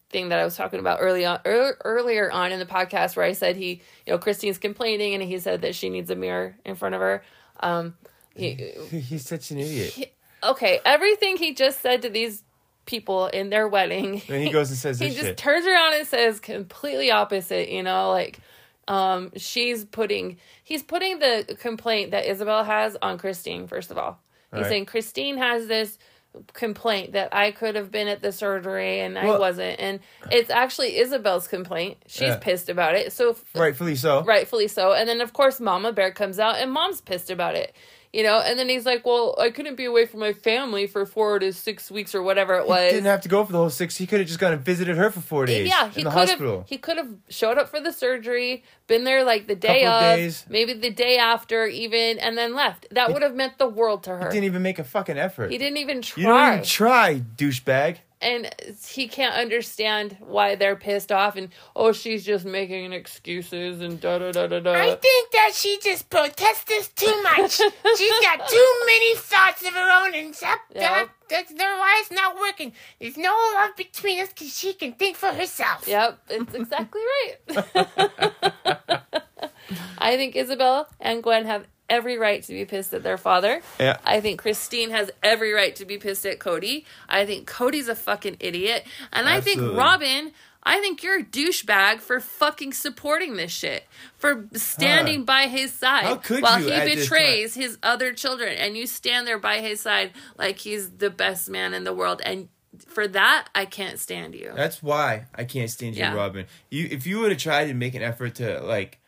thing 0.10 0.30
that 0.30 0.40
I 0.40 0.46
was 0.46 0.56
talking 0.56 0.80
about 0.80 1.00
early 1.02 1.26
on, 1.26 1.40
ear 1.46 1.78
earlier 1.84 2.32
on 2.32 2.52
in 2.52 2.60
the 2.60 2.66
podcast 2.66 3.16
where 3.18 3.26
I 3.26 3.34
said 3.34 3.58
he, 3.58 3.82
you 4.06 4.14
know, 4.14 4.18
Christine's 4.18 4.58
complaining 4.58 5.14
and 5.14 5.24
he 5.24 5.40
said 5.40 5.62
that 5.64 5.76
she 5.76 5.90
needs 5.90 6.10
a 6.10 6.16
mirror 6.16 6.56
in 6.66 6.76
front 6.76 6.96
of 6.96 7.02
her. 7.02 7.24
Um, 7.60 7.96
he, 8.36 8.54
He's 8.90 9.26
such 9.26 9.52
an 9.52 9.58
idiot. 9.60 9.92
he- 9.94 10.12
okay, 10.44 10.80
everything 10.86 11.38
he 11.38 11.54
just 11.54 11.82
said 11.82 12.02
to 12.04 12.10
these 12.10 12.44
people 12.88 13.28
in 13.28 13.52
their 13.52 13.68
wedding, 13.68 14.22
And 14.28 14.42
he 14.44 14.50
goes 14.50 14.70
and 14.72 14.78
says 14.80 15.00
he 15.02 15.10
just 15.10 15.20
shit. 15.22 15.38
turns 15.38 15.68
around 15.68 15.94
and 15.94 16.08
says 16.08 16.40
completely 16.40 17.12
opposite. 17.12 17.70
You 17.70 17.84
know, 17.84 18.10
like 18.10 18.40
um, 18.88 19.32
she's 19.36 19.86
putting 19.86 20.38
he's 20.64 20.82
putting 20.82 21.20
the 21.20 21.56
complaint 21.60 22.12
that 22.12 22.26
Ysabel 22.26 22.66
has 22.66 22.98
on 23.02 23.20
Christine. 23.20 23.68
First 23.68 23.92
of 23.92 23.98
all, 24.00 24.20
he's 24.52 24.62
Right. 24.64 24.70
saying 24.70 24.86
Christine 24.88 25.38
has 25.38 25.68
this 25.68 26.00
complaint 26.54 27.14
that 27.14 27.34
I 27.34 27.50
could 27.52 27.76
have 27.76 27.92
been 27.92 28.08
at 28.08 28.22
the 28.22 28.32
surgery 28.32 29.00
and 29.00 29.18
I 29.18 29.38
wasn't, 29.40 29.80
and 29.80 30.00
it's 30.32 30.50
actually 30.52 30.92
Ysabel's 30.94 31.48
complaint. 31.48 31.98
She's 32.06 32.22
Yeah. 32.30 32.38
pissed 32.38 32.70
about 32.70 32.96
it. 32.96 33.12
So 33.12 33.36
Rightfully 33.56 33.96
so. 33.96 34.24
rightfully 34.24 34.68
so. 34.68 34.94
And 34.94 35.10
then 35.10 35.20
of 35.22 35.34
course 35.34 35.60
Mama 35.60 35.92
Bear 35.92 36.12
comes 36.12 36.38
out 36.40 36.58
and 36.58 36.72
Mom's 36.72 37.02
pissed 37.02 37.30
about 37.32 37.56
it. 37.56 37.74
You 38.14 38.24
know, 38.24 38.40
and 38.40 38.58
then 38.58 38.70
he's 38.70 38.86
like, 38.86 39.06
"Well, 39.06 39.36
I 39.38 39.50
couldn't 39.50 39.76
be 39.76 39.84
away 39.86 40.06
from 40.06 40.22
my 40.22 40.32
family 40.34 40.88
for 40.88 41.06
four 41.06 41.40
to 41.40 41.52
six 41.52 41.92
weeks 41.92 42.16
or 42.16 42.24
whatever 42.24 42.56
it 42.56 42.66
was 42.68 42.84
He 42.86 42.96
didn't 42.98 43.06
have 43.08 43.22
to 43.22 43.30
go 43.30 43.44
for 43.44 43.52
the 43.52 43.58
whole 43.58 43.70
six. 43.70 43.98
He 43.98 44.08
could 44.08 44.20
have 44.20 44.28
just 44.28 44.40
gone 44.40 44.54
and 44.54 44.62
visited 44.62 44.96
her 44.96 45.12
for 45.12 45.20
four 45.20 45.46
days. 45.46 45.68
yeah, 45.68 45.90
he 45.90 46.00
in 46.02 46.06
the 46.06 46.10
could 46.12 46.30
hospital. 46.30 46.60
have. 46.60 46.70
He 46.70 46.78
could 46.78 46.98
have 46.98 47.10
showed 47.30 47.58
up 47.58 47.68
for 47.70 47.80
the 47.82 47.92
surgery, 47.92 48.64
been 48.88 49.04
there 49.04 49.24
like 49.26 49.48
the 49.48 49.56
day 49.56 49.84
Couple 49.84 50.08
of, 50.10 50.16
days. 50.18 50.46
maybe 50.50 50.74
the 50.74 50.90
day 50.90 51.18
after, 51.18 51.66
even, 51.68 52.18
and 52.20 52.38
then 52.38 52.56
left. 52.56 52.88
That 52.92 53.12
would 53.12 53.22
have 53.22 53.36
meant 53.36 53.58
the 53.58 53.68
world 53.68 54.04
to 54.04 54.12
her. 54.12 54.28
He 54.30 54.36
didn't 54.36 54.46
even 54.46 54.62
make 54.62 54.80
a 54.80 54.84
fucking 54.86 55.18
effort. 55.18 55.52
he 55.52 55.58
didn't 55.58 55.78
even 55.78 56.02
try. 56.02 56.22
You 56.22 56.28
don't 56.30 56.54
even 56.54 56.64
try, 56.66 57.22
douchebag. 57.36 57.98
And 58.22 58.54
he 58.88 59.08
can't 59.08 59.36
understand 59.36 60.18
why 60.20 60.56
they're 60.56 60.76
pissed 60.76 61.12
off 61.12 61.36
and 61.36 61.50
oh 61.76 61.92
she's 61.92 62.26
just 62.26 62.46
making 62.46 62.92
excuses 62.94 63.82
and 63.82 64.02
da 64.02 64.18
da 64.18 64.32
da 64.32 64.48
da 64.48 64.60
da. 64.60 64.74
I 64.74 64.96
think 64.96 65.32
that 65.32 65.52
she 65.54 65.80
just 65.82 66.10
protests 66.10 66.90
too 66.96 67.24
much. 67.24 67.52
She's 67.98 68.20
got 68.22 68.48
too 68.50 68.74
many 68.86 69.16
thoughts 69.16 69.62
of 69.66 69.74
her 69.74 70.04
own, 70.04 70.16
and 70.16 70.34
that, 70.36 70.62
that, 70.74 71.10
that's 71.30 71.54
their 71.54 71.78
why 71.78 72.00
it's 72.02 72.12
not 72.12 72.36
working. 72.36 72.74
There's 73.00 73.18
no 73.18 73.36
love 73.56 73.76
between 73.76 74.22
us 74.22 74.30
because 74.30 74.58
she 74.58 74.74
can 74.74 74.94
think 74.94 75.18
for 75.18 75.32
herself. 75.32 75.88
Yep, 75.88 76.20
it's 76.30 76.54
exactly 76.56 77.02
right. 77.50 77.66
I 79.98 80.16
think 80.16 80.36
Isabel 80.36 80.88
and 81.00 81.22
Gwen 81.24 81.46
have 81.46 81.66
every 81.90 82.18
right 82.18 82.44
to 82.44 82.52
be 82.54 82.66
pissed 82.66 82.94
at 82.94 83.04
their 83.04 83.18
father. 83.18 83.62
Yeah. 83.80 83.98
I 84.06 84.20
think 84.20 84.40
Christine 84.42 84.90
has 84.92 85.10
every 85.24 85.54
right 85.54 85.76
to 85.78 85.86
be 85.86 85.98
pissed 85.98 86.26
at 86.26 86.40
Cody. 86.40 86.86
I 87.08 87.26
think 87.26 87.48
Cody's 87.48 87.88
a 87.88 87.96
fucking 87.96 88.38
idiot. 88.40 88.86
And 89.14 89.28
I 89.30 89.40
think 89.42 89.62
Robyn, 89.62 90.32
I 90.64 90.80
think 90.82 91.02
you're 91.02 91.20
a 91.20 91.24
douchebag 91.24 92.02
for 92.02 92.20
fucking 92.20 92.74
supporting 92.74 93.38
this 93.38 93.52
shit. 93.52 93.86
For 94.18 94.48
standing 94.54 95.20
Huh. 95.20 95.26
by 95.26 95.48
his 95.48 95.72
side 95.72 96.20
while 96.42 96.62
you 96.62 96.72
he 96.72 96.96
betrays 96.96 97.54
his 97.54 97.78
other 97.82 98.12
children 98.14 98.58
and 98.58 98.76
you 98.76 98.86
stand 98.86 99.26
there 99.26 99.40
by 99.40 99.60
his 99.60 99.80
side 99.80 100.12
like 100.38 100.58
he's 100.60 100.90
the 100.90 101.10
best 101.10 101.50
man 101.50 101.74
in 101.74 101.84
the 101.86 101.94
world 101.94 102.22
and 102.26 102.50
for 102.86 103.08
that 103.08 103.48
I 103.56 103.66
can't 103.66 103.98
stand 103.98 104.36
you. 104.36 104.52
That's 104.56 104.84
why 104.84 105.26
I 105.34 105.46
can't 105.46 105.70
stand 105.70 105.96
you, 105.96 106.02
Yeah. 106.02 106.14
Robyn. 106.14 106.46
You, 106.70 106.88
if 106.92 107.08
you 107.08 107.20
would 107.20 107.32
have 107.32 107.40
tried 107.40 107.68
to 107.68 107.74
make 107.74 107.96
an 107.96 108.02
effort 108.04 108.36
to 108.36 108.60
like 108.60 109.00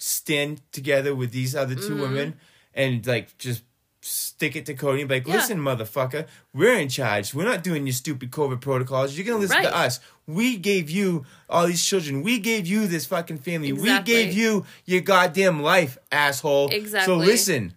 stand 0.00 0.60
together 0.72 1.14
with 1.14 1.30
these 1.32 1.54
other 1.54 1.74
2 1.74 1.80
Mm-hmm. 1.82 2.00
women 2.00 2.34
and 2.74 3.06
like 3.06 3.36
just 3.38 3.62
stick 4.02 4.56
it 4.56 4.64
to 4.64 4.72
Cody 4.72 5.02
and 5.02 5.08
be 5.10 5.16
like, 5.16 5.26
Yeah. 5.26 5.34
listen, 5.34 5.58
motherfucker, 5.58 6.26
we're 6.54 6.78
in 6.78 6.88
charge. 6.88 7.34
We're 7.34 7.44
not 7.44 7.62
doing 7.62 7.86
your 7.86 7.92
stupid 7.92 8.30
COVID 8.30 8.62
protocols. 8.62 9.14
You're 9.16 9.26
gonna 9.26 9.38
listen 9.38 9.58
Right. 9.58 9.68
to 9.68 9.76
us. 9.76 10.00
We 10.26 10.56
gave 10.56 10.88
you 10.88 11.26
all 11.50 11.66
these 11.66 11.84
children. 11.84 12.22
We 12.22 12.38
gave 12.38 12.66
you 12.66 12.86
this 12.86 13.04
fucking 13.04 13.38
family. 13.38 13.68
Exactly. 13.68 14.14
We 14.14 14.22
gave 14.24 14.32
you 14.34 14.64
your 14.86 15.02
goddamn 15.02 15.62
life, 15.62 15.98
asshole. 16.10 16.70
Exactly. 16.70 17.06
So 17.12 17.16
listen. 17.18 17.74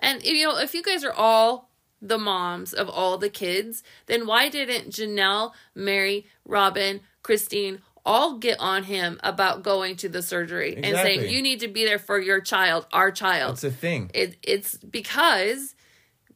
And 0.00 0.24
you 0.24 0.44
know, 0.44 0.58
if 0.58 0.74
you 0.74 0.82
guys 0.82 1.04
are 1.04 1.12
all 1.12 1.70
the 2.02 2.18
moms 2.18 2.72
of 2.72 2.88
all 2.88 3.16
the 3.18 3.28
kids, 3.28 3.84
then 4.06 4.26
why 4.26 4.48
didn't 4.48 4.90
Janelle, 4.90 5.52
Meri, 5.74 6.26
Robyn, 6.48 7.00
Christine 7.22 7.82
all 8.06 8.38
get 8.38 8.58
on 8.60 8.84
him 8.84 9.18
about 9.22 9.62
going 9.62 9.96
to 9.96 10.08
the 10.08 10.22
surgery 10.22 10.76
and 10.76 10.96
saying 10.96 11.28
you 11.30 11.42
need 11.42 11.60
to 11.60 11.68
be 11.68 11.84
there 11.84 11.98
for 11.98 12.18
your 12.20 12.40
child, 12.40 12.86
our 12.92 13.10
child? 13.10 13.54
It's 13.54 13.64
a 13.64 13.70
thing. 13.70 14.10
it, 14.14 14.36
it's 14.42 14.76
because 14.78 15.74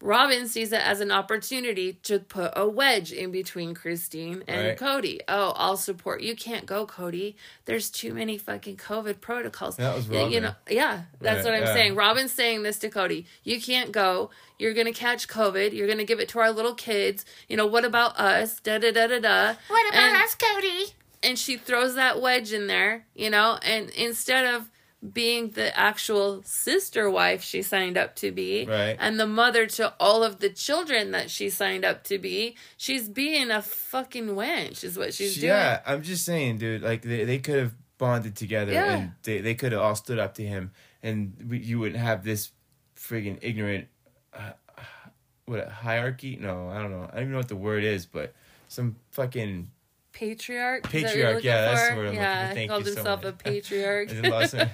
Robyn 0.01 0.49
sees 0.49 0.71
it 0.73 0.83
as 0.83 1.01
an 1.01 1.11
opportunity 1.11 1.95
to 2.03 2.19
put 2.19 2.53
a 2.57 2.69
wedge 2.69 3.11
in 3.11 3.31
between 3.31 3.73
Christine 3.75 4.45
and 4.47 4.67
Right. 4.69 4.77
Cody. 4.77 5.21
Oh, 5.29 5.55
I'll 5.57 5.79
support 5.79 6.21
you. 6.21 6.37
Can't 6.37 6.67
go, 6.67 6.85
Cody. 6.85 7.37
There's 7.65 7.89
too 7.91 8.13
many 8.13 8.37
fucking 8.37 8.77
COVID 8.77 9.23
protocols. 9.23 9.77
That 9.77 9.95
was 9.97 10.07
Yeah, 10.09 10.27
You 10.29 10.41
know, 10.43 10.55
yeah, 10.69 11.03
that's 11.23 11.37
Right, 11.39 11.45
what 11.45 11.55
I'm 11.55 11.63
yeah. 11.69 11.73
saying. 11.75 11.95
Robyn's 11.95 12.33
saying 12.33 12.65
this 12.65 12.79
to 12.81 12.91
Cody. 12.91 13.25
You 13.45 13.59
can't 13.63 13.93
go. 13.93 14.29
You're 14.59 14.75
gonna 14.75 14.93
catch 14.93 15.27
COVID. 15.27 15.73
You're 15.73 15.89
gonna 15.89 16.05
give 16.05 16.21
it 16.21 16.29
to 16.31 16.39
our 16.41 16.51
little 16.53 16.75
kids. 16.75 17.25
You 17.49 17.57
know 17.57 17.67
what 17.67 17.87
about 17.87 18.19
us? 18.21 18.61
Da 18.61 18.77
da 18.79 18.93
da 18.93 19.07
da 19.07 19.21
da. 19.21 19.55
What 19.69 19.89
about 19.89 20.03
And- 20.03 20.17
us, 20.23 20.35
Cody? 20.35 20.85
And 21.25 21.39
she 21.39 21.57
throws 21.57 21.95
that 21.95 22.21
wedge 22.21 22.53
in 22.53 22.67
there, 22.67 23.07
you 23.15 23.31
know, 23.31 23.59
and 23.63 23.91
instead 23.91 24.55
of 24.55 24.71
being 25.13 25.51
the 25.51 25.77
actual 25.79 26.43
sister 26.45 27.11
wife 27.11 27.43
she 27.43 27.61
signed 27.61 27.99
up 27.99 28.17
to 28.17 28.33
be 28.33 28.65
Right. 28.65 28.97
and 28.99 29.21
the 29.21 29.27
mother 29.27 29.67
to 29.67 29.93
all 30.01 30.25
of 30.25 30.39
the 30.41 30.49
children 30.49 31.11
that 31.11 31.31
she 31.31 31.51
signed 31.51 31.85
up 31.85 32.05
to 32.05 32.19
be, 32.19 32.57
she's 32.79 33.09
being 33.09 33.51
a 33.51 33.61
fucking 33.61 34.29
wench 34.29 34.83
is 34.83 34.97
what 34.97 35.13
she's 35.13 35.35
doing. 35.37 35.49
yeah, 35.49 35.81
I'm 35.87 36.03
just 36.03 36.25
saying, 36.25 36.57
dude. 36.59 36.81
Like 36.83 37.03
they, 37.03 37.25
they 37.25 37.39
could 37.39 37.57
have 37.59 37.75
bonded 37.99 38.35
together 38.35 38.73
Yeah. 38.73 38.97
and 38.97 39.13
they, 39.25 39.41
they 39.43 39.55
could 39.55 39.73
have 39.73 39.83
all 39.83 39.95
stood 39.95 40.19
up 40.19 40.35
to 40.37 40.43
him, 40.47 40.71
and 41.03 41.37
we, 41.51 41.59
you 41.59 41.79
wouldn't 41.81 42.01
have 42.01 42.25
this 42.25 42.51
friggin' 42.97 43.39
ignorant 43.43 43.89
uh, 44.33 44.53
what 45.47 45.69
hierarchy? 45.69 46.39
No, 46.41 46.71
I 46.71 46.81
don't 46.81 46.91
know. 46.91 47.03
I 47.13 47.17
don't 47.17 47.21
even 47.25 47.33
know 47.33 47.39
what 47.39 47.49
the 47.49 47.57
word 47.57 47.85
is, 47.85 48.07
but 48.07 48.33
some 48.69 48.97
fucking 49.11 49.71
Patriarch? 50.15 50.87
Is 50.87 51.03
that 51.03 51.09
Patriarch, 51.09 51.45
yeah, 51.45 51.61
that's 51.61 51.89
the 51.91 51.97
word 51.97 52.01
I'm 52.01 52.05
looking 52.07 52.21
yeah, 52.21 52.43
for. 52.43 52.49
he 52.49 52.55
Thank 52.55 52.71
called 52.71 52.87
so 52.87 52.95
himself 52.95 53.25
a 53.25 53.33
patriarch. 53.33 54.11
I 54.11 54.15
just 54.15 54.31
lost 54.31 54.55
it. 54.55 54.69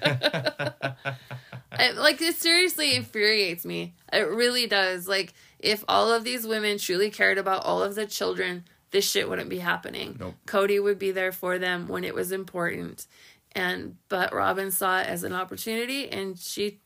I- 1.72 1.90
like 1.92 2.20
it 2.20 2.36
seriously 2.36 2.94
infuriates 2.94 3.64
me. 3.64 3.94
It 4.12 4.28
really 4.28 4.66
does. 4.66 5.08
Like 5.08 5.32
if 5.58 5.84
all 5.88 6.12
of 6.12 6.24
these 6.24 6.46
women 6.46 6.78
truly 6.78 7.10
cared 7.10 7.38
about 7.38 7.64
all 7.64 7.82
of 7.82 7.94
the 7.94 8.06
children, 8.06 8.64
this 8.90 9.08
shit 9.08 9.28
wouldn't 9.28 9.48
be 9.48 9.58
happening. 9.58 10.16
Nope. 10.20 10.34
Cody 10.46 10.78
would 10.78 10.98
be 10.98 11.10
there 11.10 11.32
for 11.32 11.58
them 11.58 11.88
when 11.88 12.04
it 12.04 12.14
was 12.14 12.32
important. 12.32 13.06
And 13.52 13.96
but 14.08 14.32
Robyn 14.32 14.70
saw 14.70 15.00
it 15.00 15.06
as 15.06 15.24
an 15.24 15.32
opportunity 15.32 16.08
and 16.08 16.38
she 16.38 16.80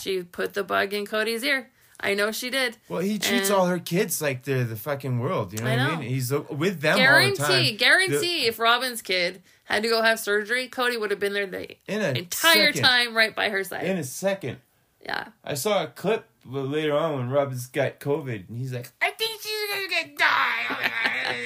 she 0.00 0.22
put 0.22 0.54
the 0.54 0.64
bug 0.64 0.94
in 0.94 1.06
Cody's 1.06 1.44
ear. 1.44 1.70
I 2.02 2.14
know 2.14 2.32
she 2.32 2.48
did. 2.50 2.76
Well, 2.88 3.00
he 3.02 3.18
treats 3.18 3.50
And- 3.50 3.58
all 3.58 3.66
her 3.66 3.78
kids 3.78 4.22
like 4.22 4.44
they're 4.44 4.64
the 4.64 4.76
fucking 4.76 5.18
world. 5.20 5.52
You 5.52 5.58
know 5.60 5.70
I 5.70 5.76
what 5.76 5.80
I 5.80 5.96
mean? 6.00 6.08
He's 6.08 6.32
with 6.32 6.80
them 6.80 6.92
all 6.98 7.30
the 7.30 7.36
time. 7.36 7.46
Guarantee, 7.76 7.76
guarantee. 7.76 8.46
if 8.46 8.58
Robyn's 8.58 9.02
kid 9.02 9.42
had 9.64 9.82
to 9.82 9.88
go 9.88 10.02
have 10.02 10.18
surgery, 10.18 10.66
Cody 10.68 10.96
would 10.96 11.10
have 11.10 11.20
been 11.20 11.34
there 11.34 11.46
the 11.46 11.76
entire 11.86 12.72
second, 12.72 12.82
time, 12.82 13.14
right 13.14 13.34
by 13.36 13.50
her 13.50 13.62
side. 13.64 13.84
In 13.84 13.98
a 13.98 14.04
second, 14.04 14.58
yeah. 15.04 15.28
I 15.44 15.54
saw 15.54 15.84
a 15.84 15.86
clip 15.88 16.24
later 16.46 16.96
on 16.96 17.16
when 17.18 17.28
Robyn's 17.30 17.66
got 17.66 18.00
COVID, 18.00 18.48
and 18.48 18.58
he's 18.58 18.72
like, 18.72 18.90
I 19.02 19.10
think 19.10 19.40
she's 19.42 19.70
gonna 19.74 19.88
get 19.88 20.16
die. 20.18 20.90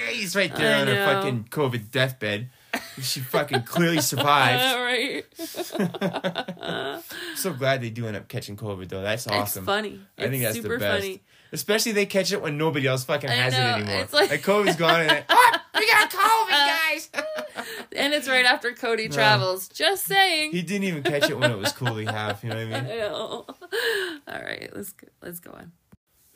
he's 0.13 0.37
right 0.37 0.55
there 0.55 0.77
I 0.77 0.81
on 0.83 0.87
her 0.87 0.95
know. 0.95 1.07
fucking 1.07 1.49
COVID 1.51 1.91
deathbed. 1.91 2.49
She 3.01 3.21
fucking 3.21 3.63
clearly 3.63 4.01
survived. 4.01 4.63
Right. 4.85 5.25
So 7.37 7.53
glad 7.53 7.83
they 7.83 7.91
do 7.91 8.07
end 8.07 8.17
up 8.17 8.29
catching 8.29 8.57
COVID 8.57 8.89
though. 8.89 9.03
That's 9.03 9.27
awesome. 9.27 9.65
It's 9.65 9.67
funny. 9.67 10.01
I 10.17 10.23
think 10.23 10.35
It's 10.35 10.43
that's 10.45 10.57
super 10.57 10.75
the 10.75 10.79
best. 10.79 11.03
funny. 11.03 11.23
Especially 11.53 11.93
they 11.93 12.07
catch 12.07 12.33
it 12.33 12.41
when 12.41 12.57
nobody 12.57 12.87
else 12.87 13.05
fucking 13.05 13.29
I 13.29 13.35
has 13.35 13.53
know, 13.53 13.59
it 13.59 13.73
anymore. 13.83 14.01
it's 14.03 14.13
like- 14.13 14.31
COVID's 14.43 14.77
gone 14.77 15.01
and 15.03 15.11
it, 15.11 15.25
"Ah, 15.29 15.65
we 15.79 15.87
got 15.87 16.11
COVID, 16.11 16.51
guys. 16.51 17.11
And 17.97 18.15
it's 18.15 18.29
right 18.29 18.45
after 18.47 18.73
Cody 18.73 19.09
travels. 19.09 19.69
Just 19.69 20.05
saying. 20.05 20.53
he 20.53 20.63
didn't 20.63 20.85
even 20.85 21.03
catch 21.03 21.29
it 21.29 21.39
when 21.39 21.51
it 21.51 21.59
was 21.59 21.73
cool 21.73 21.95
to 21.95 22.05
have. 22.07 22.43
You 22.43 22.51
know 22.51 22.57
what 22.57 22.63
I 22.77 22.81
mean? 22.83 22.91
I 22.93 22.97
know. 22.97 23.47
All 24.29 24.43
right, 24.43 24.71
let's 24.75 24.93
go, 24.93 25.07
let's 25.23 25.41
go 25.41 25.51
on. 25.53 25.73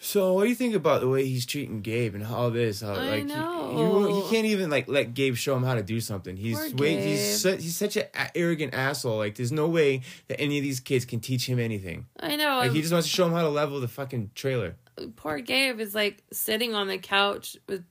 So 0.01 0.33
what 0.35 0.45
do 0.45 0.49
you 0.49 0.55
think 0.55 0.75
about 0.75 1.01
the 1.01 1.09
way 1.09 1.25
he's 1.27 1.45
treating 1.45 1.81
Gabe 1.81 2.15
and 2.15 2.25
all 2.25 2.51
this? 2.51 2.83
How, 2.83 2.95
I 2.95 3.11
like 3.11 3.25
know. 3.27 4.05
He, 4.07 4.13
he, 4.15 4.21
he 4.21 4.31
can't 4.31 4.47
even 4.47 4.71
like 4.71 4.87
let 4.89 5.13
Gabe 5.13 5.35
show 5.35 5.57
him 5.57 5.65
how 5.65 5.75
to 5.75 5.83
do 5.83 6.01
something. 6.01 6.37
He's 6.37 6.73
Gabe. 6.73 7.01
he's 7.01 7.41
su- 7.41 7.57
he's 7.57 7.77
such 7.77 7.97
an 7.97 8.05
arrogant 8.35 8.75
asshole. 8.75 9.19
Like 9.19 9.35
there's 9.35 9.51
no 9.53 9.67
way 9.69 10.03
that 10.29 10.41
any 10.41 10.59
of 10.59 10.63
these 10.63 10.79
kids 10.79 11.05
can 11.05 11.19
teach 11.19 11.49
him 11.49 11.59
anything. 11.59 12.07
I 12.21 12.37
know. 12.37 12.59
Like 12.59 12.73
he 12.73 12.81
just 12.81 12.93
wants 12.93 13.09
to 13.09 13.15
show 13.15 13.27
him 13.27 13.33
how 13.33 13.43
to 13.43 13.49
level 13.49 13.81
the 13.81 13.89
fucking 13.89 14.31
trailer. 14.35 14.77
poor 15.17 15.41
Gabe 15.41 15.81
is 15.81 15.95
like 15.95 16.23
sitting 16.33 16.75
on 16.75 16.87
the 16.87 16.99
couch 16.99 17.57
with 17.69 17.85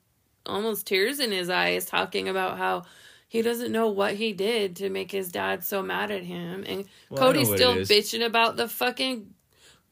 almost 0.45 0.87
tears 0.87 1.19
in 1.19 1.31
his 1.31 1.49
eyes, 1.49 1.85
talking 1.85 2.29
about 2.29 2.57
how 2.57 2.83
he 3.27 3.41
doesn't 3.41 3.71
know 3.73 3.89
what 3.89 4.15
he 4.15 4.31
did 4.31 4.77
to 4.77 4.89
make 4.89 5.11
his 5.11 5.31
dad 5.31 5.63
so 5.63 5.83
mad 5.83 6.11
at 6.11 6.23
him, 6.23 6.63
and 6.65 6.85
Well, 7.09 7.19
Cody's 7.19 7.49
still 7.49 7.75
bitching 7.75 8.25
about 8.25 8.55
the 8.55 8.69
fucking. 8.69 9.33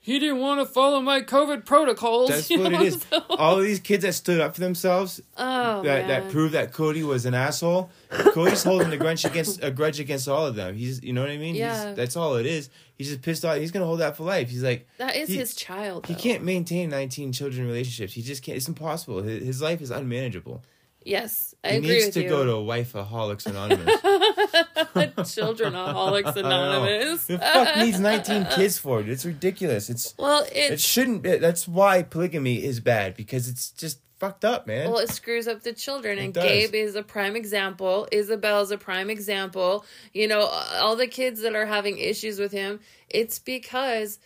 He 0.06 0.20
didn't 0.20 0.38
want 0.40 0.60
to 0.62 0.72
follow 0.72 1.02
my 1.02 1.22
COVID 1.22 1.66
protocols. 1.66 2.30
That's 2.30 2.50
you 2.52 2.60
what 2.60 2.72
know? 2.74 2.82
it 2.82 2.88
is. 2.88 3.02
So- 3.10 3.24
All 3.32 3.58
of 3.58 3.64
these 3.64 3.80
kids 3.80 4.04
that 4.04 4.14
stood 4.14 4.40
up 4.40 4.54
for 4.54 4.62
themselves 4.62 5.20
oh 5.36 5.82
that 5.82 6.08
man. 6.08 6.08
that 6.08 6.32
proved 6.32 6.54
that 6.54 6.72
Cody 6.74 7.02
was 7.02 7.26
an 7.26 7.34
asshole. 7.34 7.90
Cody's 8.12 8.64
holding 8.64 8.92
a 8.94 8.98
grudge 8.98 9.26
against 9.26 9.64
a 9.64 9.72
grudge 9.72 10.00
against 10.00 10.28
all 10.28 10.46
of 10.46 10.56
them. 10.56 10.76
He's 10.76 11.02
you 11.04 11.12
know 11.12 11.22
what 11.22 11.32
I 11.32 11.38
mean? 11.38 11.56
Yeah. 11.56 11.88
He's, 11.88 11.96
that's 11.98 12.16
all 12.16 12.36
it 12.36 12.46
is. 12.46 12.70
He's 12.98 13.10
just 13.10 13.24
pissed 13.24 13.44
off. 13.44 13.58
He's 13.58 13.72
gonna 13.72 13.86
hold 13.88 14.00
that 14.02 14.16
for 14.16 14.24
life. 14.26 14.50
He's 14.50 14.64
like 14.64 14.88
that 15.00 15.16
is 15.16 15.28
he- 15.30 15.38
his 15.38 15.56
child. 15.56 16.06
he 16.06 16.14
can't 16.14 16.44
maintain 16.44 16.90
19 16.92 17.32
children 17.34 17.66
relationships. 17.66 18.14
He 18.14 18.22
just 18.22 18.44
can't. 18.44 18.58
It's 18.58 18.68
impossible. 18.68 19.24
His, 19.24 19.44
his 19.44 19.62
life 19.62 19.82
is 19.82 19.90
unmanageable. 19.90 20.62
Yes, 21.06 21.54
I 21.64 21.70
He 21.74 21.78
agree 21.78 21.90
needs 21.90 22.10
to 22.16 22.24
you. 22.24 22.30
go 22.30 22.44
to 22.46 22.52
Wifeaholics 22.54 23.46
Anonymous. 23.46 23.86
Childrenaholics. 25.36 26.36
Anonymous. 26.36 27.26
The 27.28 27.38
fuck 27.38 27.78
needs 27.78 28.00
19 28.00 28.46
kids 28.56 28.80
for 28.80 29.02
it? 29.02 29.10
It's 29.10 29.24
ridiculous. 29.24 29.90
It's 29.90 30.16
Well, 30.18 30.46
it 30.52 30.80
shouldn't. 30.80 31.22
Be, 31.22 31.38
that's 31.38 31.68
why 31.68 32.02
polygamy 32.02 32.64
is 32.64 32.80
bad 32.80 33.16
because 33.16 33.48
it's 33.48 33.70
just 33.70 34.00
fucked 34.18 34.44
up, 34.46 34.66
man. 34.66 34.90
Well, 34.90 35.00
it 35.00 35.12
screws 35.12 35.48
up 35.48 35.62
the 35.62 35.74
children, 35.74 36.18
and 36.18 36.34
does. 36.34 36.44
Gabe 36.44 36.74
is 36.74 36.96
a 36.96 37.04
prime 37.04 37.36
example. 37.36 38.08
Ysabel's 38.12 38.72
a 38.72 38.78
prime 38.78 39.12
example. 39.12 39.86
You 40.12 40.28
know, 40.28 40.42
all 40.42 40.96
the 40.96 41.08
kids 41.08 41.42
that 41.42 41.54
are 41.56 41.68
having 41.68 42.00
issues 42.00 42.40
with 42.40 42.52
him, 42.52 42.80
it's 43.10 43.38
because 43.40 44.18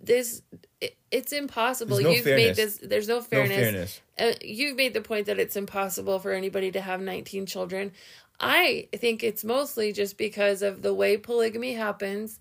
this. 0.00 0.42
It, 0.84 0.96
it's 1.10 1.32
impossible. 1.32 2.00
No 2.00 2.10
You've 2.10 2.26
made 2.26 2.56
this. 2.56 2.78
There's 2.82 3.08
no 3.08 3.16
no 3.16 3.22
fairness. 3.22 3.56
fairness. 3.56 4.00
Uh, 4.18 4.32
you've 4.42 4.76
made 4.76 4.92
the 4.92 5.00
point 5.00 5.26
that 5.26 5.38
it's 5.38 5.56
impossible 5.56 6.18
for 6.18 6.32
anybody 6.32 6.70
to 6.72 6.80
have 6.80 7.00
19 7.00 7.46
children. 7.46 7.92
I 8.38 8.88
think 8.94 9.22
it's 9.22 9.44
mostly 9.44 9.92
just 9.92 10.18
because 10.18 10.60
of 10.62 10.82
the 10.82 10.92
way 10.92 11.16
polygamy 11.16 11.72
happens. 11.72 12.38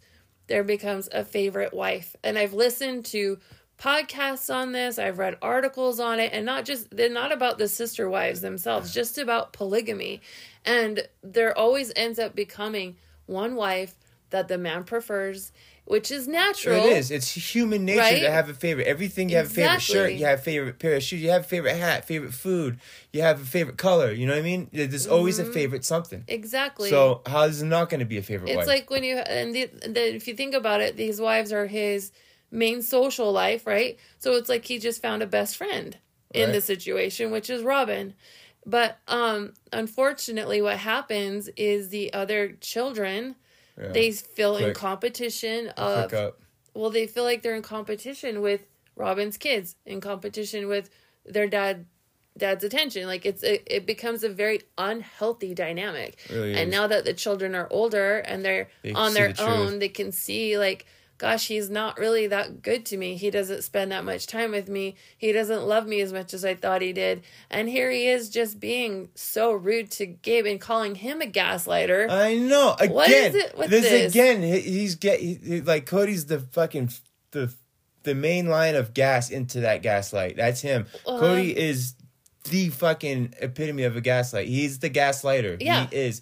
There 0.47 0.63
becomes 0.63 1.08
a 1.12 1.23
favorite 1.23 1.73
wife. 1.73 2.15
And 2.23 2.38
I've 2.38 2.53
listened 2.53 3.06
to 3.06 3.39
podcasts 3.79 4.53
on 4.53 4.71
this, 4.71 4.99
I've 4.99 5.17
read 5.19 5.38
articles 5.41 5.99
on 5.99 6.19
it, 6.19 6.32
and 6.34 6.45
not 6.45 6.65
just, 6.65 6.95
they're 6.95 7.10
not 7.10 7.32
about 7.32 7.58
the 7.58 7.67
sister 7.67 8.10
wives 8.10 8.41
themselves, 8.41 8.93
just 8.93 9.17
about 9.17 9.53
polygamy. 9.53 10.21
And 10.65 11.08
there 11.21 11.58
always 11.58 11.91
ends 11.95 12.19
up 12.19 12.36
becoming 12.36 12.97
one 13.25 13.56
wife 13.56 13.95
that 14.33 14.47
the 14.49 14.57
man 14.57 14.83
prefers, 14.83 15.53
which 15.85 16.11
is 16.11 16.27
natural. 16.27 16.75
It 16.75 16.85
is. 16.97 17.11
It's 17.11 17.31
human 17.55 17.85
nature 17.85 17.99
Right? 17.99 18.21
to 18.21 18.31
have 18.31 18.49
a 18.49 18.53
favorite. 18.53 18.87
Everything 18.87 19.29
you 19.29 19.37
have 19.37 19.45
a 19.45 19.49
favorite 19.49 19.81
shirt, 19.81 20.13
you 20.13 20.25
have 20.25 20.39
a 20.39 20.41
favorite 20.41 20.79
pair 20.79 20.95
of 20.95 21.03
shoes, 21.03 21.21
you 21.21 21.29
have 21.29 21.41
a 21.41 21.47
favorite 21.47 21.77
hat, 21.77 22.05
favorite 22.05 22.33
food, 22.33 22.79
you 23.11 23.21
have 23.21 23.39
a 23.39 23.45
favorite 23.45 23.77
color. 23.77 24.11
You 24.11 24.25
know 24.25 24.33
what 24.33 24.39
I 24.39 24.43
mean? 24.43 24.69
There's 24.73 25.07
always 25.07 25.39
a 25.39 25.45
favorite 25.45 25.85
something. 25.85 26.23
Exactly. 26.27 26.89
So 26.89 27.21
how 27.27 27.43
is 27.43 27.61
it 27.61 27.65
not 27.67 27.89
going 27.89 27.99
to 27.99 28.05
be 28.05 28.17
a 28.17 28.23
favorite 28.23 28.49
It's 28.49 28.57
wife? 28.57 28.67
like 28.67 28.89
when 28.89 29.03
you 29.03 29.17
and 29.17 29.55
the, 29.55 29.69
the, 29.87 30.15
if 30.15 30.27
you 30.27 30.33
think 30.33 30.55
about 30.55 30.81
it, 30.81 30.97
these 30.97 31.21
wives 31.21 31.53
are 31.53 31.67
his 31.67 32.11
main 32.49 32.81
social 32.81 33.31
life, 33.31 33.67
right? 33.67 33.97
So 34.17 34.33
it's 34.33 34.49
like 34.49 34.65
he 34.65 34.79
just 34.79 35.01
found 35.01 35.21
a 35.21 35.27
best 35.27 35.55
friend 35.55 35.95
in 36.33 36.51
the 36.51 36.61
situation, 36.61 37.29
which 37.29 37.51
is 37.51 37.61
Robyn. 37.61 38.15
But 38.65 38.97
um 39.07 39.53
unfortunately 39.71 40.61
what 40.61 40.77
happens 40.77 41.49
is 41.55 41.89
the 41.89 42.13
other 42.13 42.53
children 42.61 43.35
Yeah. 43.79 43.88
they 43.89 44.12
feel 44.12 44.55
in 44.57 44.63
Click. 44.65 44.75
competition 44.75 45.71
Hook 45.77 46.13
of 46.13 46.33
well 46.73 46.89
they 46.89 47.07
feel 47.07 47.23
like 47.23 47.41
they're 47.41 47.55
in 47.55 47.62
competition 47.62 48.41
with 48.41 48.62
Robyn's 48.95 49.38
kids, 49.38 49.75
in 49.86 50.01
competition 50.01 50.67
with 50.67 50.89
their 51.25 51.47
dad 51.47 51.86
dad's 52.38 52.63
attention. 52.63 53.07
Like 53.07 53.25
it's 53.25 53.43
it, 53.43 53.63
it 53.67 53.86
becomes 53.86 54.23
a 54.23 54.29
very 54.29 54.62
unhealthy 54.77 55.53
dynamic. 55.53 56.19
Really 56.29 56.55
and 56.55 56.69
now 56.71 56.88
that 56.88 57.05
the 57.05 57.13
children 57.13 57.55
are 57.55 57.67
older 57.71 58.19
and 58.19 58.43
they're 58.43 58.69
They 58.81 58.93
on 58.93 59.13
their 59.13 59.33
the 59.33 59.43
own, 59.43 59.79
they 59.79 59.89
can 59.89 60.12
see 60.12 60.57
like 60.57 60.86
gosh, 61.23 61.47
he's 61.47 61.69
not 61.69 61.97
really 61.97 62.27
that 62.27 62.62
good 62.62 62.86
to 62.88 62.97
me. 62.97 63.15
He 63.15 63.29
doesn't 63.31 63.63
spend 63.63 63.91
that 63.93 64.03
much 64.03 64.27
time 64.27 64.51
with 64.51 64.67
me. 64.67 64.95
He 65.17 65.31
doesn't 65.31 65.63
love 65.63 65.88
me 65.88 66.01
as 66.01 66.12
much 66.12 66.33
as 66.33 66.43
I 66.43 66.53
thought 66.53 66.81
he 66.81 66.91
did. 66.91 67.23
And 67.49 67.69
here 67.69 67.89
he 67.89 68.07
is 68.07 68.29
just 68.29 68.59
being 68.59 69.07
so 69.15 69.53
rude 69.53 69.89
to 69.91 70.05
Gabe 70.05 70.45
and 70.45 70.59
calling 70.59 70.95
him 70.95 71.21
a 71.21 71.25
gaslighter. 71.25 72.09
I 72.09 72.36
know. 72.36 72.75
Again, 72.79 72.93
What 72.93 73.09
is 73.09 73.36
it 73.36 73.57
with 73.57 73.69
this, 73.69 73.83
this? 73.83 74.12
again. 74.13 74.41
He's 74.43 74.95
get 74.95 75.19
he, 75.21 75.62
like 75.62 75.86
Cody's 75.86 76.25
the 76.25 76.39
fucking 76.41 76.89
the 77.31 77.53
the 78.03 78.13
main 78.15 78.47
line 78.49 78.75
of 78.75 78.93
gas 78.93 79.29
into 79.29 79.62
that 79.62 79.81
gaslight. 79.81 80.36
That's 80.36 80.59
him. 80.59 80.88
Uh-huh. 81.07 81.19
Cody 81.19 81.57
is 81.57 81.93
the 82.49 82.67
fucking 82.67 83.36
epitome 83.39 83.83
of 83.83 83.95
a 83.95 84.01
gaslight. 84.01 84.49
He's 84.49 84.79
the 84.79 84.89
gaslighter. 84.89 85.55
Yeah. 85.62 85.88
he 85.89 85.95
is. 85.95 86.21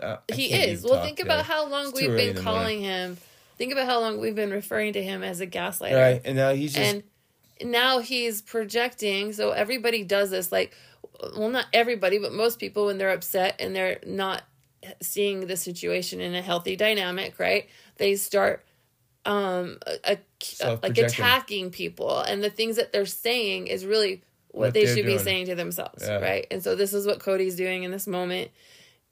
uh, 0.00 0.18
he 0.32 0.52
is. 0.54 0.84
Well, 0.84 1.02
think 1.02 1.16
today. 1.16 1.28
about 1.28 1.46
how 1.46 1.66
long 1.68 1.88
It's 1.88 2.00
we've 2.00 2.10
been 2.10 2.28
in 2.30 2.34
the 2.36 2.42
morning. 2.42 2.60
calling 2.62 2.80
him. 2.82 3.16
Think 3.60 3.72
about 3.72 3.86
how 3.86 4.00
long 4.00 4.18
we've 4.18 4.34
been 4.34 4.50
referring 4.50 4.94
to 4.94 5.02
him 5.02 5.22
as 5.22 5.40
a 5.42 5.46
gaslighter. 5.46 5.94
right, 6.00 6.22
and 6.24 6.34
now 6.34 6.54
he's 6.54 6.72
just 6.72 6.94
and 6.94 7.02
now 7.70 7.98
he's 7.98 8.40
projecting 8.40 9.34
so 9.34 9.50
everybody 9.50 10.02
does 10.02 10.30
this 10.30 10.50
like 10.50 10.74
well 11.36 11.50
not 11.50 11.66
everybody 11.74 12.18
but 12.18 12.32
most 12.32 12.58
people 12.58 12.86
when 12.86 12.96
they're 12.96 13.10
upset 13.12 13.54
and 13.60 13.76
they're 13.76 13.98
not 14.06 14.44
seeing 15.02 15.46
the 15.46 15.58
situation 15.58 16.22
in 16.22 16.34
a 16.34 16.40
healthy 16.40 16.74
dynamic 16.74 17.38
right 17.38 17.68
they 17.98 18.16
start 18.16 18.64
um 19.26 19.76
a, 19.86 20.16
a- 20.62 20.78
like 20.82 20.96
attacking 20.96 21.70
people. 21.70 22.18
And 22.20 22.42
the 22.42 22.48
things 22.48 22.76
that 22.76 22.92
they're 22.94 23.04
saying 23.04 23.66
is 23.66 23.84
really 23.84 24.22
what, 24.48 24.68
What 24.68 24.74
they 24.74 24.86
should 24.86 25.04
be 25.04 25.18
saying 25.18 25.46
to 25.46 25.54
themselves 25.54 26.02
Yeah. 26.08 26.16
right? 26.20 26.46
And 26.50 26.64
so 26.64 26.74
this 26.74 26.94
is 26.94 27.06
what 27.06 27.20
cody's 27.20 27.56
doing 27.56 27.82
in 27.82 27.90
this 27.90 28.06
moment. 28.06 28.50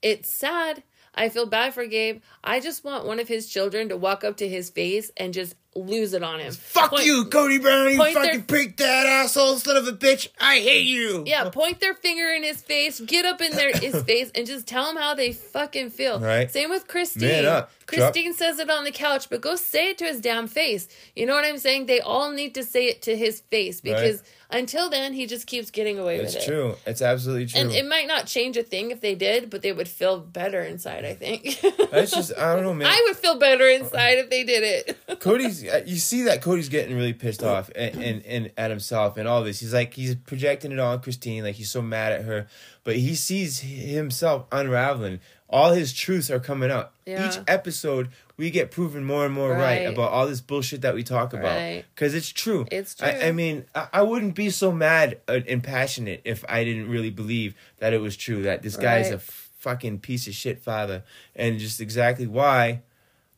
It's 0.01 0.33
sad 0.33 0.81
I 1.19 1.29
feel 1.29 1.45
bad 1.45 1.73
for 1.73 1.85
Gabe. 1.85 2.21
I 2.43 2.59
just 2.59 2.83
want 2.83 3.05
one 3.05 3.19
of 3.19 3.27
his 3.27 3.47
children 3.49 3.89
to 3.89 3.97
walk 3.97 4.23
up 4.23 4.37
to 4.37 4.47
his 4.47 4.69
face 4.69 5.11
and 5.17 5.33
just 5.33 5.55
lose 5.75 6.13
it 6.13 6.23
on 6.23 6.39
him. 6.39 6.51
fuck 6.51 6.89
Point- 6.91 7.05
you, 7.05 7.25
Cody 7.25 7.59
Brown. 7.59 7.91
You 7.91 7.97
their- 7.97 8.13
fucking 8.13 8.43
prick 8.43 8.77
that 8.77 9.05
asshole, 9.05 9.57
son 9.57 9.77
of 9.77 9.87
a 9.87 9.91
bitch. 9.91 10.29
I 10.39 10.59
hate 10.59 10.87
you. 10.87 11.23
Yeah, 11.27 11.49
point 11.49 11.79
their 11.79 11.93
finger 11.93 12.29
in 12.31 12.41
his 12.43 12.61
face, 12.61 12.99
get 13.01 13.25
up 13.25 13.39
in 13.41 13.51
their 13.55 13.71
his 13.77 14.01
face, 14.03 14.31
and 14.33 14.47
just 14.47 14.65
tell 14.65 14.89
him 14.89 14.95
how 14.97 15.13
they 15.13 15.31
fucking 15.33 15.91
feel. 15.91 16.19
Right. 16.19 16.49
Same 16.49 16.69
with 16.69 16.87
Christine. 16.87 17.27
Man 17.27 17.45
up. 17.45 17.71
Drop- 17.87 18.13
Christine 18.13 18.33
says 18.33 18.57
it 18.59 18.69
on 18.69 18.83
the 18.83 18.91
couch, 18.91 19.29
but 19.29 19.41
go 19.41 19.55
say 19.55 19.89
it 19.91 19.97
to 19.99 20.05
his 20.05 20.21
damn 20.21 20.47
face. 20.47 20.87
You 21.15 21.25
know 21.25 21.33
what 21.35 21.45
I'm 21.45 21.57
saying? 21.57 21.85
They 21.85 21.99
all 21.99 22.31
need 22.31 22.55
to 22.55 22.63
say 22.63 22.87
it 22.87 23.01
to 23.03 23.15
his 23.17 23.41
face 23.41 23.81
because 23.81 24.23
until 24.51 24.89
then, 24.89 25.13
he 25.13 25.27
just 25.27 25.45
keeps 25.45 25.69
getting 25.69 25.99
away 25.99 26.15
It's 26.17 26.33
with 26.33 26.35
it. 26.35 26.37
It's 26.37 26.45
true. 26.45 26.75
It's 26.87 27.01
absolutely 27.03 27.45
true. 27.45 27.61
And 27.61 27.71
it 27.71 27.87
might 27.87 28.07
not 28.07 28.25
change 28.25 28.57
a 28.57 28.63
thing 28.63 28.89
if 28.89 28.99
they 28.99 29.13
did, 29.13 29.49
but 29.51 29.61
they 29.61 29.71
would 29.71 29.87
feel 29.87 30.19
better 30.19 30.61
inside. 30.61 31.05
I 31.05 31.13
think. 31.13 31.59
That's 31.91 32.11
just 32.11 32.35
I 32.35 32.55
don't 32.55 32.63
know, 32.63 32.73
man. 32.73 32.87
I 32.87 33.05
would 33.07 33.17
feel 33.17 33.37
better 33.37 33.67
inside 33.67 34.17
if 34.17 34.29
they 34.29 34.43
did 34.43 34.63
it. 34.63 34.97
Cody's 35.19 35.67
uh, 35.67 35.83
you 35.85 35.97
see 35.97 36.23
that 36.23 36.41
Cody's 36.41 36.69
getting 36.69 36.95
really 36.95 37.13
pissed 37.13 37.43
off 37.43 37.69
and, 37.75 37.95
and, 38.01 38.25
and 38.25 38.51
at 38.57 38.71
himself 38.71 39.17
and 39.17 39.27
all 39.27 39.43
this. 39.43 39.59
He's 39.59 39.73
like 39.73 39.93
he's 39.93 40.15
projecting 40.15 40.71
it 40.71 40.79
on 40.79 40.99
Christine, 41.01 41.43
like 41.43 41.55
he's 41.55 41.69
so 41.69 41.81
mad 41.83 42.11
at 42.11 42.23
her, 42.25 42.47
but 42.83 42.95
he 42.95 43.13
sees 43.13 43.59
himself 43.59 44.45
unraveling. 44.51 45.19
All 45.47 45.71
his 45.71 45.93
truths 45.93 46.29
are 46.29 46.39
coming 46.39 46.71
out. 46.71 46.91
Yeah. 47.05 47.27
Each 47.27 47.39
episode 47.47 48.09
we 48.39 48.49
get 48.51 48.71
proven 48.71 49.03
more 49.03 49.25
and 49.25 49.33
more 49.33 49.49
right, 49.51 49.59
Right. 49.85 49.93
about 49.93 50.11
all 50.11 50.25
this 50.25 50.39
bullshit 50.39 50.81
that 50.81 50.95
we 50.95 51.03
talk 51.03 51.33
about 51.33 51.57
Right. 51.57 51.83
because 51.93 52.13
it's 52.15 52.29
true. 52.29 52.65
It's 52.71 52.95
true. 52.95 53.07
I 53.09 53.31
mean, 53.33 53.65
I, 53.75 53.87
I 53.93 54.01
wouldn't 54.01 54.33
be 54.33 54.49
so 54.49 54.71
mad 54.71 55.19
uh, 55.27 55.41
and 55.45 55.61
passionate 55.61 56.21
if 56.23 56.45
I 56.47 56.63
didn't 56.63 56.89
really 56.89 57.09
believe 57.09 57.53
that 57.79 57.91
it 57.93 57.99
was 57.99 58.15
true 58.15 58.43
that 58.43 58.61
this 58.63 58.77
guy's 58.77 59.11
a 59.11 59.19
fucking 59.19 59.99
piece 59.99 60.25
of 60.25 60.33
shit 60.33 60.57
father, 60.61 61.03
and 61.35 61.59
just 61.59 61.81
exactly 61.81 62.27
why. 62.27 62.81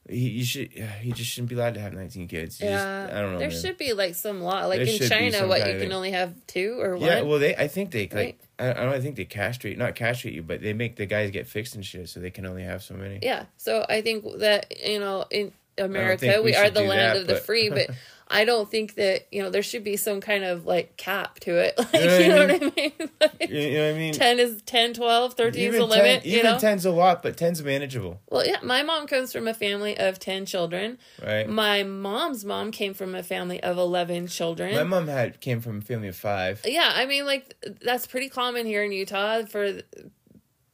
He 0.09 0.29
you 0.29 0.43
should 0.45 0.71
he 1.01 1.11
just 1.11 1.31
shouldn't 1.31 1.49
be 1.49 1.55
allowed 1.55 1.75
to 1.75 1.79
have 1.79 1.93
nineteen 1.93 2.27
kids. 2.27 2.57
Just- 2.57 2.69
Yeah, 2.69 3.09
I 3.11 3.21
don't 3.21 3.33
know. 3.33 3.39
There 3.39 3.49
man. 3.49 3.61
should 3.61 3.77
be 3.77 3.93
like 3.93 4.15
some 4.15 4.41
law, 4.41 4.65
like 4.65 4.83
There 4.83 4.87
in 4.87 5.09
China, 5.09 5.47
what 5.47 5.67
you 5.67 5.79
can 5.79 5.91
only 5.91 6.11
have 6.11 6.33
two 6.47 6.79
or 6.79 6.97
one. 6.97 7.07
Yeah, 7.07 7.21
well, 7.21 7.39
they 7.39 7.55
I 7.55 7.67
think 7.67 7.91
they 7.91 8.03
like 8.03 8.13
Right. 8.13 8.39
I, 8.59 8.69
I 8.71 8.73
don't 8.85 8.93
I 8.93 8.99
think 9.01 9.15
they 9.15 9.25
castrate 9.25 9.77
not 9.77 9.95
castrate 9.95 10.33
you, 10.33 10.43
but 10.43 10.61
they 10.61 10.73
make 10.73 10.95
the 10.95 11.05
guys 11.05 11.31
get 11.31 11.47
fixed 11.47 11.75
and 11.75 11.85
shit, 11.85 12.09
so 12.09 12.19
they 12.19 12.31
can 12.31 12.45
only 12.45 12.63
have 12.63 12.83
so 12.83 12.93
many. 12.95 13.19
Yeah. 13.21 13.45
So 13.57 13.85
I 13.87 14.01
think 14.01 14.25
that, 14.39 14.73
you 14.85 14.99
know, 14.99 15.25
in 15.29 15.51
America, 15.77 16.35
we, 16.37 16.51
we 16.51 16.55
are 16.55 16.69
the 16.69 16.81
land 16.81 17.15
that, 17.15 17.21
of 17.21 17.27
the 17.27 17.35
free, 17.35 17.69
but 17.69 17.89
I 18.34 18.45
don't 18.45 18.69
think 18.71 18.95
that, 18.95 19.27
you 19.32 19.43
know, 19.43 19.49
there 19.49 19.61
should 19.61 19.84
be 19.84 19.97
some 19.97 20.21
kind 20.21 20.43
of 20.43 20.65
like 20.65 20.95
cap 20.97 21.39
to 21.41 21.57
it. 21.57 21.73
Like, 21.77 21.93
know 21.93 21.99
what 21.99 22.19
you 22.19 22.25
I 22.25 22.27
know 22.27 22.38
what 22.38 22.51
I 22.51 22.82
mean? 22.82 23.09
Like, 23.21 23.49
You, 23.49 23.59
you 23.59 23.77
know 23.77 23.88
what 23.89 23.95
I 23.95 23.99
mean? 23.99 24.13
10 24.13 24.39
is 24.39 24.61
10, 24.65 24.93
12, 24.93 25.34
13 25.34 25.61
is 25.61 25.67
even 25.67 25.79
the 25.79 25.86
limit, 25.86 26.23
10, 26.23 26.32
you 26.32 26.39
even 26.39 26.51
know? 26.51 26.57
10's 26.57 26.86
a 26.86 26.91
lot, 26.91 27.21
but 27.21 27.36
10's 27.38 27.61
manageable, 27.63 28.21
Well, 28.29 28.45
yeah, 28.45 28.57
my 28.63 28.84
mom 28.84 29.05
comes 29.07 29.34
from 29.34 29.47
a 29.47 29.53
family 29.53 29.97
of 29.97 30.17
10 30.19 30.45
children. 30.45 30.97
right? 31.21 31.47
My 31.49 31.84
mom's 31.84 32.45
mom 32.45 32.71
came 32.71 32.93
from 32.93 33.13
a 33.15 33.23
family 33.23 33.61
of 33.61 33.77
11 33.77 34.27
children. 34.27 34.73
My 34.75 34.84
mom 34.84 35.07
had 35.07 35.41
came 35.41 35.59
from 35.59 35.79
a 35.79 35.82
family 35.82 36.07
of 36.07 36.15
five. 36.15 36.61
Yeah, 36.65 36.91
I 36.95 37.05
mean, 37.05 37.25
like 37.25 37.55
that's 37.82 38.07
pretty 38.07 38.29
common 38.29 38.65
here 38.65 38.84
in 38.84 38.91
Utah 38.93 39.43
for 39.45 39.82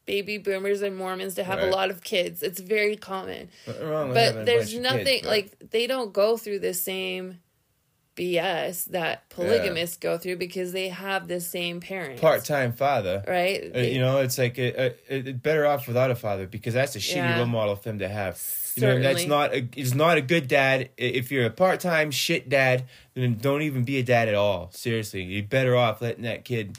baby 0.06 0.38
boomers 0.38 0.82
and 0.82 0.96
Mormons 0.96 1.36
to 1.36 1.44
have 1.44 1.60
a 1.60 1.66
lot 1.66 1.90
of 1.90 2.02
kids. 2.04 2.42
It's 2.42 2.60
very 2.62 2.96
common, 2.96 3.50
Nothing 3.66 3.88
wrong 3.90 4.08
with 4.10 4.18
having 4.18 4.36
but 4.40 4.46
there's 4.46 4.74
nothing 4.78 5.06
kids, 5.06 5.22
but- 5.24 5.30
like 5.30 5.70
they 5.72 5.86
don't 5.88 6.14
go 6.14 6.38
through 6.38 6.60
the 6.60 6.74
same 6.74 7.40
BS 8.18 8.86
that 8.86 9.30
polygamists 9.30 9.96
go 9.98 10.18
through 10.18 10.38
because 10.38 10.72
they 10.74 10.90
have 10.90 11.28
the 11.28 11.40
same 11.40 11.80
parents. 11.80 12.20
part-time 12.20 12.74
father. 12.74 13.24
right? 13.28 13.72
Uh, 13.74 13.80
you 13.80 14.00
know, 14.00 14.18
it's 14.18 14.38
like 14.38 14.58
uh, 14.60 14.64
uh, 14.64 14.90
uh, 15.10 15.32
better 15.34 15.66
off 15.66 15.88
without 15.88 16.12
a 16.12 16.16
father 16.16 16.48
because 16.48 16.74
that's 16.74 16.96
a 16.96 17.00
shitty 17.00 17.16
Yeah. 17.16 17.38
role 17.38 17.46
model 17.46 17.76
for 17.76 17.84
them 17.90 18.00
to 18.00 18.10
have. 18.10 18.42
You 18.76 18.82
know, 18.84 19.00
that's 19.00 19.26
not 19.26 19.54
a, 19.54 19.68
it's 19.76 19.94
not 19.96 20.18
a 20.18 20.22
good 20.22 20.48
dad. 20.48 20.90
If 20.98 21.32
you're 21.32 21.46
a 21.46 21.50
part-time 21.52 22.12
shit 22.12 22.50
dad, 22.50 22.86
then 23.14 23.38
don't 23.40 23.62
even 23.62 23.84
be 23.84 23.98
a 23.98 24.04
dad 24.04 24.28
at 24.28 24.36
all. 24.36 24.70
Seriously, 24.72 25.24
you're 25.24 25.44
better 25.44 25.76
off 25.76 26.02
letting 26.02 26.24
that 26.24 26.44
kid, 26.44 26.78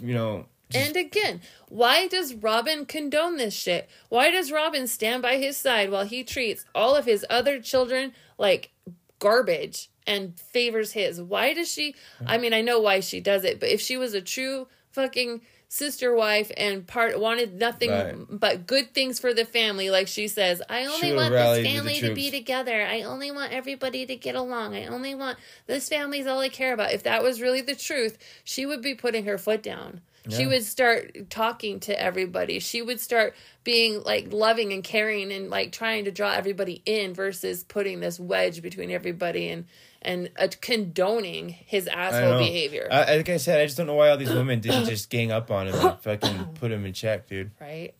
you 0.00 0.14
know. 0.14 0.46
And 0.74 0.96
again, 0.96 1.42
why 1.68 2.08
does 2.08 2.32
Robyn 2.34 2.86
condone 2.86 3.36
this 3.36 3.52
shit? 3.52 3.90
Why 4.08 4.30
does 4.30 4.50
Robyn 4.50 4.86
stand 4.86 5.20
by 5.22 5.36
his 5.36 5.56
side 5.58 5.90
while 5.90 6.06
he 6.06 6.24
treats 6.24 6.64
all 6.74 6.96
of 6.96 7.04
his 7.04 7.26
other 7.28 7.60
children 7.60 8.12
like 8.38 8.70
garbage 9.18 9.90
and 10.06 10.38
favors 10.38 10.92
his? 10.92 11.20
Why 11.20 11.54
does 11.54 11.70
she? 11.70 11.94
I 12.26 12.38
mean, 12.38 12.52
I 12.52 12.60
know 12.60 12.80
why 12.80 13.00
she 13.00 13.20
does 13.20 13.44
it, 13.44 13.60
but 13.60 13.68
if 13.68 13.80
she 13.80 13.96
was 13.96 14.14
a 14.14 14.20
true 14.20 14.68
fucking 14.90 15.40
sister 15.68 16.14
wife 16.14 16.52
and 16.58 16.86
part 16.86 17.18
wanted 17.18 17.54
nothing 17.58 17.90
Right. 17.90 18.14
but 18.28 18.66
good 18.66 18.92
things 18.92 19.18
for 19.18 19.32
the 19.32 19.46
family 19.46 19.88
like 19.88 20.06
she 20.06 20.28
says 20.28 20.60
i 20.68 20.84
only 20.84 21.14
want 21.14 21.32
this 21.32 21.66
family 21.66 21.94
to 22.00 22.14
be 22.14 22.30
together. 22.30 22.82
I 22.82 23.00
only 23.04 23.30
want 23.30 23.54
everybody 23.54 24.04
to 24.04 24.14
get 24.14 24.34
along. 24.34 24.74
I 24.76 24.84
only 24.84 25.14
want 25.14 25.38
this 25.66 25.88
family's 25.88 26.26
all 26.26 26.40
i 26.40 26.50
care 26.50 26.74
about. 26.74 26.92
If 26.92 27.04
that 27.04 27.22
was 27.22 27.40
really 27.40 27.62
the 27.62 27.74
truth 27.74 28.18
she 28.44 28.66
would 28.66 28.82
be 28.82 28.94
putting 28.94 29.24
her 29.24 29.38
foot 29.38 29.62
down. 29.62 30.02
She 30.28 30.46
would 30.46 30.62
start 30.62 31.30
talking 31.30 31.80
to 31.80 32.00
everybody. 32.00 32.60
She 32.60 32.80
would 32.80 33.00
start 33.00 33.34
being 33.64 34.02
like 34.04 34.30
loving 34.32 34.72
and 34.74 34.84
caring 34.84 35.32
and 35.32 35.48
like 35.50 35.72
trying 35.72 36.04
to 36.04 36.12
draw 36.12 36.32
everybody 36.32 36.80
in 36.86 37.12
versus 37.14 37.64
putting 37.64 37.98
this 38.00 38.20
wedge 38.20 38.60
between 38.62 38.90
everybody 38.90 39.48
and 39.48 39.64
and 40.02 40.30
uh, 40.38 40.48
condoning 40.60 41.48
his 41.48 41.86
asshole 41.88 42.32
know. 42.32 42.38
behavior 42.38 42.88
I, 42.90 43.16
like 43.16 43.28
I 43.28 43.36
said, 43.38 43.60
I 43.60 43.64
just 43.64 43.76
don't 43.76 43.86
know 43.86 43.94
why 43.94 44.10
all 44.10 44.16
these 44.16 44.32
women 44.32 44.60
didn't 44.60 44.86
just 44.86 45.10
gang 45.10 45.32
up 45.32 45.50
on 45.50 45.68
him 45.68 45.74
and 45.74 45.98
fucking 46.00 46.44
put 46.54 46.70
him 46.70 46.84
in 46.84 46.92
check, 46.92 47.28
dude. 47.28 47.50
right? 47.60 47.94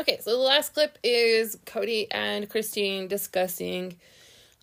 Okay, 0.00 0.18
so 0.20 0.30
the 0.30 0.36
last 0.36 0.74
clip 0.74 0.96
is 1.02 1.58
Cody 1.66 2.08
and 2.10 2.48
Christine 2.48 3.08
discussing 3.08 3.96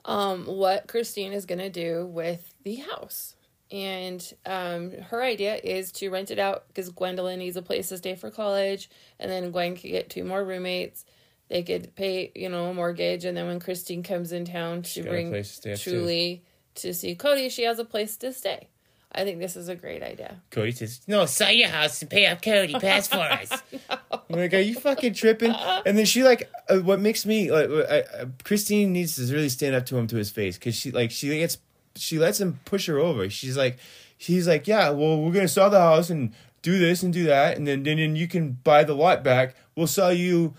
um, 0.06 0.46
what 0.46 0.88
Christine 0.88 1.34
is 1.34 1.46
going 1.46 1.60
to 1.60 1.70
do 1.70 2.06
with 2.06 2.54
the 2.64 2.76
house. 2.76 3.36
And 3.72 4.34
um, 4.46 4.92
her 5.10 5.22
idea 5.22 5.56
is 5.56 5.92
to 5.94 6.10
rent 6.10 6.32
it 6.32 6.40
out 6.40 6.68
because 6.68 6.92
Gwendlyn 6.92 7.40
needs 7.40 7.58
a 7.58 7.62
place 7.62 7.90
to 7.90 7.98
stay 7.98 8.16
for 8.16 8.32
college, 8.32 8.90
and 9.20 9.30
then 9.30 9.52
Gwen 9.52 9.76
could 9.76 9.90
get 9.90 10.10
two 10.10 10.24
more 10.24 10.44
roommates. 10.44 11.04
They 11.48 11.64
could 11.64 11.96
pay, 11.96 12.32
you 12.34 12.50
know, 12.50 12.66
a 12.70 12.74
mortgage, 12.74 13.24
and 13.24 13.38
then 13.38 13.46
when 13.48 13.60
Christine 13.60 14.02
comes 14.02 14.32
in 14.32 14.46
town 14.46 14.84
she, 14.84 15.02
a 15.02 15.06
to 15.06 15.44
too. 15.44 15.76
Truly 15.78 16.44
to 16.76 16.94
see 16.94 17.16
Cody, 17.16 17.50
she 17.50 17.64
has 17.64 17.80
a 17.80 17.86
place 17.86 18.18
to 18.18 18.34
stay. 18.34 18.68
I 19.16 19.24
think 19.24 19.40
this 19.40 19.56
is 19.56 19.70
a 19.70 19.76
great 19.76 20.04
idea. 20.04 20.42
Cody 20.52 20.74
says, 20.74 21.02
No, 21.08 21.26
sell 21.26 21.52
your 21.52 21.70
house 21.70 22.02
and 22.02 22.12
pay 22.12 22.30
off 22.30 22.42
Coyote 22.42 22.74
Pass 22.74 23.08
for 23.08 23.18
us. 23.20 23.64
I'm 23.90 24.20
like, 24.30 24.54
are 24.54 24.60
you 24.60 24.76
fucking 24.76 25.14
tripping? 25.14 25.52
And 25.52 25.98
then 25.98 26.06
she 26.06 26.24
like, 26.24 26.52
uh, 26.70 26.80
what 26.80 27.00
makes 27.00 27.26
me 27.26 27.50
like, 27.50 27.70
uh, 27.70 27.74
uh, 27.74 28.26
Christine 28.44 28.92
needs 28.92 29.16
to 29.16 29.34
really 29.34 29.50
stand 29.50 29.74
up 29.74 29.86
to 29.88 29.98
him 29.98 30.08
to 30.08 30.18
his 30.18 30.32
face 30.32 30.58
because 30.58 30.76
she 30.76 30.92
like 30.92 31.12
she 31.12 31.30
gets 31.30 31.58
she 31.96 32.20
lets 32.20 32.42
him 32.42 32.60
push 32.66 32.88
her 32.88 33.00
over. 33.00 33.30
She's 33.30 33.56
like, 33.56 33.78
he's 34.18 34.48
like, 34.48 34.68
yeah, 34.68 34.90
well, 34.90 35.22
we're 35.22 35.32
gonna 35.32 35.48
sell 35.48 35.70
the 35.70 35.80
house 35.80 36.10
and 36.10 36.34
do 36.62 36.78
this 36.78 37.02
and 37.02 37.14
do 37.14 37.24
that, 37.26 37.58
and 37.58 37.66
then 37.66 37.84
then, 37.84 37.98
then 37.98 38.16
you 38.18 38.28
can 38.28 38.54
buy 38.64 38.84
the 38.84 38.96
lot 38.96 39.24
back. 39.24 39.56
We'll 39.76 39.88
sell 39.88 40.14
you. 40.14 40.56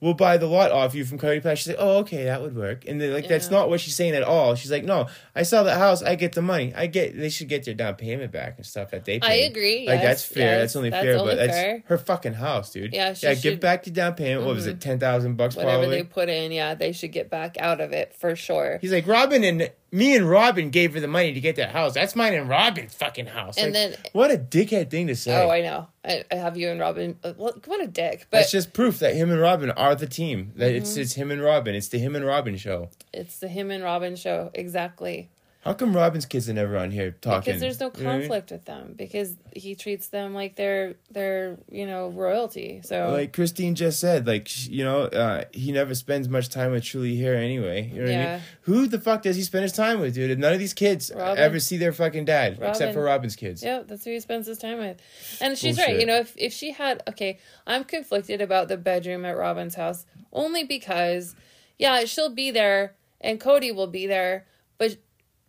We'll 0.00 0.14
buy 0.14 0.36
the 0.36 0.46
lot 0.46 0.70
off 0.70 0.94
you 0.94 1.04
from 1.04 1.18
Coyote 1.18 1.40
Pass. 1.40 1.58
She's 1.58 1.68
like, 1.68 1.76
oh, 1.80 1.98
okay, 1.98 2.24
that 2.24 2.40
would 2.40 2.54
work. 2.54 2.84
And 2.86 3.00
then 3.00 3.12
like 3.12 3.26
that's 3.26 3.50
not 3.50 3.68
what 3.68 3.80
she's 3.80 3.96
saying 3.96 4.14
at 4.14 4.22
all. 4.22 4.54
She's 4.54 4.70
like, 4.70 4.84
no, 4.84 5.08
I 5.34 5.42
sell 5.42 5.64
the 5.64 5.74
house, 5.74 6.02
I 6.02 6.14
get 6.14 6.32
the 6.32 6.42
money. 6.42 6.72
I 6.76 6.86
get 6.86 7.16
they 7.16 7.28
should 7.30 7.48
get 7.48 7.64
their 7.64 7.74
down 7.74 7.96
payment 7.96 8.30
back 8.30 8.58
and 8.58 8.64
stuff 8.64 8.92
that 8.92 9.04
they 9.04 9.18
pay. 9.18 9.26
I 9.26 9.46
agree, 9.48 9.86
Like 9.86 10.00
yes, 10.00 10.04
that's 10.04 10.24
fair. 10.24 10.52
yes, 10.52 10.60
that's 10.60 10.76
only 10.76 10.90
that's 10.90 11.04
fair, 11.04 11.18
only 11.18 11.32
but 11.32 11.36
that's 11.36 11.52
fair. 11.52 11.82
her 11.86 11.98
fucking 11.98 12.34
house, 12.34 12.72
dude. 12.72 12.92
Yeah, 12.92 13.12
she 13.14 13.26
yeah. 13.26 13.34
should- 13.34 13.42
Give 13.42 13.60
back 13.60 13.82
the 13.84 13.90
down 13.90 14.14
payment. 14.14 14.46
What 14.46 14.54
was 14.54 14.66
it, 14.66 14.72
mm-hmm. 14.72 14.78
ten 14.80 14.98
thousand 15.00 15.36
bucks? 15.36 15.56
Whatever 15.56 15.78
probably. 15.78 15.96
they 15.96 16.04
put 16.04 16.28
in, 16.28 16.52
yeah, 16.52 16.74
they 16.74 16.92
should 16.92 17.12
get 17.12 17.28
back 17.28 17.56
out 17.58 17.80
of 17.80 17.92
it 17.92 18.14
for 18.14 18.36
sure. 18.36 18.78
He's 18.80 18.92
like 18.92 19.06
Robyn 19.06 19.42
and 19.42 19.70
me 19.90 20.14
and 20.16 20.28
Robyn 20.28 20.70
gave 20.70 20.94
her 20.94 21.00
the 21.00 21.08
money 21.08 21.32
to 21.32 21.40
get 21.40 21.56
that 21.56 21.70
house. 21.70 21.94
That's 21.94 22.14
mine 22.14 22.34
and 22.34 22.48
Robyn's 22.48 22.94
fucking 22.94 23.26
house. 23.26 23.56
And 23.56 23.72
Like, 23.72 23.90
then- 23.92 23.96
what 24.12 24.30
a 24.30 24.36
dickhead 24.38 24.90
thing 24.90 25.06
to 25.06 25.16
say. 25.16 25.34
Oh, 25.34 25.48
I 25.50 25.62
know. 25.62 25.88
I, 26.04 26.24
I 26.30 26.34
have 26.36 26.56
you 26.56 26.68
and 26.70 26.78
Robyn. 26.80 27.16
uh, 27.24 27.32
What, 27.34 27.66
a 27.82 27.86
dick! 27.86 28.26
But 28.30 28.38
That's 28.38 28.50
just 28.50 28.72
proof 28.72 28.98
that 29.00 29.14
him 29.14 29.30
and 29.30 29.40
Robyn 29.40 29.70
are 29.70 29.94
the 29.94 30.06
team. 30.06 30.52
That 30.56 30.72
it's 30.72 30.92
Mm-hmm. 30.92 31.00
it's 31.00 31.12
him 31.14 31.30
and 31.30 31.42
Robyn. 31.42 31.74
It's 31.74 31.88
the 31.88 31.98
him 31.98 32.14
and 32.16 32.24
Robyn 32.24 32.56
show. 32.56 32.90
it's 33.12 33.38
the 33.38 33.48
him 33.48 33.70
and 33.70 33.82
Robyn 33.84 34.16
show 34.16 34.50
exactly 34.54 35.28
How 35.68 35.74
come 35.74 35.92
Robyn's 35.94 36.26
kids 36.26 36.48
are 36.48 36.54
never 36.54 36.76
on 36.78 36.90
here 36.90 37.10
talking? 37.20 37.40
because 37.52 37.60
there's 37.60 37.78
no 37.78 37.92
You 37.96 38.02
know 38.04 38.10
conflict 38.10 38.50
with 38.50 38.64
them 38.64 38.94
because 38.96 39.36
he 39.54 39.74
treats 39.74 40.08
them 40.08 40.34
like 40.34 40.56
they're 40.56 40.94
they're 41.10 41.58
you 41.70 41.86
know 41.86 42.08
royalty. 42.08 42.80
So 42.82 43.10
Like 43.12 43.32
Christine 43.34 43.74
just 43.74 44.00
said, 44.00 44.26
like 44.26 44.48
you 44.68 44.82
know, 44.84 45.02
uh, 45.02 45.44
he 45.52 45.70
never 45.72 45.94
spends 45.94 46.28
much 46.28 46.48
time 46.48 46.72
with 46.72 46.84
Truly 46.84 47.16
here 47.16 47.34
anyway. 47.34 47.88
You 47.92 47.98
know 48.00 48.02
what 48.04 48.10
I 48.10 48.14
Yeah. 48.14 48.32
mean? 48.36 48.42
Who 48.62 48.86
the 48.86 48.98
fuck 48.98 49.22
does 49.22 49.36
he 49.36 49.42
spend 49.42 49.62
his 49.64 49.72
time 49.72 50.00
with, 50.00 50.14
dude? 50.14 50.38
None 50.38 50.52
of 50.52 50.58
these 50.58 50.74
kids 50.74 51.12
Robyn. 51.14 51.38
ever 51.38 51.60
see 51.60 51.76
their 51.76 51.92
fucking 51.92 52.24
dad, 52.24 52.58
except 52.62 52.94
for 52.94 53.02
Robyn's 53.02 53.36
kids. 53.36 53.62
Yeah, 53.62 53.82
that's 53.86 54.04
who 54.04 54.10
he 54.10 54.20
spends 54.20 54.46
his 54.46 54.58
time 54.58 54.78
with. 54.78 54.98
And 55.40 55.56
she's 55.58 55.78
right. 55.78 55.98
You 56.00 56.06
know, 56.06 56.16
if, 56.16 56.34
if 56.36 56.52
she 56.52 56.72
had, 56.72 57.02
okay, 57.08 57.38
I'm 57.66 57.84
conflicted 57.84 58.40
about 58.40 58.68
the 58.68 58.76
bedroom 58.76 59.24
at 59.24 59.36
Robyn's 59.36 59.74
house 59.74 60.06
only 60.32 60.64
because, 60.64 61.34
yeah, 61.78 62.04
she'll 62.06 62.34
be 62.34 62.50
there 62.50 62.94
and 63.20 63.38
Cody 63.40 63.72
will 63.72 63.86
be 63.86 64.06
there, 64.06 64.46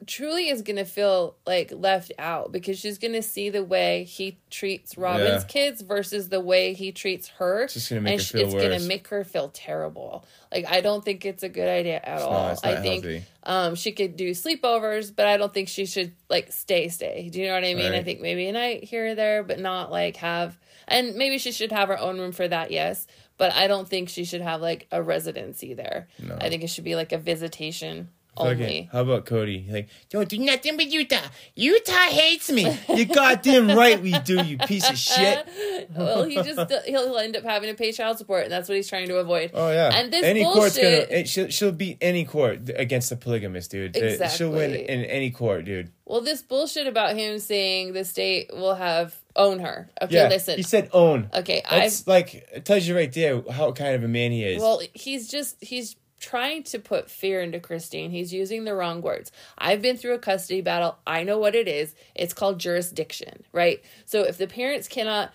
Truly 0.08 0.50
is 0.50 0.62
going 0.62 0.78
to 0.78 0.86
feel 0.86 1.36
like 1.46 1.72
left 1.74 2.14
out 2.18 2.52
because 2.52 2.80
she's 2.80 2.98
going 2.98 3.14
to 3.14 3.22
see 3.22 3.50
the 3.50 3.64
way 3.64 4.06
he 4.06 4.40
treats 4.50 4.96
Robyn's 4.96 5.44
Yeah. 5.44 5.48
kids 5.48 5.82
versus 5.82 6.30
the 6.30 6.40
way 6.40 6.74
he 6.74 6.92
treats 6.92 7.28
her. 7.38 7.64
It's 7.64 7.74
just 7.74 7.90
gonna 7.90 8.02
make 8.02 8.14
and 8.14 8.22
her 8.22 8.26
feel 8.40 8.46
it's 8.56 8.64
gonna 8.64 8.80
make 8.88 9.08
her 9.10 9.24
feel 9.24 9.50
terrible. 9.50 10.26
Like, 10.54 10.66
I 10.68 10.82
don't 10.82 11.04
think 11.04 11.26
it's 11.26 11.44
a 11.44 11.50
good 11.50 11.68
idea 11.68 12.00
at 12.04 12.22
all. 12.22 12.46
No, 12.48 12.52
it's 12.54 12.64
I 12.64 12.82
think 12.82 13.04
healthy. 13.04 13.24
um, 13.44 13.76
she 13.76 13.92
could 13.92 14.16
do 14.16 14.32
sleepovers, 14.32 15.14
but 15.16 15.28
I 15.28 15.38
don't 15.38 15.54
think 15.54 15.68
she 15.68 15.86
should 15.86 16.14
like 16.30 16.52
stay 16.52 16.88
stay. 16.88 17.30
Do 17.30 17.40
you 17.42 17.48
know 17.48 17.54
what 17.54 17.66
I 17.66 17.74
mean? 17.74 17.92
I 17.94 18.02
think 18.02 18.22
maybe 18.22 18.48
a 18.48 18.52
night 18.54 18.86
here 18.86 19.08
or 19.12 19.16
there, 19.16 19.44
but 19.44 19.60
not 19.60 19.92
like 19.92 20.16
have. 20.18 20.58
And 20.88 21.16
maybe 21.16 21.38
she 21.38 21.52
should 21.52 21.72
have 21.72 21.90
her 21.90 22.00
own 22.00 22.18
room 22.20 22.32
for 22.32 22.48
that. 22.48 22.72
Yes, 22.72 23.06
but 23.38 23.54
I 23.54 23.68
don't 23.68 23.88
think 23.88 24.10
she 24.10 24.24
should 24.24 24.42
have 24.42 24.62
like 24.62 24.88
a 24.92 25.04
residency 25.04 25.74
there. 25.74 26.08
No. 26.24 26.38
I 26.40 26.50
think 26.50 26.64
it 26.64 26.68
should 26.70 26.84
be 26.86 26.96
like 26.96 27.12
a 27.12 27.18
visitation 27.18 28.10
Only. 28.40 28.90
how 28.92 29.02
about 29.02 29.26
Cody? 29.26 29.66
Like, 29.70 29.90
Don't 30.10 30.30
do 30.30 30.38
nothing 30.40 30.78
with 30.78 30.92
Utah. 30.92 31.18
Utah 31.56 31.94
hates 32.10 32.52
me. 32.52 32.78
you 32.96 33.06
goddamn 33.06 33.70
right 33.72 34.02
we 34.02 34.18
do, 34.20 34.44
you 34.44 34.58
piece 34.58 34.90
of 34.90 34.98
shit. 34.98 35.48
well, 35.96 36.24
he 36.24 36.36
just 36.36 36.72
he'll, 36.86 37.18
end 37.18 37.36
up 37.36 37.44
having 37.44 37.70
to 37.70 37.76
pay 37.76 37.92
child 37.92 38.18
support, 38.18 38.44
and 38.44 38.52
that's 38.52 38.70
what 38.70 38.76
he's 38.76 38.88
trying 38.88 39.08
to 39.08 39.18
avoid. 39.18 39.52
Oh 39.54 39.72
yeah. 39.72 39.92
And 39.94 40.12
this 40.12 40.24
any 40.24 40.44
court's 40.44 40.78
gonna 40.78 40.90
bullshit- 40.90 41.12
it, 41.12 41.28
she'll 41.28 41.50
she'll 41.50 41.72
beat 41.72 41.98
any 42.02 42.26
court 42.26 42.70
against 42.76 43.12
a 43.12 43.16
polygamist, 43.16 43.72
dude. 43.72 43.98
Uh, 43.98 44.28
She'll 44.30 44.52
win 44.52 44.76
in 44.76 45.06
any 45.06 45.32
court, 45.32 45.66
dude. 45.66 45.92
Well, 46.06 46.22
this 46.22 46.42
bullshit 46.42 46.88
about 46.88 47.16
him 47.16 47.38
saying 47.40 47.94
the 47.94 48.04
state 48.04 48.50
will 48.52 48.76
have 48.76 49.16
own 49.36 49.60
her. 49.60 49.90
Okay, 50.02 50.16
yeah, 50.16 50.28
listen. 50.28 50.58
he 50.58 50.64
said 50.64 50.90
own. 50.92 51.30
okay, 51.34 51.62
I've 51.70 52.02
like 52.08 52.34
it 52.34 52.66
tells 52.66 52.88
you 52.88 52.96
right 52.96 53.12
there 53.12 53.42
how 53.52 53.72
kind 53.72 53.96
of 53.96 54.04
a 54.04 54.08
man 54.08 54.32
he 54.32 54.44
is. 54.44 54.62
Well, 54.62 54.82
he's 54.94 55.28
just 55.28 55.56
he's 55.62 55.96
trying 56.20 56.64
to 56.64 56.80
put 56.80 57.10
fear 57.10 57.42
into 57.42 57.60
Christine. 57.60 58.12
He's 58.12 58.34
using 58.34 58.64
the 58.64 58.76
wrong 58.76 59.02
words. 59.02 59.32
I've 59.58 59.82
been 59.82 59.98
through 59.98 60.14
a 60.14 60.20
custody 60.20 60.62
battle. 60.62 60.98
I 61.08 61.24
know 61.24 61.38
what 61.38 61.56
it 61.56 61.68
is. 61.68 61.96
It's 62.16 62.34
called 62.34 62.60
jurisdiction, 62.60 63.44
right? 63.52 63.82
So 64.06 64.24
if 64.24 64.38
the 64.38 64.48
parents 64.48 64.88
cannot 64.88 65.32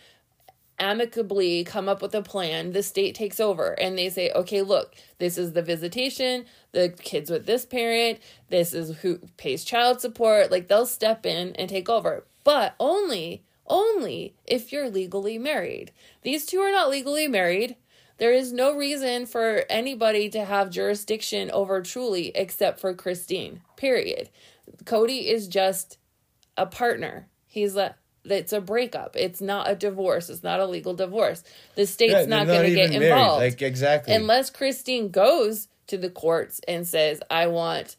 amicably 0.78 1.64
come 1.64 1.88
up 1.88 2.02
with 2.02 2.14
a 2.14 2.22
plan, 2.22 2.72
the 2.72 2.82
state 2.82 3.14
takes 3.14 3.38
over 3.38 3.72
and 3.72 3.96
they 3.96 4.10
say, 4.10 4.30
"Okay, 4.32 4.62
look, 4.62 4.94
this 5.18 5.38
is 5.38 5.52
the 5.52 5.62
visitation, 5.62 6.46
the 6.72 6.88
kids 6.88 7.30
with 7.30 7.46
this 7.46 7.64
parent, 7.64 8.18
this 8.48 8.74
is 8.74 8.98
who 8.98 9.18
pays 9.36 9.64
child 9.64 10.00
support." 10.00 10.50
Like 10.50 10.68
they'll 10.68 10.86
step 10.86 11.24
in 11.24 11.54
and 11.56 11.68
take 11.68 11.88
over. 11.88 12.26
But 12.42 12.74
only 12.80 13.44
only 13.66 14.34
if 14.44 14.72
you're 14.72 14.90
legally 14.90 15.38
married. 15.38 15.90
These 16.22 16.46
two 16.46 16.58
are 16.58 16.72
not 16.72 16.90
legally 16.90 17.28
married. 17.28 17.76
There 18.18 18.32
is 18.32 18.52
no 18.52 18.76
reason 18.76 19.26
for 19.26 19.64
anybody 19.68 20.28
to 20.30 20.44
have 20.44 20.70
jurisdiction 20.70 21.50
over 21.50 21.82
Truly 21.82 22.28
except 22.34 22.80
for 22.80 22.94
Christine. 22.94 23.62
Period. 23.76 24.30
Cody 24.84 25.28
is 25.28 25.48
just 25.48 25.98
a 26.56 26.66
partner. 26.66 27.28
He's 27.46 27.76
a 27.76 27.96
it's 28.24 28.52
a 28.54 28.60
breakup. 28.60 29.16
It's 29.16 29.42
not 29.42 29.68
a 29.70 29.74
divorce. 29.74 30.30
It's 30.30 30.42
not 30.42 30.58
a 30.60 30.66
legal 30.66 30.94
divorce. 30.94 31.44
The 31.74 31.86
state's 31.86 32.12
Yeah, 32.12 32.24
not 32.26 32.46
they're 32.46 32.62
going 32.62 32.70
to 32.70 32.74
get 32.74 32.88
even 32.90 33.00
married. 33.00 33.20
involved 33.20 33.42
Like 33.42 33.60
exactly. 33.62 34.14
unless 34.14 34.48
Christine 34.48 35.10
goes 35.10 35.68
to 35.88 35.98
the 35.98 36.08
courts 36.08 36.60
and 36.66 36.86
says, 36.86 37.20
I 37.30 37.48
want 37.48 37.96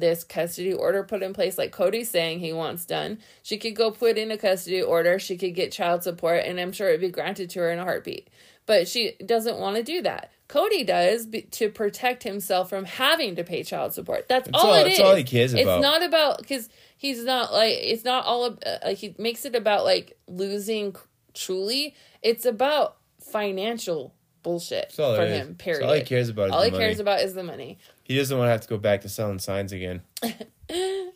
this 0.00 0.24
custody 0.24 0.72
order 0.72 1.02
put 1.02 1.22
in 1.22 1.32
place, 1.32 1.58
like 1.58 1.72
Cody's 1.72 2.10
saying 2.10 2.40
he 2.40 2.52
wants 2.52 2.84
done. 2.84 3.18
She 3.42 3.58
could 3.58 3.76
go 3.76 3.90
put 3.90 4.18
in 4.18 4.30
a 4.30 4.36
custody 4.36 4.82
order. 4.82 5.18
She 5.18 5.36
could 5.36 5.54
get 5.54 5.72
child 5.72 6.02
support, 6.02 6.44
and 6.44 6.58
I'm 6.60 6.72
sure 6.72 6.88
it'd 6.88 7.00
be 7.00 7.08
granted 7.08 7.50
to 7.50 7.60
her 7.60 7.70
in 7.70 7.78
a 7.78 7.84
heartbeat. 7.84 8.28
But 8.66 8.88
she 8.88 9.12
doesn't 9.24 9.58
want 9.58 9.76
to 9.76 9.82
do 9.82 10.00
that. 10.02 10.30
Cody 10.48 10.84
does 10.84 11.26
be, 11.26 11.42
to 11.42 11.68
protect 11.68 12.22
himself 12.22 12.68
from 12.70 12.84
having 12.84 13.36
to 13.36 13.44
pay 13.44 13.62
child 13.62 13.92
support. 13.92 14.28
That's, 14.28 14.48
all, 14.54 14.68
all- 14.68 14.74
it 14.74 14.92
is. 14.92 15.00
all 15.00 15.14
he 15.14 15.24
cares 15.24 15.52
It's 15.52 15.62
about. 15.62 15.78
It's 15.78 15.82
not 15.82 16.02
about 16.02 16.38
because 16.38 16.68
he's 16.96 17.24
not 17.24 17.52
like 17.52 17.74
it's 17.74 18.04
not 18.04 18.24
all 18.24 18.44
uh, 18.44 18.78
like 18.84 18.98
he 18.98 19.14
makes 19.18 19.44
it 19.44 19.54
about 19.54 19.84
like 19.84 20.16
losing 20.26 20.96
truly. 21.34 21.94
It's 22.22 22.46
about 22.46 22.96
financial 23.20 24.13
bullshit 24.44 24.92
for 24.92 25.20
is. 25.24 25.30
him. 25.40 25.56
Period. 25.56 25.84
all 25.84 25.92
he 25.94 26.02
cares 26.02 26.28
about 26.28 26.46
is 26.46 26.52
All 26.52 26.60
the 26.60 26.66
he 26.66 26.70
money. 26.70 26.84
cares 26.84 27.00
about 27.00 27.20
is 27.22 27.34
the 27.34 27.42
money. 27.42 27.78
he 28.04 28.16
doesn't 28.16 28.36
want 28.38 28.46
to 28.46 28.52
have 28.52 28.60
to 28.60 28.68
go 28.68 28.78
back 28.78 29.00
to 29.00 29.08
selling 29.08 29.40
signs 29.40 29.72
again. 29.72 30.02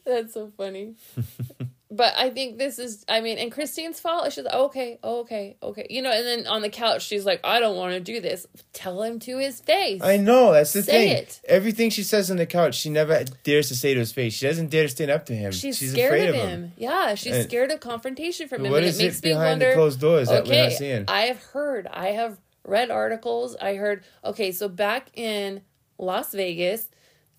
That's 0.04 0.34
so 0.34 0.50
funny. 0.56 0.94
but 1.90 2.14
I 2.16 2.30
think 2.30 2.58
this 2.58 2.78
is, 2.78 3.04
I 3.08 3.20
mean, 3.20 3.38
and 3.38 3.50
Christine's 3.52 4.00
fault. 4.00 4.32
She's 4.32 4.44
like, 4.44 4.54
okay, 4.54 4.98
okay, 5.02 5.56
okay. 5.62 5.86
You 5.90 6.02
know, 6.02 6.10
and 6.10 6.26
then 6.26 6.46
on 6.46 6.62
the 6.62 6.68
couch, 6.70 7.02
she's 7.02 7.24
like, 7.26 7.40
I 7.44 7.60
don't 7.60 7.76
want 7.76 7.92
to 7.94 8.00
do 8.00 8.20
this. 8.20 8.46
Tell 8.72 9.02
him 9.02 9.18
to 9.20 9.38
his 9.38 9.60
face. 9.60 10.02
I 10.02 10.16
know 10.16 10.52
that's 10.52 10.72
the 10.72 10.82
Say 10.82 11.08
thing. 11.08 11.16
it. 11.18 11.40
Everything 11.46 11.90
she 11.90 12.02
says 12.02 12.30
on 12.30 12.36
the 12.38 12.46
couch, 12.46 12.74
she 12.74 12.88
never 12.90 13.24
dares 13.44 13.68
to 13.68 13.74
say 13.74 13.92
to 13.94 14.00
his 14.00 14.12
face. 14.12 14.34
She 14.34 14.46
doesn't 14.46 14.70
dare 14.70 14.84
to 14.84 14.88
stand 14.88 15.10
up 15.10 15.26
to 15.26 15.34
him. 15.34 15.52
She's, 15.52 15.76
She's, 15.78 15.92
scared 15.92 16.14
afraid 16.14 16.28
of 16.30 16.34
of 16.36 16.40
him. 16.48 16.72
Yeah, 16.78 17.14
she's 17.14 17.34
And- 17.34 17.44
scared 17.44 17.70
of 17.70 17.80
confrontation 17.80 18.48
from 18.48 18.64
him. 18.64 18.70
What 18.70 18.78
and 18.78 18.86
is 18.88 18.98
it 18.98 19.02
makes 19.04 19.18
it 19.18 19.24
me 19.24 19.30
behind 19.32 19.50
wonder. 19.60 19.68
the 19.70 19.74
closed 19.74 20.00
doors 20.00 20.28
that 20.28 20.44
we're 20.44 20.50
okay, 20.52 20.62
not 20.64 20.72
seeing? 20.72 21.04
I 21.08 21.22
have 21.22 21.42
heard. 21.42 21.86
I 21.86 22.08
have 22.08 22.38
read 22.68 22.90
articles. 22.90 23.56
I 23.56 23.74
heard. 23.74 24.04
Okay, 24.24 24.52
so 24.52 24.68
back 24.68 25.10
in 25.14 25.62
Las 25.98 26.32
Vegas, 26.32 26.88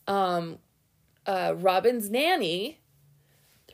um, 0.08 0.58
uh, 1.26 1.54
Robyn's 1.58 2.10
nanny, 2.10 2.80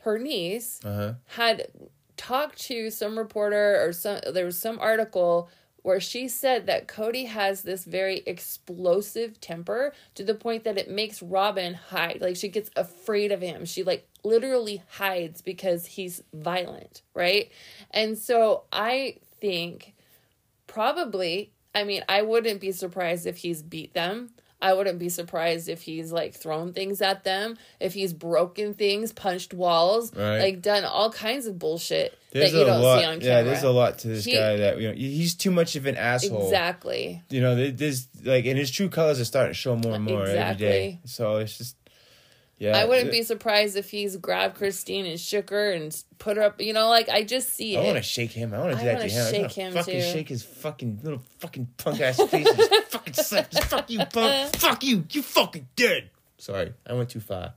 her 0.02 0.18
niece, 0.18 0.80
Uh-huh. 0.84 1.14
had 1.28 1.68
talked 2.16 2.58
to 2.62 2.90
some 2.90 3.18
reporter 3.18 3.82
or 3.84 3.92
some. 3.92 4.20
There 4.32 4.44
was 4.46 4.58
some 4.58 4.78
article 4.78 5.48
where 5.82 6.00
she 6.00 6.26
said 6.26 6.66
that 6.66 6.88
Cody 6.88 7.26
has 7.26 7.62
this 7.62 7.84
very 7.84 8.18
explosive 8.26 9.40
temper 9.40 9.92
to 10.16 10.24
the 10.24 10.34
point 10.34 10.64
that 10.64 10.76
it 10.76 10.90
makes 10.90 11.22
Robyn 11.22 11.74
hide. 11.74 12.18
Like 12.20 12.34
she 12.36 12.48
gets 12.48 12.70
afraid 12.74 13.30
of 13.30 13.40
him. 13.40 13.64
She 13.64 13.84
like 13.84 14.08
literally 14.24 14.82
hides 14.92 15.42
because 15.42 15.86
he's 15.86 16.22
violent, 16.34 17.02
right? 17.14 17.50
And 17.92 18.18
so 18.18 18.64
I 18.72 19.18
think 19.40 19.94
probably, 20.76 21.52
I 21.74 21.84
mean, 21.84 22.02
I 22.08 22.20
wouldn't 22.22 22.60
be 22.60 22.70
surprised 22.72 23.26
if 23.26 23.38
he's 23.38 23.62
beat 23.62 23.94
them. 23.94 24.30
I 24.60 24.72
wouldn't 24.72 24.98
be 24.98 25.08
surprised 25.10 25.68
if 25.68 25.82
he's 25.82 26.12
like 26.12 26.34
thrown 26.34 26.72
things 26.72 27.02
at 27.02 27.24
them, 27.24 27.56
if 27.80 27.92
he's 27.94 28.12
broken 28.14 28.72
things, 28.74 29.12
punched 29.12 29.52
walls, 29.52 30.14
Right. 30.14 30.38
like 30.38 30.62
done 30.62 30.84
all 30.84 31.10
kinds 31.10 31.46
of 31.46 31.58
bullshit 31.58 32.18
There's 32.32 32.52
that 32.52 32.58
you 32.58 32.62
a 32.64 32.66
don't 32.66 32.82
lot. 32.82 32.98
see 33.00 33.04
on 33.06 33.20
camera. 33.20 33.34
yeah, 33.36 33.42
there's 33.42 33.62
a 33.62 33.70
lot 33.70 33.98
to 34.00 34.08
this 34.08 34.24
He- 34.24 34.32
guy 34.32 34.56
that 34.56 34.80
you 34.80 34.88
know. 34.88 34.94
He's 34.94 35.34
too 35.34 35.50
much 35.50 35.76
of 35.76 35.84
an 35.86 35.96
asshole. 35.96 36.44
Exactly. 36.44 37.22
You 37.30 37.40
know, 37.42 37.54
there- 37.54 37.70
there's 37.70 38.08
like, 38.24 38.46
and 38.46 38.56
his 38.58 38.70
true 38.70 38.88
colors 38.88 39.20
are 39.20 39.24
starting 39.26 39.50
to 39.52 39.58
show 39.58 39.76
more 39.76 39.94
and 39.94 40.04
more 40.04 40.24
every 40.26 40.56
day. 40.56 41.00
So 41.04 41.36
it's 41.36 41.58
just, 41.58 41.76
yeah. 42.58 42.76
I 42.76 42.84
wouldn't 42.86 43.10
be 43.10 43.22
surprised 43.22 43.76
if 43.76 43.90
he's 43.90 44.16
grabbed 44.16 44.56
Christine 44.56 45.04
and 45.06 45.20
shook 45.20 45.50
her 45.50 45.72
and 45.72 45.94
put 46.18 46.36
her 46.36 46.42
up. 46.42 46.60
You 46.60 46.72
know, 46.72 46.88
like 46.88 47.08
I 47.08 47.22
just 47.22 47.50
see 47.54 47.76
I 47.76 47.80
it. 47.80 47.84
want 47.84 47.96
to 47.96 48.02
shake 48.02 48.32
him. 48.32 48.54
I 48.54 48.58
want 48.58 48.72
to 48.72 48.76
I 48.76 48.80
do 48.80 48.86
that 48.86 48.94
wanna 48.96 49.08
to 49.08 49.14
him. 49.14 49.26
I 49.26 49.30
shake 49.30 49.40
wanna 49.42 49.52
him, 49.54 49.72
fucking 49.74 49.94
too. 49.94 50.12
shake 50.12 50.28
his 50.28 50.42
fucking 50.42 51.00
little 51.02 51.22
fucking 51.38 51.68
punk 51.76 52.00
ass 52.00 52.16
face. 52.16 52.46
and 52.48 52.56
just 52.56 52.82
fucking 52.90 53.14
slap. 53.14 53.50
Just 53.50 53.64
fuck 53.64 53.90
you, 53.90 53.98
punk. 54.06 54.56
fuck 54.56 54.82
you. 54.82 55.04
You 55.10 55.22
fucking 55.22 55.68
dead. 55.76 56.10
Sorry, 56.38 56.72
I 56.86 56.94
went 56.94 57.10
too 57.10 57.20
far. 57.20 57.54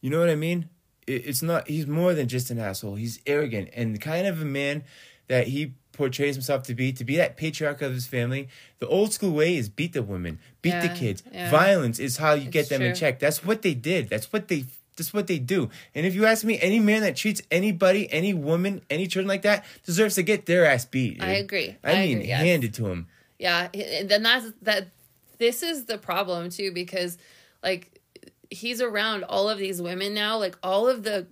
You 0.00 0.10
know 0.10 0.18
what 0.18 0.30
I 0.30 0.34
mean? 0.34 0.68
It, 1.06 1.26
it's 1.26 1.42
not. 1.42 1.68
He's 1.68 1.86
more 1.86 2.14
than 2.14 2.28
just 2.28 2.50
an 2.50 2.58
asshole. 2.58 2.96
He's 2.96 3.20
arrogant 3.26 3.70
and 3.74 3.94
the 3.94 3.98
kind 3.98 4.26
of 4.26 4.42
a 4.42 4.44
man 4.44 4.84
that 5.28 5.46
he 5.48 5.74
portrays 6.02 6.34
himself 6.34 6.64
to 6.64 6.74
be. 6.74 6.92
To 6.92 7.04
be 7.04 7.16
that 7.16 7.36
patriarch 7.36 7.80
of 7.80 7.92
his 7.92 8.06
family. 8.06 8.48
The 8.80 8.88
old 8.88 9.12
school 9.12 9.30
way 9.30 9.56
is 9.56 9.68
beat 9.68 9.92
the 9.92 10.02
women, 10.02 10.40
beat 10.60 10.80
the 10.80 10.88
kids. 10.88 11.22
yeah. 11.32 11.50
Violence 11.50 11.98
is 12.00 12.16
how 12.16 12.32
you 12.34 12.50
get 12.50 12.62
It's 12.62 12.68
them 12.70 12.82
in 12.82 12.94
check. 12.94 13.20
That's 13.20 13.44
what 13.44 13.62
they 13.62 13.74
did. 13.74 14.08
That's 14.08 14.32
what 14.32 14.48
they. 14.48 14.64
That's 14.96 15.14
what 15.14 15.26
they 15.26 15.38
do. 15.38 15.70
And 15.94 16.04
if 16.04 16.14
you 16.14 16.26
ask 16.26 16.44
me, 16.44 16.60
any 16.60 16.78
man 16.78 17.00
that 17.00 17.16
treats 17.16 17.40
anybody, 17.50 18.12
any 18.12 18.34
woman, 18.34 18.82
any 18.90 19.06
children 19.06 19.26
like 19.26 19.40
that 19.42 19.64
deserves 19.86 20.16
to 20.16 20.22
get 20.22 20.44
their 20.44 20.66
ass 20.66 20.84
beat. 20.84 21.22
I 21.22 21.30
agree. 21.30 21.76
I, 21.82 21.92
I 21.92 21.94
mean, 22.06 22.18
agree, 22.18 22.28
yes. 22.28 22.40
handed 22.42 22.74
to 22.74 22.86
him. 22.88 23.06
Yeah, 23.38 23.68
and 23.72 24.08
then 24.10 24.22
that's 24.22 24.52
that. 24.62 24.88
This 25.38 25.62
is 25.62 25.86
the 25.86 25.96
problem 25.96 26.50
too 26.50 26.72
because, 26.72 27.16
like, 27.62 28.00
he's 28.50 28.82
around 28.82 29.24
all 29.24 29.48
of 29.48 29.58
these 29.58 29.80
women 29.80 30.12
now. 30.12 30.36
Like, 30.36 30.58
all 30.62 30.88
of 30.88 31.04
the 31.04 31.26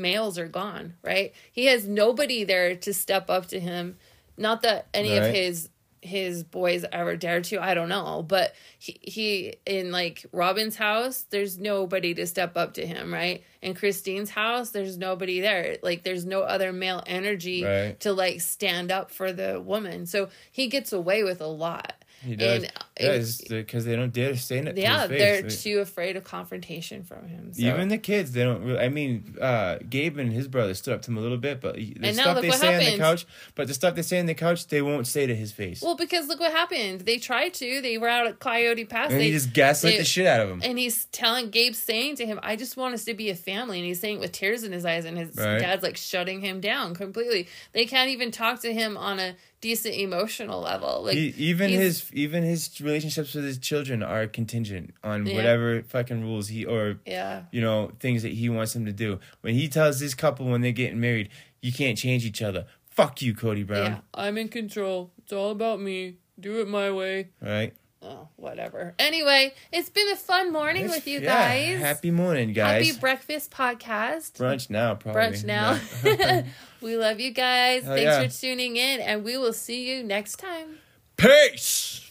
males 0.00 0.38
are 0.38 0.48
gone. 0.48 0.94
Right? 1.02 1.32
He 1.52 1.66
has 1.66 1.86
nobody 1.86 2.44
there 2.44 2.74
to 2.76 2.92
step 2.94 3.28
up 3.30 3.46
to 3.48 3.60
him. 3.60 3.96
Not 4.36 4.62
that 4.62 4.88
any 4.94 5.16
of 5.16 5.24
his 5.34 5.68
his 6.02 6.44
boys 6.44 6.82
ever 6.92 7.14
dare 7.14 7.42
to. 7.42 7.62
I 7.62 7.74
don't 7.74 7.90
know, 7.90 8.24
but 8.26 8.54
he 8.78 8.98
he 9.02 9.54
in 9.66 9.92
like 9.92 10.24
Robyn's 10.32 10.76
house, 10.76 11.26
there's 11.28 11.58
nobody 11.58 12.14
to 12.14 12.26
step 12.26 12.56
up 12.56 12.72
to 12.74 12.86
him. 12.86 13.12
Right? 13.12 13.44
In 13.60 13.74
Christine's 13.74 14.30
house, 14.30 14.70
there's 14.70 14.96
nobody 14.96 15.40
there. 15.40 15.76
Like, 15.82 16.02
there's 16.02 16.24
no 16.24 16.40
other 16.40 16.72
male 16.72 17.02
energy 17.06 17.62
Right. 17.64 18.00
to 18.00 18.14
like 18.14 18.40
stand 18.40 18.90
up 18.90 19.10
for 19.10 19.30
the 19.32 19.60
woman. 19.60 20.06
So 20.06 20.30
he 20.50 20.68
gets 20.68 20.94
away 20.94 21.22
with 21.22 21.42
a 21.42 21.46
lot. 21.46 22.02
He 22.22 22.34
does. 22.36 22.62
And 22.64 22.72
yeah, 23.00 23.56
because 23.58 23.84
they 23.84 23.96
don't 23.96 24.12
dare 24.12 24.36
say 24.36 24.58
it. 24.58 24.76
yeah, 24.76 25.06
to 25.06 25.12
his 25.12 25.18
they're 25.18 25.42
face. 25.42 25.62
too 25.62 25.78
afraid 25.80 26.16
of 26.16 26.24
confrontation 26.24 27.02
from 27.04 27.26
him. 27.28 27.52
So. 27.52 27.62
Even 27.62 27.88
the 27.88 27.98
kids, 27.98 28.32
they 28.32 28.42
don't 28.44 28.62
really. 28.62 28.78
I 28.78 28.88
mean, 28.88 29.36
uh, 29.40 29.78
Gabe 29.88 30.18
and 30.18 30.32
his 30.32 30.48
brother 30.48 30.74
stood 30.74 30.94
up 30.94 31.02
to 31.02 31.10
him 31.10 31.18
a 31.18 31.20
little 31.20 31.38
bit, 31.38 31.60
but 31.60 31.74
the 31.76 31.96
And 32.02 32.14
stuff 32.16 32.40
they 32.40 32.50
say 32.50 32.74
on 32.74 32.92
the 32.92 32.98
couch, 32.98 33.26
but 33.54 33.68
the 33.68 33.74
stuff 33.74 33.94
they 33.94 34.02
say 34.02 34.18
on 34.20 34.26
the 34.26 34.34
couch, 34.34 34.66
they 34.68 34.82
won't 34.82 35.06
say 35.06 35.26
to 35.26 35.34
his 35.34 35.52
face. 35.52 35.82
well, 35.82 35.96
because 35.96 36.28
look 36.28 36.40
what 36.40 36.52
happened. 36.52 37.00
They 37.02 37.18
tried 37.18 37.54
to. 37.54 37.80
They 37.80 37.98
were 37.98 38.08
out 38.08 38.26
at 38.26 38.38
Coyote 38.38 38.84
Pass. 38.84 39.10
and 39.10 39.20
they, 39.20 39.26
he 39.26 39.32
just 39.32 39.52
gaslit 39.52 39.92
they- 39.94 39.98
the 39.98 40.04
shit 40.04 40.26
out 40.26 40.40
of 40.40 40.48
him. 40.50 40.60
And 40.64 40.78
he's 40.78 41.06
telling 41.06 41.50
Gabe, 41.50 41.74
saying 41.74 42.16
to 42.16 42.26
him, 42.26 42.38
"I 42.42 42.56
just 42.56 42.76
want 42.76 42.94
us 42.94 43.04
to 43.04 43.14
be 43.14 43.30
a 43.30 43.34
family," 43.34 43.78
and 43.78 43.86
he's 43.86 44.00
saying 44.00 44.16
it 44.16 44.20
with 44.20 44.32
tears 44.32 44.62
in 44.64 44.72
his 44.72 44.84
eyes, 44.84 45.04
and 45.04 45.16
his 45.18 45.36
Right. 45.36 45.58
dad's 45.60 45.82
like 45.82 45.96
shutting 45.96 46.40
him 46.40 46.60
down 46.60 46.94
completely. 46.94 47.46
They 47.72 47.86
can't 47.86 48.10
even 48.10 48.30
talk 48.30 48.60
to 48.62 48.72
him 48.72 48.96
on 48.96 49.18
a 49.18 49.36
decent 49.60 49.94
emotional 49.94 50.60
level. 50.60 51.02
Like 51.04 51.14
He, 51.16 51.34
even 51.36 51.70
his 51.70 52.10
even 52.14 52.42
his 52.42 52.68
relationships 52.90 53.34
with 53.34 53.44
his 53.44 53.58
children 53.58 54.02
are 54.02 54.26
contingent 54.26 54.94
on 55.02 55.26
Yeah. 55.26 55.36
whatever 55.36 55.82
fucking 55.82 56.22
rules 56.22 56.48
he 56.48 56.64
or 56.64 56.98
yeah, 57.06 57.42
you 57.52 57.60
know 57.60 57.92
things 58.00 58.22
that 58.22 58.32
he 58.32 58.48
wants 58.48 58.72
them 58.74 58.84
to 58.86 58.92
do. 58.92 59.18
When 59.40 59.54
he 59.54 59.68
tells 59.68 60.00
this 60.00 60.14
couple 60.14 60.46
when 60.46 60.60
they're 60.60 60.72
getting 60.72 61.00
married, 61.00 61.28
you 61.62 61.72
can't 61.72 61.96
change 61.96 62.24
each 62.24 62.42
other. 62.42 62.66
Fuck 62.90 63.22
you, 63.22 63.34
Cody 63.34 63.62
Brown. 63.62 63.86
yeah. 63.92 63.98
I'm 64.14 64.36
in 64.36 64.48
control. 64.48 65.12
It's 65.18 65.32
all 65.32 65.50
about 65.50 65.80
me. 65.80 66.16
Do 66.38 66.60
it 66.60 66.68
my 66.68 66.90
way. 66.90 67.28
Right? 67.40 67.72
Oh, 68.02 68.28
whatever. 68.36 68.94
Anyway, 68.98 69.52
it's 69.70 69.90
been 69.90 70.10
a 70.10 70.16
fun 70.16 70.52
morning 70.52 70.88
with 70.88 71.06
you 71.06 71.20
Yeah, 71.20 71.48
guys. 71.74 71.80
Happy 71.80 72.10
morning, 72.10 72.54
guys. 72.54 72.86
Happy 72.86 72.98
breakfast 72.98 73.50
podcast. 73.50 74.32
brunch 74.38 74.70
now, 74.70 74.94
probably. 74.94 75.20
Brunch 75.20 75.44
now. 75.44 75.78
Yeah. 76.02 76.44
we 76.80 76.96
love 76.96 77.20
you 77.20 77.30
guys. 77.30 77.84
Hell 77.84 77.94
Thanks 77.96 78.10
yeah. 78.10 78.26
for 78.26 78.40
tuning 78.40 78.76
in, 78.76 79.00
and 79.00 79.22
we 79.22 79.36
will 79.36 79.52
see 79.52 79.86
you 79.90 80.02
next 80.02 80.36
time. 80.36 80.78
Peace. 81.18 82.09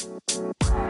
Bye. 0.00 0.89